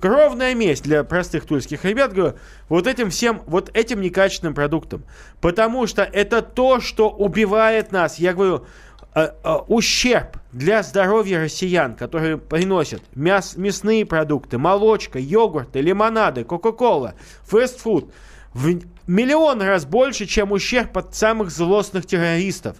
Кровная 0.00 0.54
месть 0.54 0.82
для 0.82 1.04
простых 1.04 1.46
тульских 1.46 1.84
ребят, 1.84 2.12
говорю, 2.12 2.36
вот 2.68 2.86
этим 2.86 3.08
всем, 3.10 3.42
вот 3.46 3.70
этим 3.74 4.00
некачественным 4.02 4.54
продуктом. 4.54 5.04
Потому 5.40 5.86
что 5.86 6.02
это 6.02 6.42
то, 6.42 6.80
что 6.80 7.08
убивает 7.08 7.92
нас. 7.92 8.18
Я 8.18 8.34
говорю, 8.34 8.66
э, 9.14 9.30
э, 9.42 9.54
ущерб 9.68 10.36
для 10.52 10.82
здоровья 10.82 11.40
россиян, 11.40 11.94
которые 11.94 12.36
приносят 12.36 13.02
мяс, 13.14 13.56
мясные 13.56 14.04
продукты, 14.04 14.58
молочка, 14.58 15.18
йогурты, 15.18 15.80
лимонады, 15.80 16.44
кока-кола, 16.44 17.14
фастфуд, 17.44 18.12
в 18.52 18.80
миллион 19.06 19.62
раз 19.62 19.86
больше, 19.86 20.26
чем 20.26 20.52
ущерб 20.52 20.96
от 20.98 21.14
самых 21.14 21.50
злостных 21.50 22.06
террористов. 22.06 22.76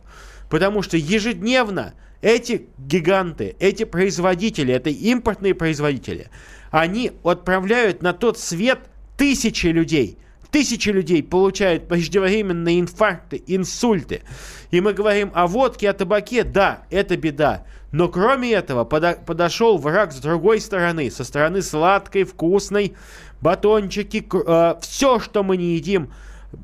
Потому 0.51 0.83
что 0.83 0.97
ежедневно 0.97 1.95
эти 2.23 2.69
гиганты, 2.79 3.57
эти 3.59 3.85
производители, 3.85 4.73
это 4.73 4.91
импортные 4.91 5.55
производители, 5.55 6.31
они 6.77 7.13
отправляют 7.25 8.03
на 8.03 8.13
тот 8.13 8.39
свет 8.39 8.81
тысячи 9.17 9.69
людей. 9.69 10.19
Тысячи 10.51 10.91
людей 10.91 11.23
получают 11.23 11.89
преждевременные 11.89 12.81
инфаркты, 12.81 13.43
инсульты. 13.47 14.21
И 14.71 14.83
мы 14.83 14.93
говорим 14.93 15.31
о 15.33 15.47
водке, 15.47 15.89
о 15.89 15.95
табаке. 15.95 16.45
Да, 16.45 16.83
это 16.91 17.17
беда. 17.17 17.65
Но 17.93 18.09
кроме 18.09 18.53
этого 18.53 18.85
подо- 18.85 19.25
подошел 19.25 19.79
враг 19.79 20.13
с 20.13 20.17
другой 20.17 20.61
стороны. 20.61 21.11
Со 21.11 21.25
стороны 21.25 21.63
сладкой, 21.63 22.25
вкусной, 22.25 22.93
батончики, 23.41 24.27
все, 24.83 25.19
что 25.19 25.43
мы 25.43 25.57
не 25.57 25.77
едим, 25.77 26.13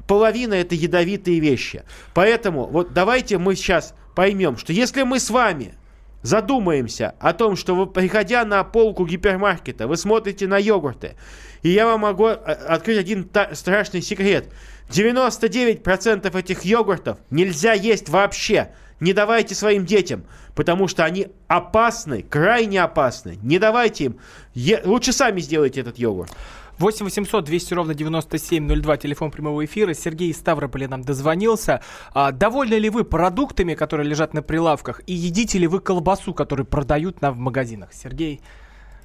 половина 0.07 0.53
это 0.53 0.75
ядовитые 0.75 1.40
вещи. 1.40 1.85
Поэтому 2.12 2.66
вот 2.66 2.92
давайте 2.92 3.38
мы 3.38 3.57
сейчас 3.57 3.94
поймем, 4.14 4.59
что 4.59 4.75
если 4.75 5.05
мы 5.05 5.18
с 5.18 5.31
вами 5.31 5.75
задумаемся 6.23 7.15
о 7.21 7.33
том, 7.33 7.57
что 7.57 7.75
вы, 7.75 7.87
приходя 7.87 8.45
на 8.45 8.65
полку 8.65 9.07
гипермаркета, 9.07 9.87
вы 9.87 9.97
смотрите 9.97 10.47
на 10.47 10.59
йогурты, 10.59 11.17
и 11.63 11.71
я 11.71 11.87
вам 11.87 12.01
могу 12.01 12.27
э, 12.27 12.35
открыть 12.35 12.99
один 12.99 13.29
страшный 13.53 14.03
секрет. 14.03 14.49
99% 14.89 16.39
этих 16.39 16.65
йогуртов 16.65 17.19
нельзя 17.31 17.73
есть 17.73 18.09
вообще. 18.09 18.73
Не 19.01 19.13
давайте 19.13 19.57
своим 19.57 19.85
детям, 19.85 20.25
потому 20.55 20.87
что 20.87 21.05
они 21.05 21.29
опасны, 21.49 22.23
крайне 22.23 22.81
опасны. 22.81 23.37
Не 23.43 23.59
давайте 23.59 24.05
им. 24.05 24.21
Е- 24.55 24.83
лучше 24.85 25.13
сами 25.13 25.41
сделайте 25.41 25.81
этот 25.81 25.99
йогурт. 25.99 26.31
8 26.79 27.05
800 27.05 27.45
200 27.45 27.75
ровно 27.75 27.95
9702, 27.95 28.97
телефон 28.97 29.31
прямого 29.31 29.65
эфира. 29.65 29.95
Сергей 29.95 30.31
из 30.31 30.39
Ставрополя 30.39 30.89
нам 30.89 31.03
дозвонился. 31.03 31.81
А, 32.15 32.33
довольны 32.33 32.75
ли 32.75 32.91
вы 32.91 33.05
продуктами, 33.05 33.75
которые 33.75 34.09
лежат 34.09 34.35
на 34.35 34.43
прилавках, 34.43 35.01
и 35.07 35.13
едите 35.13 35.59
ли 35.59 35.67
вы 35.67 35.81
колбасу, 35.81 36.35
которую 36.35 36.67
продают 36.67 37.21
нам 37.21 37.35
в 37.35 37.39
магазинах? 37.39 37.93
Сергей, 37.93 38.41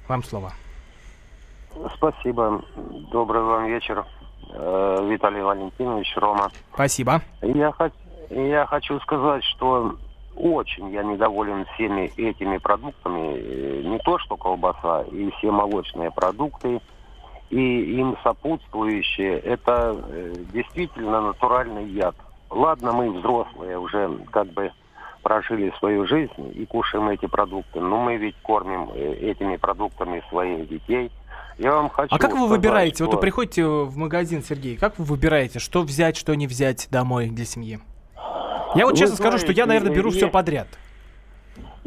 вам 0.08 0.24
слово. 0.24 0.52
Спасибо. 1.96 2.64
Добрый 3.12 3.42
вам 3.42 3.66
вечер, 3.66 4.04
э, 4.52 5.08
Виталий 5.08 5.42
Валентинович, 5.42 6.16
Рома. 6.16 6.50
Спасибо. 6.74 7.22
Я, 7.42 7.72
я 8.30 8.66
хочу 8.66 8.98
сказать, 9.00 9.44
что 9.44 9.96
очень 10.34 10.90
я 10.90 11.02
недоволен 11.04 11.64
всеми 11.74 12.10
этими 12.16 12.58
продуктами. 12.58 13.36
Э, 13.36 13.82
Не 13.84 13.98
то, 13.98 14.18
что 14.18 14.36
колбаса, 14.36 15.02
и 15.02 15.30
все 15.38 15.50
молочные 15.52 16.10
продукты, 16.10 16.80
и 17.50 17.98
им 17.98 18.16
сопутствующие. 18.22 19.38
Это 19.38 19.96
э, 20.08 20.34
действительно 20.52 21.20
натуральный 21.20 21.86
яд. 21.88 22.14
Ладно, 22.50 22.92
мы 22.92 23.10
взрослые 23.10 23.78
уже 23.78 24.10
как 24.30 24.48
бы 24.48 24.70
прожили 25.22 25.72
свою 25.78 26.06
жизнь 26.06 26.52
и 26.54 26.64
кушаем 26.66 27.08
эти 27.08 27.26
продукты, 27.26 27.80
но 27.80 27.98
мы 28.00 28.16
ведь 28.16 28.36
кормим 28.42 28.90
э, 28.94 29.12
этими 29.14 29.56
продуктами 29.56 30.22
своих 30.30 30.68
детей. 30.68 31.10
Я 31.58 31.72
вам 31.72 31.88
хочу 31.90 32.14
А 32.14 32.18
как 32.18 32.30
вы 32.32 32.36
сказать, 32.38 32.50
выбираете? 32.50 33.04
Вот 33.04 33.10
что- 33.10 33.16
вы 33.16 33.20
приходите 33.20 33.64
в 33.66 33.96
магазин, 33.96 34.42
Сергей, 34.42 34.76
как 34.76 34.98
вы 34.98 35.04
выбираете, 35.04 35.58
что 35.58 35.82
взять, 35.82 36.16
что 36.16 36.34
не 36.34 36.46
взять 36.46 36.88
домой 36.90 37.28
для 37.28 37.44
семьи? 37.44 37.80
Я 38.74 38.84
вот 38.84 38.92
Вы 38.92 38.98
честно 38.98 39.16
скажу, 39.16 39.38
что 39.38 39.48
я, 39.52 39.64
знаете, 39.64 39.84
наверное, 39.84 39.96
беру 39.96 40.10
все 40.10 40.20
есть- 40.26 40.32
подряд. 40.32 40.68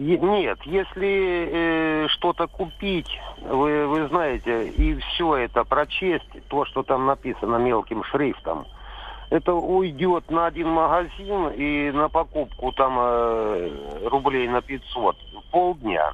Нет, 0.04 0.58
если 0.66 1.48
э, 1.52 2.08
что-то 2.08 2.48
купить, 2.48 3.20
вы, 3.40 3.86
вы 3.86 4.08
знаете, 4.08 4.70
и 4.70 4.96
все 4.96 5.36
это 5.36 5.64
прочесть, 5.64 6.26
то, 6.48 6.66
что 6.66 6.82
там 6.82 7.06
написано 7.06 7.58
мелким 7.58 8.04
шрифтом, 8.06 8.66
это 9.30 9.54
уйдет 9.54 10.32
на 10.32 10.48
один 10.48 10.70
магазин 10.70 11.50
и 11.50 11.92
на 11.92 12.10
покупку 12.10 12.72
там 12.72 12.98
э, 12.98 14.08
рублей 14.10 14.48
на 14.48 14.64
500 14.64 15.18
полдня. 15.52 16.14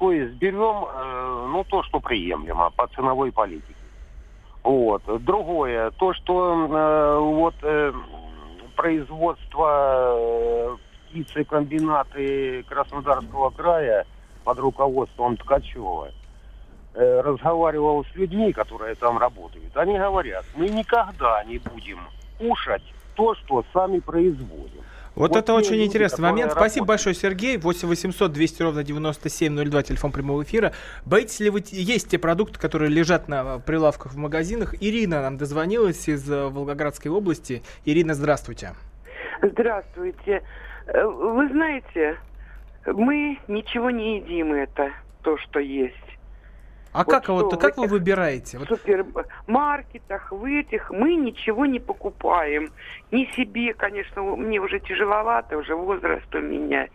То 0.00 0.10
есть 0.10 0.32
берем, 0.34 0.84
э, 0.84 1.46
ну, 1.48 1.62
то, 1.62 1.84
что 1.84 2.00
приемлемо 2.00 2.70
по 2.70 2.88
ценовой 2.88 3.30
политике. 3.30 3.76
Вот. 4.64 5.02
Другое, 5.22 5.92
то, 5.92 6.12
что 6.12 6.66
э, 6.68 7.18
вот 7.20 7.54
э, 7.62 7.92
производство 8.74 10.16
э, 11.22 11.24
птицекомбинаты 11.24 12.64
Краснодарского 12.68 13.50
края 13.50 14.06
под 14.44 14.58
руководством 14.58 15.36
Ткачева 15.36 16.10
э, 16.94 17.20
разговаривал 17.20 18.04
с 18.04 18.14
людьми, 18.14 18.52
которые 18.52 18.94
там 18.94 19.18
работают. 19.18 19.76
Они 19.76 19.98
говорят, 19.98 20.44
мы 20.54 20.68
никогда 20.68 21.42
не 21.44 21.58
будем 21.58 22.00
кушать 22.38 22.82
то, 23.14 23.34
что 23.34 23.64
сами 23.72 23.98
производим. 24.00 24.82
Вот, 25.14 25.30
Вот 25.30 25.38
это 25.38 25.52
очень 25.52 25.74
люди, 25.74 25.88
интересный 25.88 26.22
момент. 26.22 26.52
Спасибо 26.52 26.86
работают. 26.86 26.88
большое, 26.88 27.14
Сергей. 27.14 27.58
8 27.58 27.86
800 27.86 28.32
200 28.32 28.62
ровно 28.62 28.82
9702, 28.82 29.82
телефон 29.82 30.10
прямого 30.10 30.42
эфира. 30.42 30.72
Боитесь 31.04 31.40
ли 31.40 31.50
вы, 31.50 31.62
есть 31.66 32.08
те 32.08 32.18
продукты, 32.18 32.58
которые 32.58 32.90
лежат 32.90 33.28
на 33.28 33.58
прилавках 33.58 34.14
в 34.14 34.16
магазинах? 34.16 34.74
Ирина 34.80 35.20
нам 35.20 35.36
дозвонилась 35.36 36.08
из 36.08 36.28
э, 36.30 36.48
Волгоградской 36.48 37.10
области. 37.10 37.62
Ирина, 37.84 38.14
здравствуйте. 38.14 38.72
Здравствуйте. 39.42 40.42
Э, 40.86 41.04
Вы 41.04 41.48
знаете, 41.48 42.18
мы 42.86 43.38
ничего 43.48 43.90
не 43.90 44.16
едим 44.16 44.52
это, 44.52 44.90
то, 45.22 45.38
что 45.38 45.60
есть. 45.60 45.96
А 46.92 47.06
как, 47.06 47.28
вот, 47.28 47.58
как 47.58 47.78
вы 47.78 47.86
выбираете? 47.86 48.58
В 48.58 48.66
супермаркетах, 48.66 50.30
в 50.30 50.44
этих 50.44 50.90
мы 50.90 51.14
ничего 51.14 51.64
не 51.64 51.80
покупаем. 51.80 52.70
Не 53.10 53.26
себе, 53.32 53.72
конечно, 53.72 54.22
мне 54.22 54.60
уже 54.60 54.78
тяжеловато, 54.78 55.56
уже 55.56 55.74
возраст 55.74 56.34
у 56.34 56.40
меня. 56.40 56.88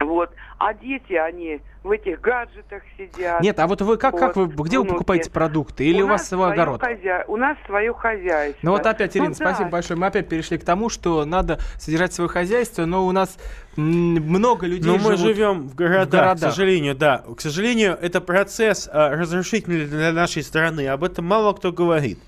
Вот. 0.00 0.30
А 0.58 0.74
дети, 0.74 1.14
они 1.14 1.60
в 1.82 1.90
этих 1.90 2.20
гаджетах 2.20 2.82
сидят. 2.98 3.40
Нет, 3.42 3.58
а 3.58 3.66
вот 3.66 3.80
вы 3.80 3.96
как, 3.96 4.16
как 4.18 4.36
вы, 4.36 4.46
Вот, 4.46 4.66
где 4.66 4.76
вы 4.78 4.82
внуки. 4.84 4.92
покупаете 4.94 5.30
продукты? 5.30 5.84
Или 5.84 6.02
у, 6.02 6.06
вас 6.08 6.20
нас 6.20 6.28
свой 6.28 6.52
огород? 6.52 6.82
хозя- 6.82 7.24
У 7.28 7.36
нас 7.36 7.56
свое 7.66 7.94
хозяйство. 7.94 8.58
Ну 8.62 8.72
вот 8.72 8.84
опять, 8.84 9.16
Ирина, 9.16 9.28
Ну 9.30 9.34
спасибо 9.34 9.64
да. 9.64 9.70
большое. 9.70 9.98
Мы 9.98 10.06
опять 10.06 10.28
перешли 10.28 10.58
к 10.58 10.64
тому, 10.64 10.90
что 10.90 11.24
надо 11.24 11.58
содержать 11.78 12.12
свое 12.12 12.28
хозяйство, 12.28 12.84
но 12.84 13.06
у 13.06 13.12
нас 13.12 13.38
много 13.76 14.66
людей 14.66 14.86
Но 14.90 14.98
мы 14.98 15.16
живут 15.16 15.18
живем 15.18 15.68
в 15.68 15.74
городах, 15.74 16.06
в 16.08 16.10
городах. 16.10 16.36
к 16.36 16.40
сожалению, 16.54 16.94
да. 16.94 17.24
К 17.36 17.40
сожалению, 17.40 17.96
это 18.00 18.20
процесс 18.20 18.88
а, 18.92 19.10
разрушительный 19.16 19.86
для 19.86 20.12
нашей 20.12 20.42
страны. 20.42 20.86
Об 20.88 21.04
этом 21.04 21.24
мало 21.24 21.52
кто 21.54 21.72
говорит. 21.72 22.18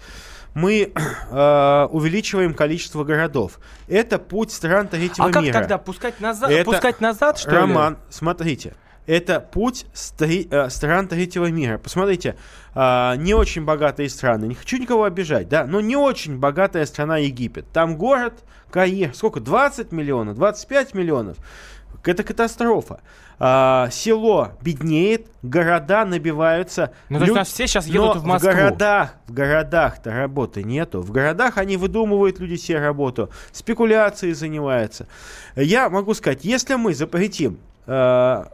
Мы 0.54 0.92
а, 1.30 1.86
увеличиваем 1.92 2.54
количество 2.54 3.04
городов. 3.04 3.58
Это 3.88 4.18
путь 4.18 4.52
стран 4.52 4.88
третьего 4.88 5.28
А 5.28 5.32
как 5.32 5.42
мира. 5.42 5.52
тогда 5.54 5.78
пускать 5.78 6.20
назад, 6.20 6.50
Это- 6.50 6.64
пускать 6.70 7.00
назад, 7.00 7.38
что 7.38 7.50
ли? 7.50 7.56
Роман, 7.56 7.98
смотрите. 8.10 8.74
Это 9.06 9.40
путь 9.40 9.86
стри- 9.92 10.46
э, 10.50 10.70
стран 10.70 11.08
третьего 11.08 11.50
мира. 11.50 11.78
Посмотрите, 11.78 12.36
а, 12.74 13.16
не 13.16 13.34
очень 13.34 13.64
богатые 13.64 14.08
страны. 14.08 14.46
Не 14.46 14.54
хочу 14.54 14.78
никого 14.78 15.04
обижать, 15.04 15.48
да, 15.48 15.66
но 15.66 15.80
не 15.80 15.96
очень 15.96 16.38
богатая 16.38 16.86
страна 16.86 17.18
Египет. 17.18 17.66
Там 17.72 17.96
город 17.96 18.44
Каир, 18.70 19.12
сколько? 19.14 19.40
20 19.40 19.90
миллионов, 19.92 20.36
25 20.36 20.94
миллионов. 20.94 21.36
Это 22.04 22.22
катастрофа. 22.24 23.00
А, 23.38 23.88
село 23.90 24.52
беднеет, 24.62 25.26
города 25.42 26.04
набиваются. 26.04 26.92
Ну, 27.08 27.18
то 27.18 27.24
есть 27.24 27.28
Люд- 27.28 27.36
нас 27.38 27.48
все 27.48 27.66
щас 27.66 27.86
едут 27.86 28.14
Но 28.14 28.20
в 28.20 28.24
Москву. 28.24 28.50
В 28.50 28.54
городах, 28.54 29.14
в 29.26 29.32
городах-то 29.32 30.12
работы 30.12 30.62
нету. 30.62 31.00
В 31.02 31.10
городах 31.10 31.58
они 31.58 31.76
выдумывают 31.76 32.38
люди 32.38 32.54
себе 32.54 32.78
работу, 32.78 33.30
спекуляцией 33.50 34.34
занимаются. 34.34 35.08
Я 35.56 35.90
могу 35.90 36.14
сказать, 36.14 36.44
если 36.44 36.76
мы 36.76 36.94
запретим 36.94 37.58
э, 37.87 38.45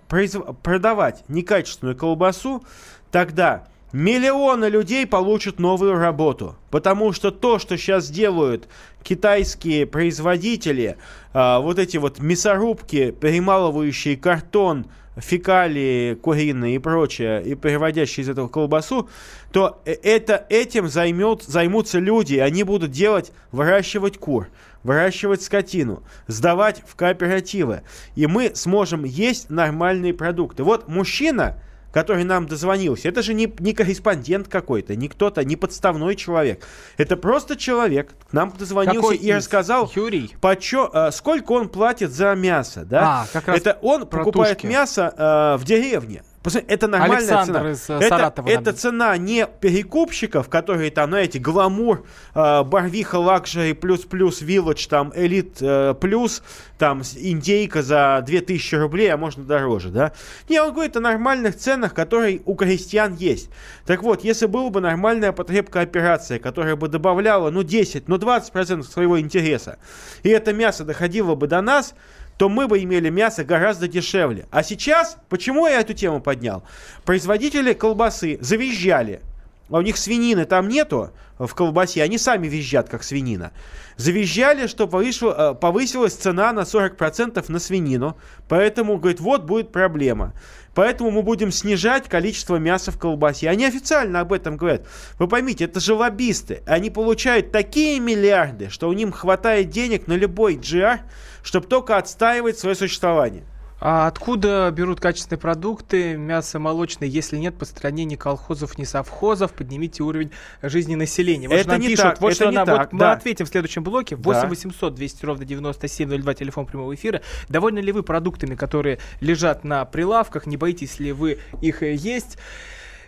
продавать 0.63 1.25
некачественную 1.29 1.97
колбасу, 1.97 2.65
тогда 3.11 3.65
миллионы 3.93 4.67
людей 4.67 5.07
получат 5.07 5.59
новую 5.59 5.99
работу. 5.99 6.57
Потому 6.71 7.13
что 7.13 7.31
то, 7.31 7.59
что 7.59 7.77
сейчас 7.77 8.11
делают 8.11 8.69
китайские 9.03 9.87
производители, 9.87 10.97
э, 11.33 11.59
вот 11.61 11.79
эти 11.79 11.97
вот 11.97 12.19
мясорубки, 12.19 13.11
перемалывающие 13.11 14.17
картон, 14.17 14.87
фекалии 15.21 16.15
куриные 16.15 16.77
и 16.77 16.79
прочее, 16.79 17.43
и 17.45 17.55
переводящие 17.55 18.25
из 18.25 18.29
этого 18.29 18.49
колбасу, 18.49 19.09
то 19.53 19.81
э- 19.85 19.95
это, 20.03 20.47
этим 20.49 20.89
займет, 20.89 21.43
займутся 21.43 21.99
люди. 21.99 22.37
Они 22.37 22.63
будут 22.63 22.91
делать, 22.91 23.33
выращивать 23.53 24.19
кур, 24.19 24.49
выращивать 24.83 25.43
скотину, 25.43 26.03
сдавать 26.27 26.83
в 26.87 26.95
кооперативы. 26.97 27.83
И 28.15 28.27
мы 28.27 28.53
сможем 28.55 29.05
есть 29.05 29.51
нормальные 29.51 30.15
продукты. 30.15 30.63
Вот 30.63 30.89
мужчина, 30.89 31.57
который 31.93 32.25
нам 32.25 32.47
дозвонился, 32.47 33.09
это 33.09 33.23
же 33.23 33.35
не, 33.35 33.53
не 33.59 33.73
корреспондент 33.73 34.49
какой-то, 34.49 34.95
не 34.95 35.09
кто-то, 35.09 35.43
не 35.45 35.57
подставной 35.57 36.15
человек. 36.17 36.65
Это 36.97 37.17
просто 37.17 37.57
человек 37.57 38.13
к 38.31 38.33
нам 38.33 38.53
дозвонился 38.57 39.01
Какой 39.01 39.17
и 39.17 39.31
из? 39.31 39.37
рассказал, 39.37 39.91
Юрий? 39.95 40.35
почё- 40.41 40.91
э, 40.93 41.11
сколько 41.13 41.53
он 41.53 41.69
платит 41.69 42.13
за 42.13 42.35
мясо. 42.35 42.85
Да? 42.85 43.23
А, 43.23 43.27
как 43.33 43.49
раз 43.49 43.59
это 43.59 43.79
он 43.83 44.07
про 44.07 44.19
покупает 44.25 44.63
мясо 44.65 45.13
э, 45.17 45.57
в 45.59 45.65
деревне. 45.65 46.23
Это 46.45 46.87
нормальная 46.87 47.19
Александр 47.19 47.59
цена. 47.59 47.71
из, 47.71 47.91
э, 47.91 47.95
это, 47.95 48.09
Саратова 48.09 48.49
это 48.49 48.73
цена 48.73 49.17
не 49.17 49.47
перекупщиков, 49.47 50.49
которые 50.49 50.91
там, 50.91 51.11
знаете, 51.11 51.39
гламур, 51.39 52.05
э, 52.35 52.63
барвиха 52.63 53.17
luxury 53.17 53.73
плюс-плюс, 53.73 54.41
village, 54.41 54.87
там, 54.89 55.13
элит 55.15 55.59
э, 55.61 55.95
плюс, 56.01 56.43
там, 56.79 57.03
индейка 57.17 57.83
за 57.83 58.23
2000 58.25 58.75
рублей, 58.77 59.13
а 59.13 59.17
можно 59.17 59.45
дороже, 59.45 59.91
да? 59.91 60.13
Не, 60.49 60.63
он 60.63 60.73
говорит 60.73 60.97
о 60.97 61.01
нормальных 61.01 61.57
ценах, 61.57 61.93
которые 61.93 62.41
у 62.45 62.55
крестьян 62.55 63.15
есть. 63.15 63.51
Так 63.85 64.03
вот, 64.03 64.25
если 64.25 64.47
была 64.47 64.71
бы 64.71 64.81
нормальная 64.81 65.33
потребка 65.33 65.81
операция, 65.81 66.39
которая 66.39 66.77
бы 66.77 66.89
добавляла, 66.89 67.51
ну, 67.51 67.63
10, 67.63 68.09
ну, 68.09 68.17
20% 68.17 68.83
своего 68.85 69.21
интереса, 69.21 69.79
и 70.23 70.29
это 70.29 70.53
мясо 70.53 70.85
доходило 70.85 71.35
бы 71.35 71.47
до 71.47 71.61
нас, 71.61 71.95
то 72.39 72.49
мы 72.49 72.69
бы 72.69 72.83
имели 72.83 73.11
мясо 73.11 73.45
гораздо 73.45 73.89
дешевле. 73.89 74.47
А 74.51 74.63
сейчас, 74.63 75.19
почему 75.29 75.67
я 75.67 75.81
эту 75.81 75.93
тему 75.93 76.21
поднял? 76.21 76.63
Производители 77.05 77.73
колбасы 77.73 78.39
завизжали. 78.41 79.21
А 79.69 79.79
у 79.79 79.81
них 79.83 79.99
свинины 79.99 80.45
там 80.47 80.69
нету 80.69 81.11
в 81.39 81.53
колбасе, 81.55 82.03
они 82.03 82.17
сами 82.17 82.47
визжат, 82.47 82.89
как 82.89 83.03
свинина. 83.03 83.53
Завизжали, 83.97 84.67
что 84.69 84.85
повышла- 84.85 85.53
э, 85.53 85.55
повысилась 85.55 86.15
цена 86.15 86.53
на 86.53 86.65
40% 86.65 87.49
на 87.49 87.59
свинину. 87.59 88.17
Поэтому, 88.49 88.97
говорит, 88.99 89.21
вот 89.21 89.43
будет 89.43 89.73
проблема. 89.73 90.33
Поэтому 90.79 91.11
мы 91.11 91.25
будем 91.25 91.51
снижать 91.51 92.09
количество 92.09 92.55
мяса 92.55 92.93
в 92.93 92.99
колбасе. 93.01 93.51
Они 93.51 93.65
официально 93.65 94.21
об 94.21 94.33
этом 94.33 94.57
говорят. 94.57 94.87
Вы 95.19 95.27
поймите, 95.27 95.65
это 95.65 95.81
же 95.81 95.93
лоббисты. 95.93 96.63
Они 96.67 96.89
получают 96.89 97.51
такие 97.51 97.99
миллиарды, 97.99 98.69
что 98.71 98.89
у 98.89 98.93
них 98.93 99.13
хватает 99.13 99.71
денег 99.71 100.07
на 100.07 100.13
любой 100.13 100.55
GR, 100.55 101.01
чтобы 101.43 101.67
только 101.67 101.97
отстаивать 101.97 102.61
свое 102.61 102.77
существование. 102.77 103.43
А 103.81 104.09
откуда 104.09 104.71
берут 104.73 105.01
качественные 105.01 105.39
продукты, 105.39 106.17
мясо 106.17 106.59
молочное, 106.59 107.07
если 107.07 107.37
нет 107.37 107.57
по 107.57 107.65
стране 107.65 108.05
ни 108.05 108.17
колхозов, 108.17 108.77
ни 108.77 108.85
совхозов? 108.85 109.53
Поднимите 109.53 110.03
уровень 110.03 110.33
жизни 110.63 110.97
населения. 110.97 111.49
Вот 111.49 111.55
Это 111.55 111.69
нам 111.71 111.81
не 111.81 111.89
пишут, 111.89 112.05
так, 112.05 112.21
вот 112.21 112.29
это 112.29 112.35
что 112.37 112.51
не 112.51 112.57
нам, 112.57 112.67
так, 112.67 112.79
вот 112.79 112.93
мы 112.93 112.99
да. 112.99 113.13
ответим 113.13 113.47
в 113.47 113.49
следующем 113.49 113.85
блоке. 113.85 114.17
Да. 114.17 114.23
8 114.23 114.49
800 114.49 114.95
200 114.95 115.25
ровно 115.25 115.45
9702, 115.45 116.35
телефон 116.35 116.67
прямого 116.67 116.93
эфира. 116.95 117.23
Довольны 117.49 117.79
ли 117.79 117.93
вы 117.93 118.03
продуктами, 118.03 118.57
которые 118.57 118.99
лежат 119.21 119.63
на 119.63 119.85
прилавках? 119.85 120.47
Не 120.47 120.57
боитесь 120.57 120.99
ли 120.99 121.13
вы 121.13 121.39
их 121.63 121.83
э, 121.85 121.95
есть? 121.95 122.37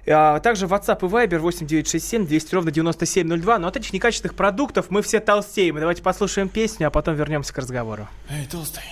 А 0.07 0.39
также 0.41 0.67
WhatsApp 0.67 0.99
и 1.03 1.11
Viber 1.11 1.39
8967 1.39 2.27
200 2.27 2.55
ровно 2.55 2.71
9702. 2.71 3.59
Но 3.59 3.69
от 3.69 3.77
этих 3.77 3.93
некачественных 3.93 4.37
продуктов 4.37 4.87
мы 4.91 5.03
все 5.03 5.19
толстеем. 5.19 5.79
Давайте 5.81 6.03
послушаем 6.03 6.49
песню, 6.49 6.87
а 6.87 6.91
потом 6.91 7.17
вернемся 7.17 7.53
к 7.53 7.59
разговору. 7.59 8.09
Эй, 8.31 8.47
толстый. 8.47 8.83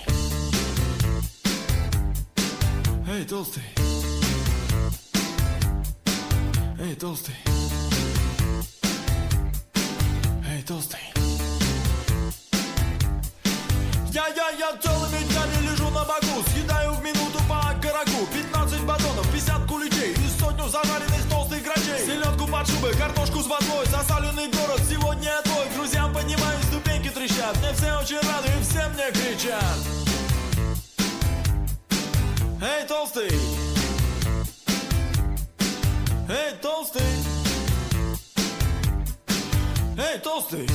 Эй, 3.19 3.25
толстый. 3.25 3.63
Эй, 6.79 6.95
толстый. 6.95 7.35
Эй, 10.47 10.61
толстый. 10.63 10.99
Я-я-я 14.13 14.77
целыми 14.81 15.21
днями 15.27 15.69
лежу 15.69 15.89
на 15.89 16.05
боку 16.05 16.49
Съедаю 16.53 16.93
в 16.93 17.03
минуту 17.03 17.39
по 17.49 17.59
окороку 17.59 18.25
15 18.33 18.81
батонов, 18.85 19.29
50 19.33 19.67
куличей 19.67 20.13
И 20.13 20.39
сотню 20.39 20.69
зажаренных 20.69 21.29
толстых 21.29 21.61
грачей 21.61 22.05
Селедку 22.05 22.47
под 22.47 22.67
шубой, 22.69 22.93
картошку 22.93 23.41
с 23.41 23.47
водой 23.47 23.85
Засаленный 23.87 24.47
город, 24.47 24.81
сегодня 24.89 25.25
я 25.25 25.41
твой 25.41 25.67
друзьям 25.75 26.13
поднимаюсь, 26.13 26.63
ступеньки 26.71 27.09
трещат 27.09 27.57
Мне 27.57 27.73
все 27.73 27.99
очень 27.99 28.27
рады 28.29 28.38
Эй, 32.79 32.87
толстый! 32.87 33.29
Эй, 36.29 36.53
толстый! 36.61 37.01
Эй, 39.97 40.17
толстый! 40.19 40.69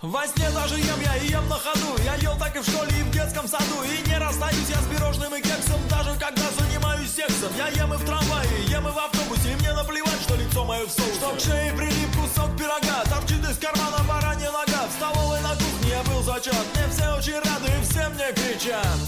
Во 0.00 0.24
сне 0.28 0.48
даже 0.52 0.76
ем 0.76 1.00
я 1.02 1.16
и 1.16 1.26
ем 1.26 1.48
на 1.48 1.56
ходу 1.56 2.00
Я 2.04 2.14
ел 2.16 2.36
так 2.38 2.54
и 2.54 2.60
в 2.60 2.62
школе, 2.62 2.88
и 3.00 3.02
в 3.02 3.10
детском 3.10 3.48
саду 3.48 3.82
И 3.82 4.08
не 4.08 4.16
расстаюсь 4.16 4.68
я 4.68 4.76
с 4.76 4.86
пирожным 4.86 5.34
и 5.34 5.40
кексом 5.40 5.80
Даже 5.90 6.16
когда 6.20 6.48
занимаюсь 6.56 7.10
сексом 7.10 7.50
Я 7.56 7.66
ем 7.82 7.92
и 7.92 7.96
в 7.96 8.06
трамвае, 8.06 8.64
ем 8.68 8.86
и 8.86 8.92
в 8.92 8.96
автобусе 8.98 9.54
И 9.54 9.56
мне 9.56 9.72
наплевать, 9.72 10.22
что 10.22 10.36
лицо 10.36 10.64
мое 10.64 10.86
в 10.86 10.90
соусе 10.90 11.14
Что 11.14 11.34
к 11.34 11.40
шее 11.40 11.72
прилип 11.72 12.10
кусок 12.14 12.56
пирога 12.56 13.02
Торчит 13.10 13.42
из 13.42 13.58
кармана 13.58 14.04
баранья 14.08 14.52
нога 14.52 14.86
В 14.86 14.92
столовой 14.92 15.40
на 15.40 15.56
кухне 15.56 15.77
был 16.04 16.22
зачет 16.22 16.54
Мне 16.74 16.88
все 16.90 17.14
очень 17.16 17.34
рады 17.34 17.70
все 17.82 18.08
мне 18.08 18.32
кричат 18.32 18.98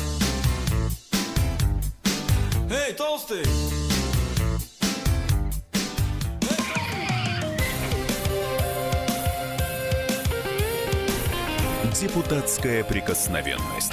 Эй, 2.71 2.93
толстый! 2.93 3.45
Депутатская 12.01 12.85
прикосновенность. 12.85 13.93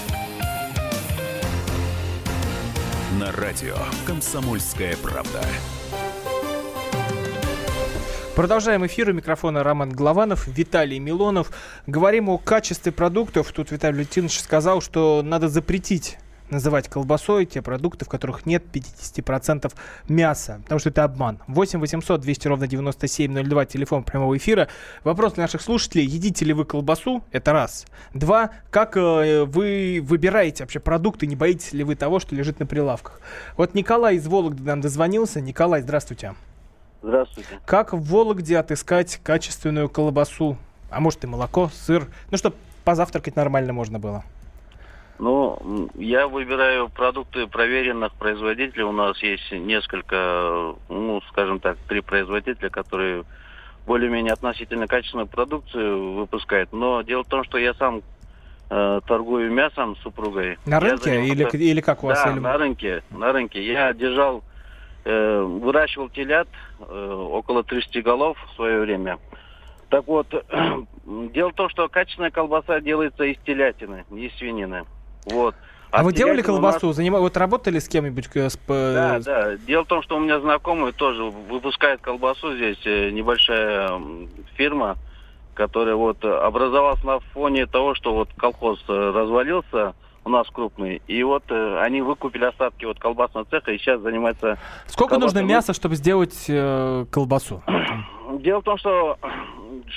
На 3.21 3.31
радио 3.33 3.75
«Комсомольская 4.07 4.97
правда». 4.97 5.45
Продолжаем 8.35 8.83
эфир. 8.87 9.09
У 9.11 9.13
микрофона 9.13 9.63
Роман 9.63 9.91
Голованов, 9.91 10.47
Виталий 10.47 10.97
Милонов. 10.97 11.51
Говорим 11.85 12.29
о 12.29 12.39
качестве 12.39 12.91
продуктов. 12.91 13.51
Тут 13.51 13.69
Виталий 13.69 13.97
Валентинович 13.97 14.39
сказал, 14.39 14.81
что 14.81 15.21
надо 15.23 15.49
запретить 15.49 16.17
называть 16.51 16.87
колбасой 16.87 17.45
те 17.45 17.61
продукты, 17.61 18.05
в 18.05 18.09
которых 18.09 18.45
нет 18.45 18.63
50% 18.71 19.71
мяса, 20.07 20.59
потому 20.63 20.79
что 20.79 20.89
это 20.89 21.03
обман. 21.03 21.39
8 21.47 21.79
800 21.79 22.21
200 22.21 22.47
ровно 22.47 22.67
9702, 22.67 23.65
телефон 23.65 24.03
прямого 24.03 24.37
эфира. 24.37 24.67
Вопрос 25.03 25.33
для 25.33 25.43
наших 25.43 25.61
слушателей, 25.61 26.05
едите 26.05 26.45
ли 26.45 26.53
вы 26.53 26.65
колбасу? 26.65 27.23
Это 27.31 27.53
раз. 27.53 27.85
Два, 28.13 28.51
как 28.69 28.97
э, 28.97 29.45
вы 29.45 29.99
выбираете 30.03 30.63
вообще 30.63 30.79
продукты, 30.79 31.27
не 31.27 31.35
боитесь 31.35 31.73
ли 31.73 31.83
вы 31.83 31.95
того, 31.95 32.19
что 32.19 32.35
лежит 32.35 32.59
на 32.59 32.65
прилавках? 32.65 33.21
Вот 33.57 33.73
Николай 33.73 34.17
из 34.17 34.27
Вологды 34.27 34.63
нам 34.63 34.81
дозвонился. 34.81 35.41
Николай, 35.41 35.81
здравствуйте. 35.81 36.35
Здравствуйте. 37.01 37.49
Как 37.65 37.93
в 37.93 38.03
Вологде 38.03 38.57
отыскать 38.57 39.19
качественную 39.23 39.89
колбасу? 39.89 40.57
А 40.89 40.99
может 40.99 41.23
и 41.23 41.27
молоко, 41.27 41.71
сыр? 41.73 42.07
Ну, 42.29 42.37
чтобы 42.37 42.55
позавтракать 42.83 43.35
нормально 43.35 43.73
можно 43.73 43.97
было. 43.97 44.23
Ну, 45.21 45.87
я 45.93 46.27
выбираю 46.27 46.89
продукты 46.89 47.45
проверенных 47.45 48.11
производителей. 48.13 48.83
У 48.83 48.91
нас 48.91 49.21
есть 49.21 49.51
несколько, 49.51 50.73
ну, 50.89 51.21
скажем 51.29 51.59
так, 51.59 51.77
три 51.87 52.01
производителя, 52.01 52.71
которые 52.71 53.23
более-менее 53.85 54.33
относительно 54.33 54.87
качественную 54.87 55.27
продукцию 55.27 56.13
выпускают. 56.13 56.73
Но 56.73 57.03
дело 57.03 57.23
в 57.23 57.27
том, 57.27 57.43
что 57.43 57.59
я 57.59 57.75
сам 57.75 58.01
э, 58.71 59.01
торгую 59.05 59.51
мясом 59.51 59.95
с 59.95 59.99
супругой. 59.99 60.57
На 60.65 60.79
рынке 60.79 61.03
занимался- 61.03 61.57
или, 61.57 61.65
или 61.65 61.81
как 61.81 62.03
у 62.03 62.07
вас? 62.07 62.23
Да, 62.23 62.31
Или- 62.31 62.39
на 62.39 62.57
рынке, 62.57 63.03
на 63.11 63.31
рынке. 63.31 63.63
Я 63.63 63.93
держал, 63.93 64.43
э, 65.05 65.41
выращивал 65.41 66.09
телят, 66.09 66.47
э, 66.79 67.13
около 67.13 67.63
30 67.63 68.01
голов 68.01 68.39
в 68.51 68.55
свое 68.55 68.79
время. 68.79 69.19
Так 69.89 70.07
вот, 70.07 70.27
дело 71.05 71.49
в 71.51 71.53
том, 71.53 71.69
что 71.69 71.87
качественная 71.89 72.31
колбаса 72.31 72.79
делается 72.79 73.23
из 73.25 73.37
телятины, 73.45 74.03
не 74.09 74.27
из 74.27 74.35
свинины. 74.37 74.85
Вот. 75.25 75.55
А 75.91 76.03
вы 76.03 76.13
делали 76.13 76.37
телятина 76.37 76.57
у 76.57 76.61
нас- 76.61 76.75
колбасу? 76.79 77.01
Занима- 77.01 77.19
Вот 77.19 77.35
работали 77.35 77.79
с 77.79 77.87
кем-нибудь? 77.89 78.29
э, 78.35 78.49
с 78.49 78.57
Да, 78.67 79.19
да. 79.19 79.57
Дело 79.57 79.83
в 79.83 79.87
том, 79.87 80.01
что 80.03 80.15
у 80.15 80.19
меня 80.19 80.39
знакомый 80.39 80.93
тоже 80.93 81.23
выпускает 81.23 81.99
колбасу 82.01 82.55
здесь, 82.55 82.79
э, 82.85 83.09
небольшая 83.11 83.99
фирма, 84.55 84.95
которая 85.53 85.95
вот 85.95 86.23
образовалась 86.23 87.03
на 87.03 87.19
фоне 87.33 87.65
того, 87.65 87.93
что 87.93 88.13
вот 88.13 88.29
колхоз 88.37 88.81
э, 88.87 89.11
развалился 89.13 89.93
у 90.23 90.29
нас 90.29 90.47
крупный, 90.49 91.01
и 91.07 91.23
вот 91.23 91.43
они 91.51 92.01
выкупили 92.03 92.45
остатки 92.45 92.85
вот 92.85 92.99
колбасного 92.99 93.43
цеха 93.49 93.71
и 93.71 93.77
сейчас 93.79 94.01
занимаются... 94.01 94.59
Сколько 94.85 95.15
нужно 95.15 95.39
колбасой. 95.39 95.55
мяса, 95.55 95.73
чтобы 95.73 95.95
сделать 95.95 96.45
э, 96.47 97.05
колбасу? 97.11 97.63
Дело 98.39 98.61
в 98.61 98.63
том, 98.63 98.77
что 98.77 99.17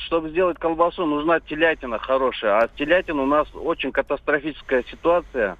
чтобы 0.06 0.30
сделать 0.30 0.58
колбасу, 0.58 1.06
нужна 1.06 1.40
телятина 1.40 1.98
хорошая. 1.98 2.58
А 2.58 2.68
с 2.68 2.70
телятиной 2.72 3.24
у 3.24 3.26
нас 3.26 3.48
очень 3.54 3.92
катастрофическая 3.92 4.84
ситуация. 4.90 5.56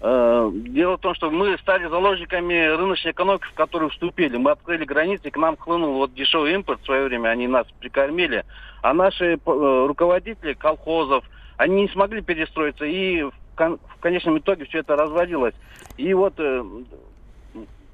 Э, 0.00 0.50
Дело 0.52 0.96
в 0.96 1.00
том, 1.00 1.14
что 1.14 1.30
мы 1.30 1.56
стали 1.58 1.86
заложниками 1.88 2.66
рыночной 2.76 3.12
экономики, 3.12 3.44
в 3.44 3.54
которую 3.54 3.90
вступили. 3.90 4.36
Мы 4.36 4.50
открыли 4.50 4.84
границы, 4.84 5.28
и 5.28 5.30
к 5.30 5.36
нам 5.36 5.56
хлынул 5.56 5.94
вот 5.94 6.14
дешевый 6.14 6.54
импорт 6.54 6.80
в 6.80 6.86
свое 6.86 7.04
время, 7.04 7.28
они 7.28 7.46
нас 7.46 7.66
прикормили. 7.78 8.44
А 8.82 8.94
наши 8.94 9.34
э, 9.34 9.38
руководители 9.44 10.54
колхозов, 10.54 11.24
они 11.56 11.82
не 11.82 11.88
смогли 11.88 12.22
перестроиться, 12.22 12.84
и 12.84 13.22
в 13.22 14.00
конечном 14.00 14.38
итоге 14.38 14.64
все 14.64 14.78
это 14.78 14.96
разводилось. 14.96 15.54
И 15.98 16.14
вот 16.14 16.34
э, 16.38 16.64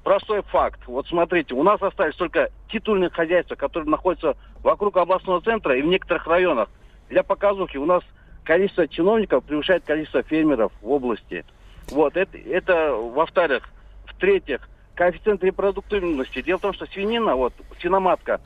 простой 0.07 0.41
факт. 0.43 0.79
Вот 0.87 1.05
смотрите, 1.07 1.53
у 1.53 1.63
нас 1.63 1.81
остались 1.81 2.15
только 2.15 2.49
титульные 2.71 3.09
хозяйства, 3.09 3.55
которые 3.55 3.89
находятся 3.89 4.37
вокруг 4.63 4.95
областного 4.95 5.41
центра 5.41 5.77
и 5.77 5.81
в 5.81 5.85
некоторых 5.85 6.25
районах. 6.27 6.69
Для 7.09 7.23
показухи 7.23 7.75
у 7.75 7.85
нас 7.85 8.03
количество 8.45 8.87
чиновников 8.87 9.43
превышает 9.43 9.83
количество 9.83 10.23
фермеров 10.23 10.71
в 10.81 10.89
области. 10.89 11.43
Вот, 11.91 12.15
это, 12.15 12.37
это 12.37 12.93
во-вторых. 12.93 13.67
В-третьих, 14.05 14.69
коэффициент 14.95 15.43
репродуктивности. 15.43 16.41
Дело 16.41 16.59
в 16.59 16.61
том, 16.61 16.73
что 16.73 16.85
свинина, 16.85 17.35
вот, 17.35 17.51
свиноматка, 17.81 18.39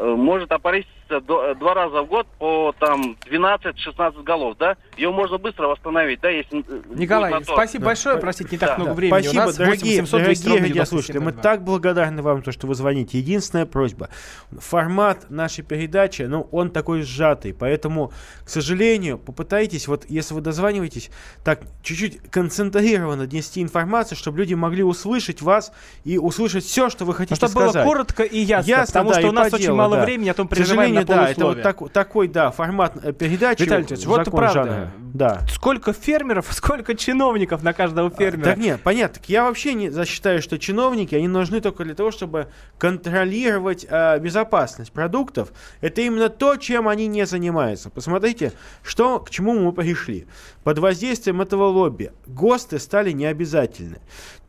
может 0.00 0.50
опореститься 0.52 1.20
до- 1.20 1.54
два 1.54 1.74
раза 1.74 2.02
в 2.02 2.06
год 2.06 2.26
по 2.38 2.74
там 2.78 3.16
12-16 3.30 4.22
голов, 4.22 4.56
да? 4.58 4.76
Ее 4.96 5.10
можно 5.10 5.36
быстро 5.38 5.66
восстановить, 5.68 6.20
да, 6.20 6.30
если... 6.30 6.60
э, 6.60 6.80
Николай, 6.94 7.32
спасибо 7.44 7.86
большое. 7.86 8.16
Простите, 8.18 8.50
не 8.52 8.58
так 8.58 8.70
Да. 8.70 8.76
много 8.76 8.90
Да. 8.90 8.94
времени. 8.94 9.18
Спасибо, 9.22 9.42
у 9.42 9.46
нас 9.46 9.56
дорогие, 9.56 10.00
8700 10.02 10.22
200 10.24 10.44
дорогие 10.44 10.68
радиослушатели. 10.68 11.18
Мы 11.18 11.32
9702. 11.32 11.42
так 11.42 11.64
благодарны 11.64 12.22
вам, 12.22 12.42
то, 12.42 12.52
что 12.52 12.66
вы 12.66 12.74
звоните. 12.74 13.18
Единственная 13.18 13.66
просьба. 13.66 14.08
Формат 14.58 15.28
нашей 15.30 15.64
передачи, 15.64 16.22
ну, 16.22 16.48
он 16.52 16.70
такой 16.70 17.02
сжатый. 17.02 17.52
Поэтому, 17.52 18.12
к 18.44 18.48
сожалению, 18.48 19.18
попытайтесь, 19.18 19.88
вот 19.88 20.04
если 20.08 20.34
вы 20.34 20.40
дозваниваетесь, 20.40 21.10
так 21.44 21.60
чуть-чуть 21.82 22.20
концентрированно 22.30 23.26
нести 23.26 23.60
информацию, 23.62 24.16
чтобы 24.16 24.38
люди 24.38 24.54
могли 24.54 24.82
услышать 24.82 25.42
вас 25.42 25.72
и 26.04 26.18
услышать 26.18 26.64
все, 26.64 26.88
что 26.90 27.04
вы 27.04 27.14
хотите 27.14 27.34
Ну, 27.40 27.48
чтобы 27.48 27.64
было 27.64 27.70
сказать. 27.70 27.86
коротко 27.88 28.22
и 28.22 28.38
ясно, 28.38 28.84
потому 28.86 29.10
да, 29.10 29.18
что 29.18 29.28
у 29.28 29.32
нас 29.32 29.52
очень 29.62 29.68
делу, 29.68 29.78
мало 29.78 29.96
да. 29.96 30.04
времени, 30.04 30.28
а 30.28 30.34
то 30.34 30.42
мы 30.44 30.48
К 30.48 30.52
прерываем 30.52 30.94
на 30.94 31.04
да, 31.04 31.28
это 31.30 31.44
вот 31.44 31.62
так- 31.62 31.90
такой, 31.92 32.28
да, 32.28 32.50
формат 32.50 32.96
э, 33.02 33.12
передачи. 33.12 33.62
Виталий 33.62 33.86
Ильич, 33.86 34.06
вот 34.06 34.24
правда. 34.30 34.52
жанра. 34.52 34.90
Да. 35.14 35.42
Сколько 35.50 35.92
фермеров, 35.92 36.46
сколько 36.50 36.94
чиновников 36.94 37.62
на 37.62 37.72
каждого 37.72 38.10
фермера. 38.10 38.44
Так 38.44 38.58
нет, 38.58 38.80
понятно. 38.82 39.20
Так 39.20 39.28
я 39.28 39.44
вообще 39.44 39.74
не 39.74 40.04
считаю, 40.04 40.40
что 40.42 40.58
чиновники, 40.58 41.14
они 41.14 41.28
нужны 41.28 41.60
только 41.60 41.84
для 41.84 41.94
того, 41.94 42.10
чтобы 42.10 42.48
контролировать 42.78 43.86
э, 43.88 44.18
безопасность 44.18 44.92
продуктов. 44.92 45.52
Это 45.80 46.00
именно 46.00 46.28
то, 46.28 46.56
чем 46.56 46.88
они 46.88 47.06
не 47.06 47.26
занимаются. 47.26 47.90
Посмотрите, 47.90 48.52
что, 48.82 49.20
к 49.20 49.30
чему 49.30 49.58
мы 49.58 49.72
пришли. 49.72 50.26
Под 50.64 50.78
воздействием 50.78 51.40
этого 51.40 51.64
лобби 51.64 52.12
ГОСТы 52.26 52.78
стали 52.78 53.12
необязательны. 53.12 53.98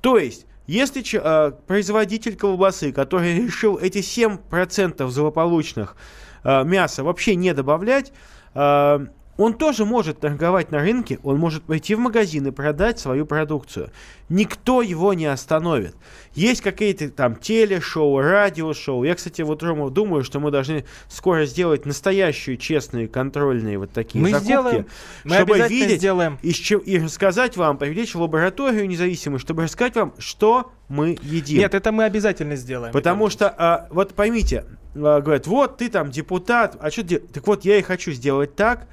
То 0.02 0.18
есть, 0.18 0.46
если 0.68 1.04
э, 1.14 1.52
производитель 1.68 2.36
колбасы, 2.36 2.92
который 2.92 3.36
решил 3.46 3.78
эти 3.78 3.98
7% 3.98 5.08
злополучных 5.10 5.96
э, 6.44 6.64
мяса 6.64 7.04
вообще 7.04 7.36
не 7.36 7.54
добавлять, 7.54 8.14
э, 8.54 9.08
он 9.38 9.56
тоже 9.56 9.86
может 9.86 10.20
торговать 10.20 10.72
на 10.72 10.80
рынке, 10.80 11.20
он 11.24 11.38
может 11.38 11.64
пойти 11.64 11.96
в 11.96 12.00
магазин 12.00 12.48
и 12.48 12.52
продать 12.52 13.00
свою 13.00 13.26
продукцию. 13.26 13.90
Никто 14.30 14.82
его 14.82 15.14
не 15.14 15.26
остановит. 15.26 15.96
Есть 16.34 16.62
какие-то 16.62 17.10
там 17.10 17.36
телешоу, 17.36 18.20
радиошоу. 18.20 19.04
Я, 19.04 19.16
кстати, 19.16 19.42
вот, 19.42 19.62
Рома, 19.64 19.90
думаю, 19.90 20.24
что 20.24 20.40
мы 20.40 20.52
должны 20.52 20.86
скоро 21.08 21.46
сделать 21.46 21.86
настоящие, 21.86 22.58
честные, 22.58 23.08
контрольные 23.08 23.78
вот 23.78 23.92
такие 23.92 24.22
Мы 24.22 24.30
закупки. 24.30 24.46
сделаем. 24.46 24.86
Мы 25.24 25.36
чтобы 25.36 25.60
видеть 25.68 25.98
сделаем. 25.98 26.40
И, 26.42 26.52
и 26.52 27.00
рассказать 27.00 27.58
вам, 27.58 27.78
привлечь 27.78 28.16
в 28.16 28.22
лабораторию 28.22 28.88
независимую, 28.88 29.40
чтобы 29.40 29.64
рассказать 29.64 29.96
вам, 29.96 30.14
что 30.20 30.72
мы 30.88 31.18
едим. 31.22 31.60
Нет, 31.60 31.74
это 31.74 31.92
мы 31.92 32.04
обязательно 32.04 32.56
сделаем. 32.56 32.94
Потому 32.94 33.30
что, 33.30 33.54
а, 33.56 33.88
вот 33.90 34.14
поймите, 34.14 34.66
а, 34.96 35.22
говорят, 35.22 35.48
вот 35.48 35.78
ты 35.78 35.90
там 35.90 36.12
депутат, 36.12 36.78
а 36.80 36.92
что 36.92 37.04
ты... 37.04 37.20
Так 37.20 37.48
вот, 37.48 37.66
я 37.66 37.78
и 37.78 37.82
хочу 37.82 38.12
сделать 38.12 38.56
так, 38.56 38.88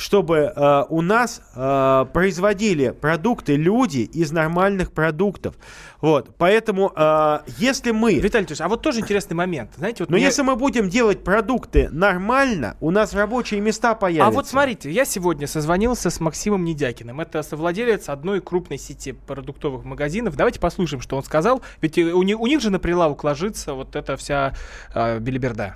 чтобы 0.00 0.50
а, 0.56 0.86
у 0.88 1.02
нас 1.02 1.42
а, 1.54 2.06
производили 2.06 2.88
продукты 2.88 3.56
люди 3.56 3.98
из 3.98 4.32
нормальных 4.32 4.92
продуктов. 4.92 5.56
Вот, 6.00 6.34
поэтому, 6.38 6.90
а, 6.96 7.42
если 7.58 7.90
мы... 7.90 8.14
Виталий 8.14 8.46
Ильич, 8.46 8.62
а 8.62 8.68
вот 8.68 8.80
тоже 8.80 9.00
интересный 9.00 9.34
момент. 9.34 9.72
Знаете, 9.76 10.02
вот 10.02 10.08
Но 10.08 10.16
мне- 10.16 10.24
если 10.24 10.40
мы 10.40 10.56
будем 10.56 10.88
делать 10.88 11.22
продукты 11.22 11.90
нормально, 11.90 12.78
у 12.80 12.90
нас 12.90 13.12
рабочие 13.12 13.60
места 13.60 13.94
появятся. 13.94 14.28
А 14.28 14.30
вот 14.30 14.48
смотрите, 14.48 14.90
я 14.90 15.04
сегодня 15.04 15.46
созвонился 15.46 16.08
с 16.08 16.18
Максимом 16.18 16.64
Недякиным. 16.64 17.20
Это 17.20 17.42
совладелец 17.42 18.08
одной 18.08 18.40
крупной 18.40 18.78
сети 18.78 19.12
продуктовых 19.12 19.84
магазинов. 19.84 20.34
Давайте 20.34 20.60
послушаем, 20.60 21.02
что 21.02 21.18
он 21.18 21.22
сказал. 21.24 21.60
Ведь 21.82 21.98
и 21.98 22.04
у, 22.04 22.22
ни- 22.22 22.32
у 22.32 22.46
них 22.46 22.62
же 22.62 22.70
на 22.70 22.78
прилавок 22.78 23.22
ложится 23.22 23.74
вот 23.74 23.94
эта 23.96 24.16
вся 24.16 24.54
э, 24.94 25.18
белиберда. 25.18 25.74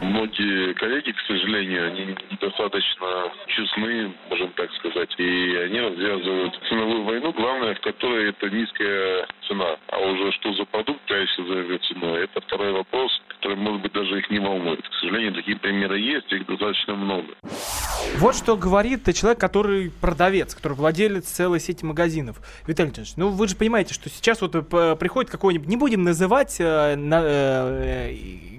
Многие 0.00 0.74
коллеги, 0.74 1.10
к 1.10 1.20
сожалению, 1.26 1.88
они 1.88 2.16
недостаточно 2.30 3.32
честны, 3.46 4.12
можем 4.30 4.50
так 4.52 4.72
сказать, 4.74 5.12
и 5.18 5.56
они 5.56 5.80
развязывают 5.80 6.58
ценовую 6.68 7.02
войну, 7.02 7.32
главное 7.32 7.74
в 7.74 7.80
которой 7.80 8.30
это 8.30 8.48
низкая 8.48 9.26
цена. 9.48 9.76
А 9.88 9.98
уже 9.98 10.30
что 10.32 10.52
за 10.54 10.64
продукт 10.66 11.00
дальше 11.08 11.42
за 11.44 11.78
ценой, 11.78 12.24
это 12.24 12.40
второй 12.40 12.72
вопрос, 12.72 13.20
который, 13.38 13.56
может 13.56 13.82
быть, 13.82 13.92
даже 13.92 14.18
их 14.18 14.30
не 14.30 14.40
волнует. 14.40 14.80
К 14.80 14.94
сожалению, 15.00 15.34
такие 15.34 15.56
примеры 15.56 15.98
есть, 15.98 16.30
их 16.32 16.46
достаточно 16.46 16.94
много. 16.94 17.28
Вот 18.16 18.34
что 18.34 18.56
говорит 18.56 19.02
человек, 19.14 19.38
который 19.38 19.90
продавец, 19.90 20.54
который 20.54 20.74
владелец 20.74 21.24
целой 21.24 21.60
сети 21.60 21.84
магазинов. 21.84 22.40
Виталий 22.66 22.88
Леонидович, 22.90 23.16
ну 23.16 23.28
вы 23.28 23.48
же 23.48 23.56
понимаете, 23.56 23.94
что 23.94 24.08
сейчас 24.10 24.40
вот 24.40 24.54
э, 24.54 24.96
приходит 24.96 25.30
какой-нибудь, 25.30 25.68
не 25.68 25.76
будем 25.76 26.02
называть 26.02 26.56
э, 26.58 26.96
на, 26.96 27.20
э, 27.22 28.16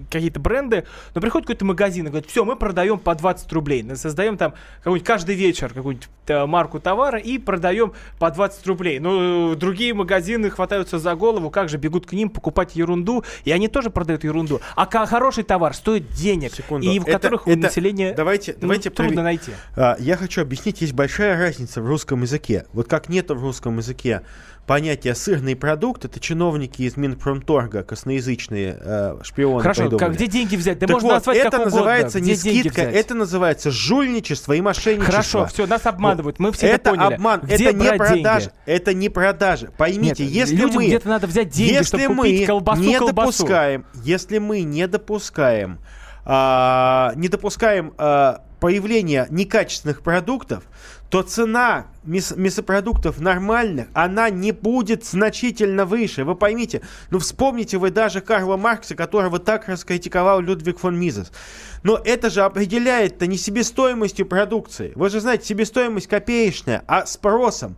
какие-то 0.10 0.40
бренды, 0.40 0.86
но 1.14 1.22
приходит 1.22 1.48
какой-то 1.48 1.66
магазин 1.66 2.08
и 2.08 2.10
говорит, 2.10 2.30
все, 2.30 2.44
мы 2.44 2.56
продаем 2.56 3.00
по 3.00 3.16
20 3.16 3.52
рублей, 3.54 3.84
мы 3.84 3.96
создаем 3.96 4.38
там 4.38 4.54
какой-нибудь 4.80 5.06
каждый 5.08 5.36
вечер 5.36 5.70
какую-нибудь 5.74 6.10
э, 6.28 6.46
марку 6.46 6.80
товара 6.80 7.20
и 7.20 7.38
продаем 7.38 7.94
по 8.18 8.30
20 8.32 8.66
рублей. 8.68 9.00
Э, 9.04 9.56
другие 9.56 9.94
магазины 9.94 10.50
хватаются 10.50 11.00
за 11.00 11.16
голову, 11.16 11.50
как 11.50 11.70
же 11.70 11.78
бегут 11.78 12.06
к 12.06 12.14
ним 12.14 12.30
покупать 12.30 12.76
ерунду, 12.76 13.24
и 13.46 13.52
они 13.52 13.68
тоже 13.68 13.90
продают 13.90 14.24
ерунду. 14.24 14.62
А 14.76 14.86
хороший 15.06 15.44
товар 15.44 15.74
стоит 15.74 16.12
денег, 16.14 16.54
Секунду. 16.54 16.90
и 16.90 17.00
в 17.00 17.04
Это- 17.04 17.12
которых 17.14 17.48
у 17.48 17.52
это- 17.52 17.60
населения 17.60 18.14
давайте, 18.14 18.54
ну, 18.54 18.62
давайте 18.62 18.90
трудно 18.90 19.20
прови- 19.22 19.24
найти. 19.24 19.52
А, 19.76 19.96
Я 20.00 20.18
хочу 20.18 20.42
объяснить, 20.42 20.82
есть 20.82 20.94
большая 20.94 21.38
разница 21.40 21.82
в 21.82 21.88
русском 21.88 22.22
языке. 22.22 22.66
Вот 22.74 22.88
как 22.88 23.10
нет 23.10 23.30
в 23.30 23.42
русском 23.42 23.78
языке 23.78 24.22
понятия 24.70 25.16
сырный 25.16 25.56
продукт, 25.56 26.06
это 26.06 26.20
чиновники 26.20 26.84
из 26.84 26.96
Минпромторга, 26.96 27.82
косноязычные 27.82 28.78
э, 28.80 29.18
шпионы 29.24 29.62
Хорошо, 29.64 29.82
придумали. 29.82 30.06
как- 30.06 30.14
где 30.14 30.28
деньги 30.28 30.56
взять? 30.56 30.78
Да 30.78 30.86
Так 30.86 30.94
можно 30.94 31.08
вот, 31.10 31.14
назвать 31.16 31.38
это 31.38 31.50
как 31.50 31.60
угодно. 31.62 31.76
называется 31.78 32.20
Где 32.20 32.32
не 32.34 32.38
деньги 32.38 32.60
скидка, 32.68 32.82
это 32.84 33.16
называется 33.16 33.72
жульничество 33.72 34.54
и 34.54 34.62
мошенничество. 34.62 35.12
Хорошо, 35.12 35.46
всё, 35.48 35.66
нас 35.66 35.88
обманывают, 35.88 36.38
мы 36.38 36.52
все 36.52 36.68
это 36.68 36.76
это 36.76 36.90
поняли. 36.92 37.14
обман, 37.16 37.40
Где 37.42 37.56
это 37.56 37.74
не 37.74 37.94
продажа, 37.98 38.40
деньги? 38.42 38.54
это 38.68 38.94
не 38.94 39.10
продажа. 39.10 39.72
Поймите, 39.76 40.24
Нет, 40.24 40.34
если 40.34 40.56
людям 40.56 40.76
мы 40.76 40.86
где-то 40.86 41.10
надо 41.10 41.26
взять 41.26 41.50
деньги, 41.50 41.74
если 41.74 41.98
чтобы 41.98 42.14
мы 42.14 42.24
купить 42.26 42.46
колбасу, 42.46 42.82
не 42.82 42.96
колбасу. 43.00 43.16
допускаем, 43.40 43.86
если 44.04 44.38
мы 44.38 44.62
не 44.62 44.88
допускаем, 44.88 45.80
а, 46.26 47.12
не 47.16 47.28
допускаем 47.28 47.94
а, 47.98 48.44
появления 48.60 49.26
некачественных 49.32 50.04
продуктов, 50.04 50.64
то 51.10 51.24
цена 51.24 51.88
мяс- 52.04 52.36
мясопродуктов 52.36 53.20
нормальных, 53.20 53.88
она 53.94 54.30
не 54.30 54.52
будет 54.52 55.06
значительно 55.06 55.86
выше. 55.86 56.24
Вы 56.24 56.36
поймите, 56.36 56.82
ну 57.10 57.20
вспомните 57.20 57.78
вы 57.78 57.92
даже 57.92 58.22
Карла 58.22 58.58
Маркса, 58.58 58.96
которого 58.96 59.40
так 59.40 59.68
раскритиковал 59.68 60.42
Людвиг 60.42 60.80
фон 60.80 61.00
Мизес. 61.00 61.32
Но 61.84 62.00
это 62.04 62.30
же 62.30 62.42
определяет-то 62.42 63.28
не 63.28 63.38
себестоимостью 63.38 64.26
продукции. 64.26 64.92
Вы 64.96 65.10
же 65.10 65.20
знаете, 65.20 65.46
себестоимость 65.46 66.08
копеечная, 66.08 66.84
а 66.88 67.06
спросом. 67.06 67.76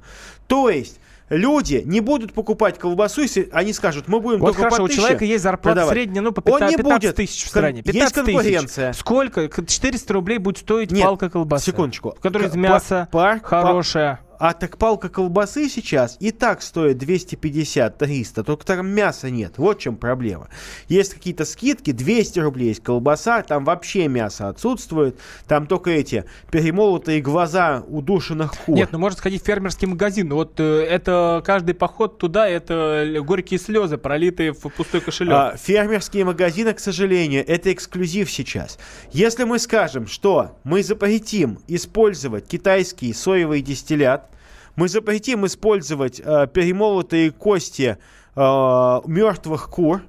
То 0.48 0.70
есть 0.70 1.01
люди 1.32 1.82
не 1.86 2.02
будут 2.02 2.34
покупать 2.34 2.78
колбасу, 2.78 3.22
если 3.22 3.50
они 3.52 3.74
скажут, 3.74 4.08
мы 4.08 4.20
будем 4.20 4.40
Вот 4.40 4.48
только 4.48 4.62
хорошо, 4.64 4.78
по 4.78 4.82
у 4.84 4.86
1000 4.86 5.02
человека 5.02 5.26
есть 5.26 5.44
зарплата 5.44 5.76
продавать». 5.76 5.94
средняя, 5.98 6.22
ну, 6.22 6.32
по 6.32 6.40
Он 6.42 6.60
15, 6.60 6.70
не 6.72 6.78
15 6.78 7.02
будет. 7.04 7.16
тысяч 7.16 7.44
в 7.46 7.48
стране. 7.48 7.78
Есть 7.78 7.86
15 7.88 8.14
тысяч. 8.26 8.26
конкуренция. 8.36 8.94
Сколько? 8.94 9.48
К- 9.48 9.66
400 9.66 10.14
рублей 10.14 10.38
будет 10.38 10.58
стоить 10.60 10.92
Нет, 10.92 11.04
палка 11.04 11.30
колбасы. 11.30 11.66
Секундочку. 11.72 12.16
В 12.18 12.22
которой 12.22 12.48
из 12.50 12.56
мяса 12.56 13.08
па- 13.12 13.40
пар- 13.40 13.42
хорошая. 13.44 14.20
А 14.42 14.54
так 14.54 14.80
палка 14.80 15.08
колбасы 15.08 15.70
сейчас 15.70 16.18
и 16.20 16.32
так 16.32 16.64
стоит 16.64 16.98
250-300, 16.98 18.44
только 18.44 18.66
там 18.66 18.88
мяса 18.88 19.30
нет. 19.30 19.54
Вот 19.58 19.78
в 19.78 19.82
чем 19.82 19.98
проблема. 19.98 20.50
Есть 20.88 21.14
какие-то 21.14 21.46
скидки, 21.46 21.92
200 21.92 22.40
рублей 22.40 22.70
есть 22.70 22.82
колбаса, 22.82 23.44
там 23.44 23.66
вообще 23.66 24.08
мясо 24.08 24.50
отсутствует, 24.50 25.20
там 25.48 25.68
только 25.68 25.92
эти 25.92 26.26
перемолотые 26.50 27.22
глаза 27.22 27.84
удушенных 27.88 28.56
кур. 28.66 28.76
Нет, 28.76 28.90
ну 28.92 28.98
можно 28.98 29.16
сходить 29.16 29.44
в 29.44 29.46
фермерский 29.46 29.86
магазин. 29.86 30.34
Вот 30.34 30.60
э, 30.60 30.88
это 30.90 31.44
каждый 31.46 31.76
поход 31.76 32.18
туда, 32.18 32.50
это 32.50 33.22
горькие 33.24 33.60
слезы, 33.60 34.00
пролитые 34.00 34.54
в 34.54 34.70
пустой 34.70 35.02
кошелек. 35.02 35.34
А, 35.36 35.56
фермерские 35.56 36.26
магазины, 36.26 36.74
к 36.74 36.80
сожалению, 36.80 37.48
это 37.48 37.72
эксклюзив 37.72 38.32
сейчас. 38.32 38.80
Если 39.12 39.44
мы 39.44 39.60
скажем, 39.60 40.08
что 40.08 40.58
мы 40.64 40.82
запретим 40.82 41.60
использовать 41.68 42.48
китайский 42.48 43.14
соевый 43.14 43.62
дистиллят, 43.62 44.31
мы 44.76 44.88
запретим 44.90 45.46
использовать 45.46 46.20
э, 46.24 46.48
перемолотые 46.54 47.32
кости 47.32 47.98
э, 48.36 48.40
мертвых 48.40 49.70
кур, 49.70 50.02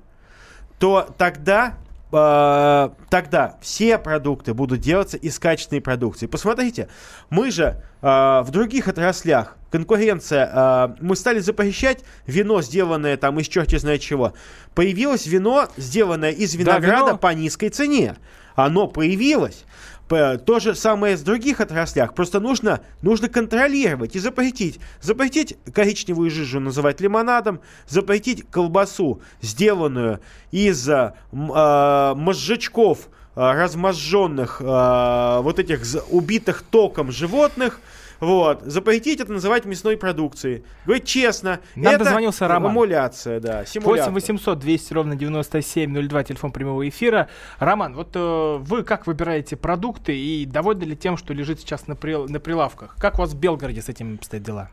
то 0.79 1.09
тогда 1.19 1.75
э, 2.13 2.89
тогда 3.11 3.57
все 3.61 3.99
продукты 3.99 4.55
будут 4.55 4.81
делаться 4.81 5.17
из 5.17 5.39
качественной 5.39 5.81
продукции. 5.81 6.27
Посмотрите, 6.27 6.89
мы 7.31 7.51
же 7.51 7.83
э, 8.01 8.07
в 8.07 8.49
других 8.51 8.89
отраслях 8.89 9.57
конкуренция, 9.71 10.51
э, 10.53 10.95
мы 11.01 11.17
стали 11.17 11.39
запрещать 11.41 12.05
вино, 12.27 12.63
сделанное 12.63 13.17
там 13.17 13.39
из 13.41 13.49
черти 13.49 13.77
знает 13.79 14.01
чего. 14.01 14.35
Появилось 14.75 15.27
вино, 15.27 15.69
сделанное 15.77 16.31
из 16.31 16.53
Да, 16.53 16.59
винограда 16.59 17.11
вино- 17.13 17.19
по 17.19 17.33
низкой 17.35 17.69
цене. 17.71 18.17
Оно 18.55 18.87
появилось. 18.87 19.65
То 20.09 20.59
же 20.61 20.75
самое 20.75 21.17
с 21.17 21.23
других 21.23 21.61
отраслях. 21.61 22.15
Просто 22.15 22.39
нужно, 22.39 22.81
нужно 23.01 23.29
контролировать 23.29 24.15
и 24.15 24.19
запретить. 24.19 24.79
Запретить 25.01 25.57
коричневую 25.73 26.31
жижу 26.31 26.61
называть 26.61 27.01
лимонадом, 27.01 27.61
запретить 27.89 28.45
колбасу, 28.51 29.23
сделанную 29.41 30.21
из 30.51 30.89
э, 30.89 31.15
э, 31.33 32.15
мозжечков 32.15 33.09
э, 33.35 33.41
разможженных, 33.41 34.61
э, 34.61 35.41
вот 35.43 35.59
этих 35.59 35.81
убитых 36.11 36.63
током 36.63 37.11
животных, 37.11 37.81
вот. 38.23 38.63
Запретить 38.63 39.21
это 39.21 39.33
называть 39.33 39.65
мясной 39.65 39.97
продукцией. 39.97 40.63
Говорить 40.87 41.07
честно. 41.07 41.59
Нам 41.75 41.95
это 41.95 42.05
дозвонился 42.05 42.47
Роман. 42.47 42.71
Эмуляция, 42.71 43.41
да. 43.41 43.59
8 43.59 43.67
Симулятор. 43.67 44.13
800 44.13 44.59
200 44.61 44.95
ровно 44.95 45.17
9702, 45.17 46.23
телефон 46.23 46.53
прямого 46.53 46.89
эфира. 46.89 47.29
Роман, 47.59 47.95
вот 47.97 48.11
э, 48.15 48.57
вы 48.61 48.85
как 48.85 49.09
выбираете 49.09 49.57
продукты 49.57 50.17
и 50.17 50.47
довольны 50.47 50.85
ли 50.85 50.97
тем, 50.97 51.17
что 51.17 51.35
лежит 51.35 51.59
сейчас 51.59 51.89
на, 51.89 51.95
прил- 51.95 52.29
на 52.29 52.39
прилавках? 52.39 52.95
Как 52.97 53.17
у 53.17 53.23
вас 53.23 53.33
в 53.33 53.41
Белгороде 53.41 53.83
с 53.83 53.89
этим 53.89 54.15
обстоят 54.15 54.45
дела? 54.45 54.71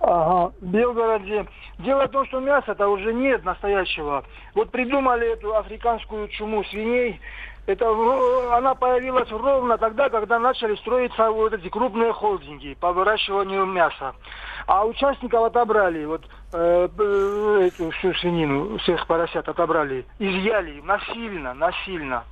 Ага, 0.00 0.52
в 0.60 0.66
Белгороде. 0.66 1.46
Дело 1.80 2.06
в 2.06 2.10
том, 2.10 2.24
что 2.26 2.38
мяса-то 2.38 2.86
уже 2.86 3.12
нет 3.12 3.44
настоящего. 3.44 4.24
Вот 4.54 4.70
придумали 4.70 5.32
эту 5.32 5.56
африканскую 5.56 6.28
чуму 6.28 6.62
свиней. 6.64 7.20
Это 7.66 7.86
она 8.56 8.74
появилась 8.74 9.30
ровно 9.30 9.78
тогда, 9.78 10.10
когда 10.10 10.40
начали 10.40 10.74
строиться 10.76 11.30
вот 11.30 11.52
эти 11.52 11.68
крупные 11.68 12.12
холдинги 12.12 12.74
по 12.80 12.92
выращиванию 12.92 13.64
мяса. 13.66 14.14
А 14.66 14.84
участников 14.84 15.44
отобрали, 15.44 16.04
вот 16.04 16.24
э, 16.52 16.88
б- 16.88 17.66
эту 17.68 17.90
всю 17.92 18.12
свинину, 18.14 18.78
всех 18.78 19.06
поросят 19.06 19.48
отобрали, 19.48 20.04
изъяли 20.18 20.80
насильно, 20.80 21.54
насильно. 21.54 22.24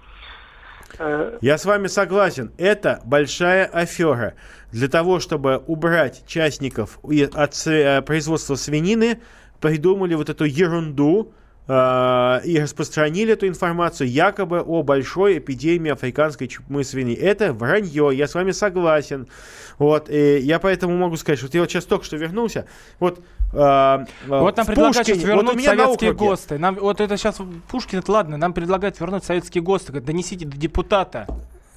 Э, 0.99 1.39
Я 1.41 1.59
с 1.59 1.65
вами 1.65 1.87
согласен. 1.87 2.53
Это 2.59 3.01
большая 3.05 3.67
афера. 3.67 4.35
Для 4.73 4.89
того, 4.89 5.21
чтобы 5.21 5.59
убрать 5.69 6.25
частников 6.27 6.99
от 7.35 7.67
э, 7.69 8.03
производства 8.03 8.57
свинины, 8.57 9.21
придумали 9.61 10.15
вот 10.15 10.29
эту 10.29 10.45
ерунду 10.45 11.33
э, 11.73 12.41
и 12.45 12.59
распространили 12.61 13.33
эту 13.35 13.47
информацию 13.47 14.11
якобы 14.11 14.61
о 14.61 14.83
большой 14.83 15.39
эпидемии 15.39 15.93
африканской 15.93 16.49
чумы 16.49 16.83
свиней. 16.85 17.15
Это 17.15 17.53
вранье, 17.53 18.11
я 18.13 18.27
с 18.27 18.35
вами 18.35 18.51
согласен. 18.51 19.29
Вот, 19.79 20.11
и 20.11 20.39
я 20.39 20.59
поэтому 20.59 20.97
могу 20.97 21.17
сказать, 21.17 21.39
что 21.39 21.47
вот 21.47 21.55
я 21.55 21.61
вот 21.61 21.71
сейчас 21.71 21.85
только 21.85 22.05
что 22.05 22.17
вернулся. 22.17 22.67
Вот, 22.99 23.21
э, 23.53 23.99
Вот 24.27 24.57
нам 24.57 24.67
предлагают 24.67 24.97
Пушкине, 25.07 25.21
вот 25.21 25.27
вернуть 25.27 25.57
на 25.57 25.63
советские 25.63 26.11
округе- 26.11 26.29
ГОСТы. 26.29 26.59
Нам, 26.59 26.75
вот 26.75 27.01
это 27.01 27.17
сейчас 27.17 27.39
Пушкин, 27.71 28.01
это 28.01 28.13
ладно, 28.13 28.37
нам 28.37 28.53
предлагают 28.53 28.99
вернуть 29.01 29.25
советские 29.25 29.63
ГОСТы. 29.63 29.93
Донесите 30.01 30.45
до 30.47 30.57
депутата. 30.57 31.27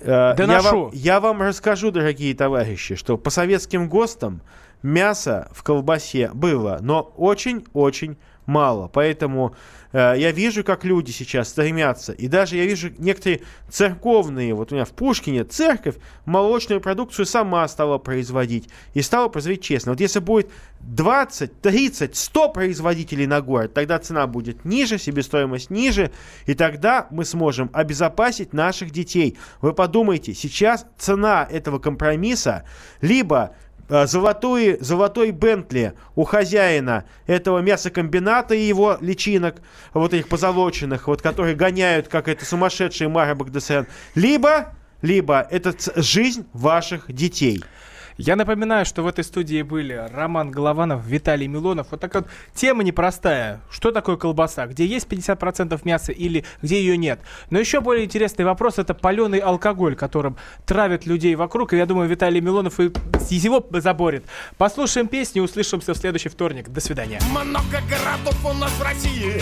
Э, 0.02 0.10
Я 0.10 0.34
Доношу. 0.34 0.82
вам, 0.86 0.90
я 0.94 1.20
вам 1.22 1.42
расскажу, 1.42 1.92
дорогие 1.92 2.34
товарищи, 2.36 2.96
что 2.96 3.18
по 3.18 3.30
советским 3.30 3.88
ГОСТам 3.88 4.42
мясо 4.82 5.48
в 5.54 5.64
колбасе 5.64 6.30
было, 6.34 6.80
но 6.82 7.14
очень-очень 7.16 8.18
мало. 8.46 8.88
Поэтому 8.88 9.56
э, 9.92 10.16
я 10.18 10.32
вижу, 10.32 10.64
как 10.64 10.84
люди 10.84 11.12
сейчас 11.12 11.50
стремятся. 11.50 12.14
И 12.14 12.28
даже 12.28 12.58
я 12.58 12.66
вижу 12.66 12.92
некоторые 12.98 13.42
церковные, 13.70 14.54
вот 14.54 14.72
у 14.72 14.76
меня 14.76 14.86
в 14.86 14.92
Пушкине 14.92 15.44
церковь 15.44 15.96
молочную 16.26 16.82
продукцию 16.82 17.26
сама 17.26 17.68
стала 17.68 17.98
производить. 17.98 18.70
И 18.94 19.02
стала 19.02 19.30
производить 19.30 19.62
честно. 19.62 19.94
Вот 19.94 20.02
если 20.02 20.20
будет 20.20 20.50
20, 20.82 21.62
30, 21.62 22.16
100 22.16 22.50
производителей 22.50 23.28
на 23.28 23.42
город, 23.42 23.74
тогда 23.74 24.00
цена 24.00 24.28
будет 24.28 24.66
ниже, 24.66 24.98
себестоимость 24.98 25.70
ниже, 25.70 26.12
и 26.46 26.54
тогда 26.54 27.08
мы 27.10 27.26
сможем 27.26 27.70
обезопасить 27.74 28.54
наших 28.54 28.92
детей. 28.92 29.38
Вы 29.62 29.74
подумайте, 29.74 30.34
сейчас 30.34 30.86
цена 30.98 31.48
этого 31.50 31.80
компромисса 31.80 32.64
либо 33.02 33.56
золотой, 34.08 34.78
золотой 34.80 35.32
Бентли 35.32 35.94
у 36.16 36.24
хозяина 36.24 37.06
этого 37.28 37.60
мясокомбината 37.60 38.56
и 38.56 38.62
его 38.62 38.98
личинок, 39.00 39.58
вот 39.94 40.14
этих 40.14 40.28
позолоченных, 40.28 41.08
вот, 41.08 41.22
которые 41.22 41.56
гоняют, 41.56 42.08
как 42.08 42.28
это 42.28 42.44
сумасшедшие 42.44 43.08
Мара 43.08 43.36
Багдасарян, 43.36 43.88
либо, 44.16 44.74
либо 45.02 45.48
это 45.52 45.76
жизнь 45.96 46.48
ваших 46.54 47.12
детей. 47.14 47.64
Я 48.18 48.36
напоминаю, 48.36 48.86
что 48.86 49.02
в 49.02 49.08
этой 49.08 49.24
студии 49.24 49.62
были 49.62 49.94
Роман 50.14 50.52
Голованов, 50.52 51.06
Виталий 51.06 51.48
Милонов. 51.48 51.88
Вот 51.92 52.00
такая 52.00 52.24
вот 52.24 52.32
тема 52.54 52.84
непростая. 52.84 53.62
Что 53.70 53.92
такое 53.92 54.18
колбаса? 54.18 54.68
Где 54.68 54.86
есть 54.86 55.08
50% 55.08 55.80
мяса 55.84 56.12
или 56.12 56.46
где 56.62 56.80
ее 56.80 56.98
нет? 56.98 57.20
Но 57.50 57.60
еще 57.60 57.82
более 57.82 58.06
интересный 58.06 58.46
вопрос– 58.46 58.78
это 58.78 58.94
паленый 58.94 59.40
алкоголь, 59.40 59.96
которым 59.96 60.38
травят 60.66 61.06
людей 61.06 61.36
вокруг. 61.36 61.74
И 61.74 61.78
я 61.78 61.86
думаю, 61.86 62.08
Виталий 62.10 62.42
Милонов 62.42 62.80
и 62.80 62.92
его 63.30 63.66
заборет. 63.72 64.26
Послушаем 64.58 65.08
песню 65.08 65.44
услышимся 65.44 65.94
в 65.94 65.98
следующий 65.98 66.30
вторник. 66.30 66.70
До 66.70 66.82
свидания. 66.82 67.20
Много 67.32 67.82
городов 67.90 68.46
у 68.46 68.54
нас 68.54 68.72
в 68.72 68.84
России, 68.84 69.42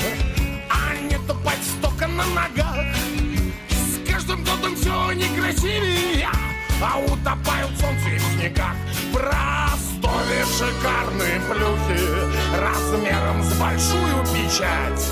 а 0.69 0.95
не 1.03 1.17
тупать 1.28 1.59
столько 1.63 2.07
на 2.07 2.24
ногах. 2.28 2.95
С 3.69 4.09
каждым 4.09 4.43
годом 4.43 4.76
все 4.76 5.11
некрасивее, 5.11 6.28
а 6.82 6.97
утопают 6.99 7.71
солнце 7.79 8.09
в 8.09 8.34
снегах. 8.34 8.75
В 9.11 9.17
Ростове 9.17 10.45
шикарные 10.57 11.39
плюхи 11.41 12.01
размером 12.59 13.43
с 13.43 13.53
большую 13.53 14.25
печать. 14.34 15.05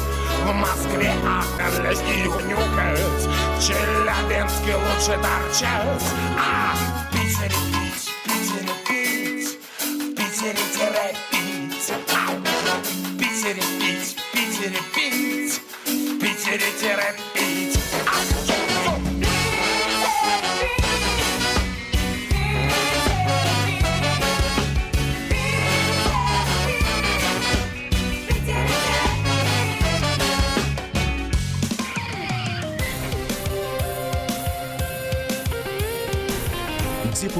В 0.43 0.53
Москве 0.53 1.11
ахались 1.25 1.99
и 1.99 2.23
нюкать, 2.23 3.27
в 3.57 3.61
Челябинске 3.61 4.75
лучше 4.75 5.19
торчать, 5.21 6.03
а 6.37 6.75
в 6.75 7.11
Питере 7.11 7.49
пить, 7.49 8.09
в 8.09 8.23
Питере 8.23 8.73
пить, 8.87 9.59
в 9.79 10.15
Питере 10.15 10.63
тире 10.73 11.15
пить, 11.29 11.93
а 12.09 12.31
в 12.31 13.17
Питере 13.19 13.61
пить, 13.79 14.17
в 14.17 14.31
Питере 14.31 14.81
пить, 14.95 15.61
в 15.85 16.19
Питере 16.19 16.71
тире 16.79 17.15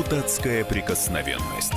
Депутатская 0.09 0.65
прикосновенность. 0.65 1.71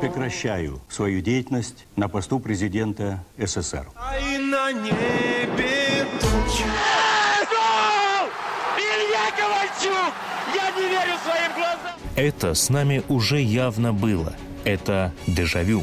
Прекращаю 0.00 0.80
свою 0.88 1.20
деятельность 1.20 1.86
на 1.96 2.08
посту 2.08 2.38
президента 2.38 3.24
СССР. 3.36 3.88
А 3.96 4.16
и 4.20 4.38
на 4.38 4.70
небе! 4.70 6.06
Илья 8.78 9.32
Ковальчук! 9.36 10.14
Я 10.54 10.70
не 10.80 10.88
верю 10.88 11.18
своим 11.24 11.52
глазам! 11.56 11.98
Это 12.14 12.54
с 12.54 12.70
нами 12.70 13.02
уже 13.08 13.40
явно 13.40 13.92
было. 13.92 14.34
Это 14.62 15.12
дежавю. 15.26 15.82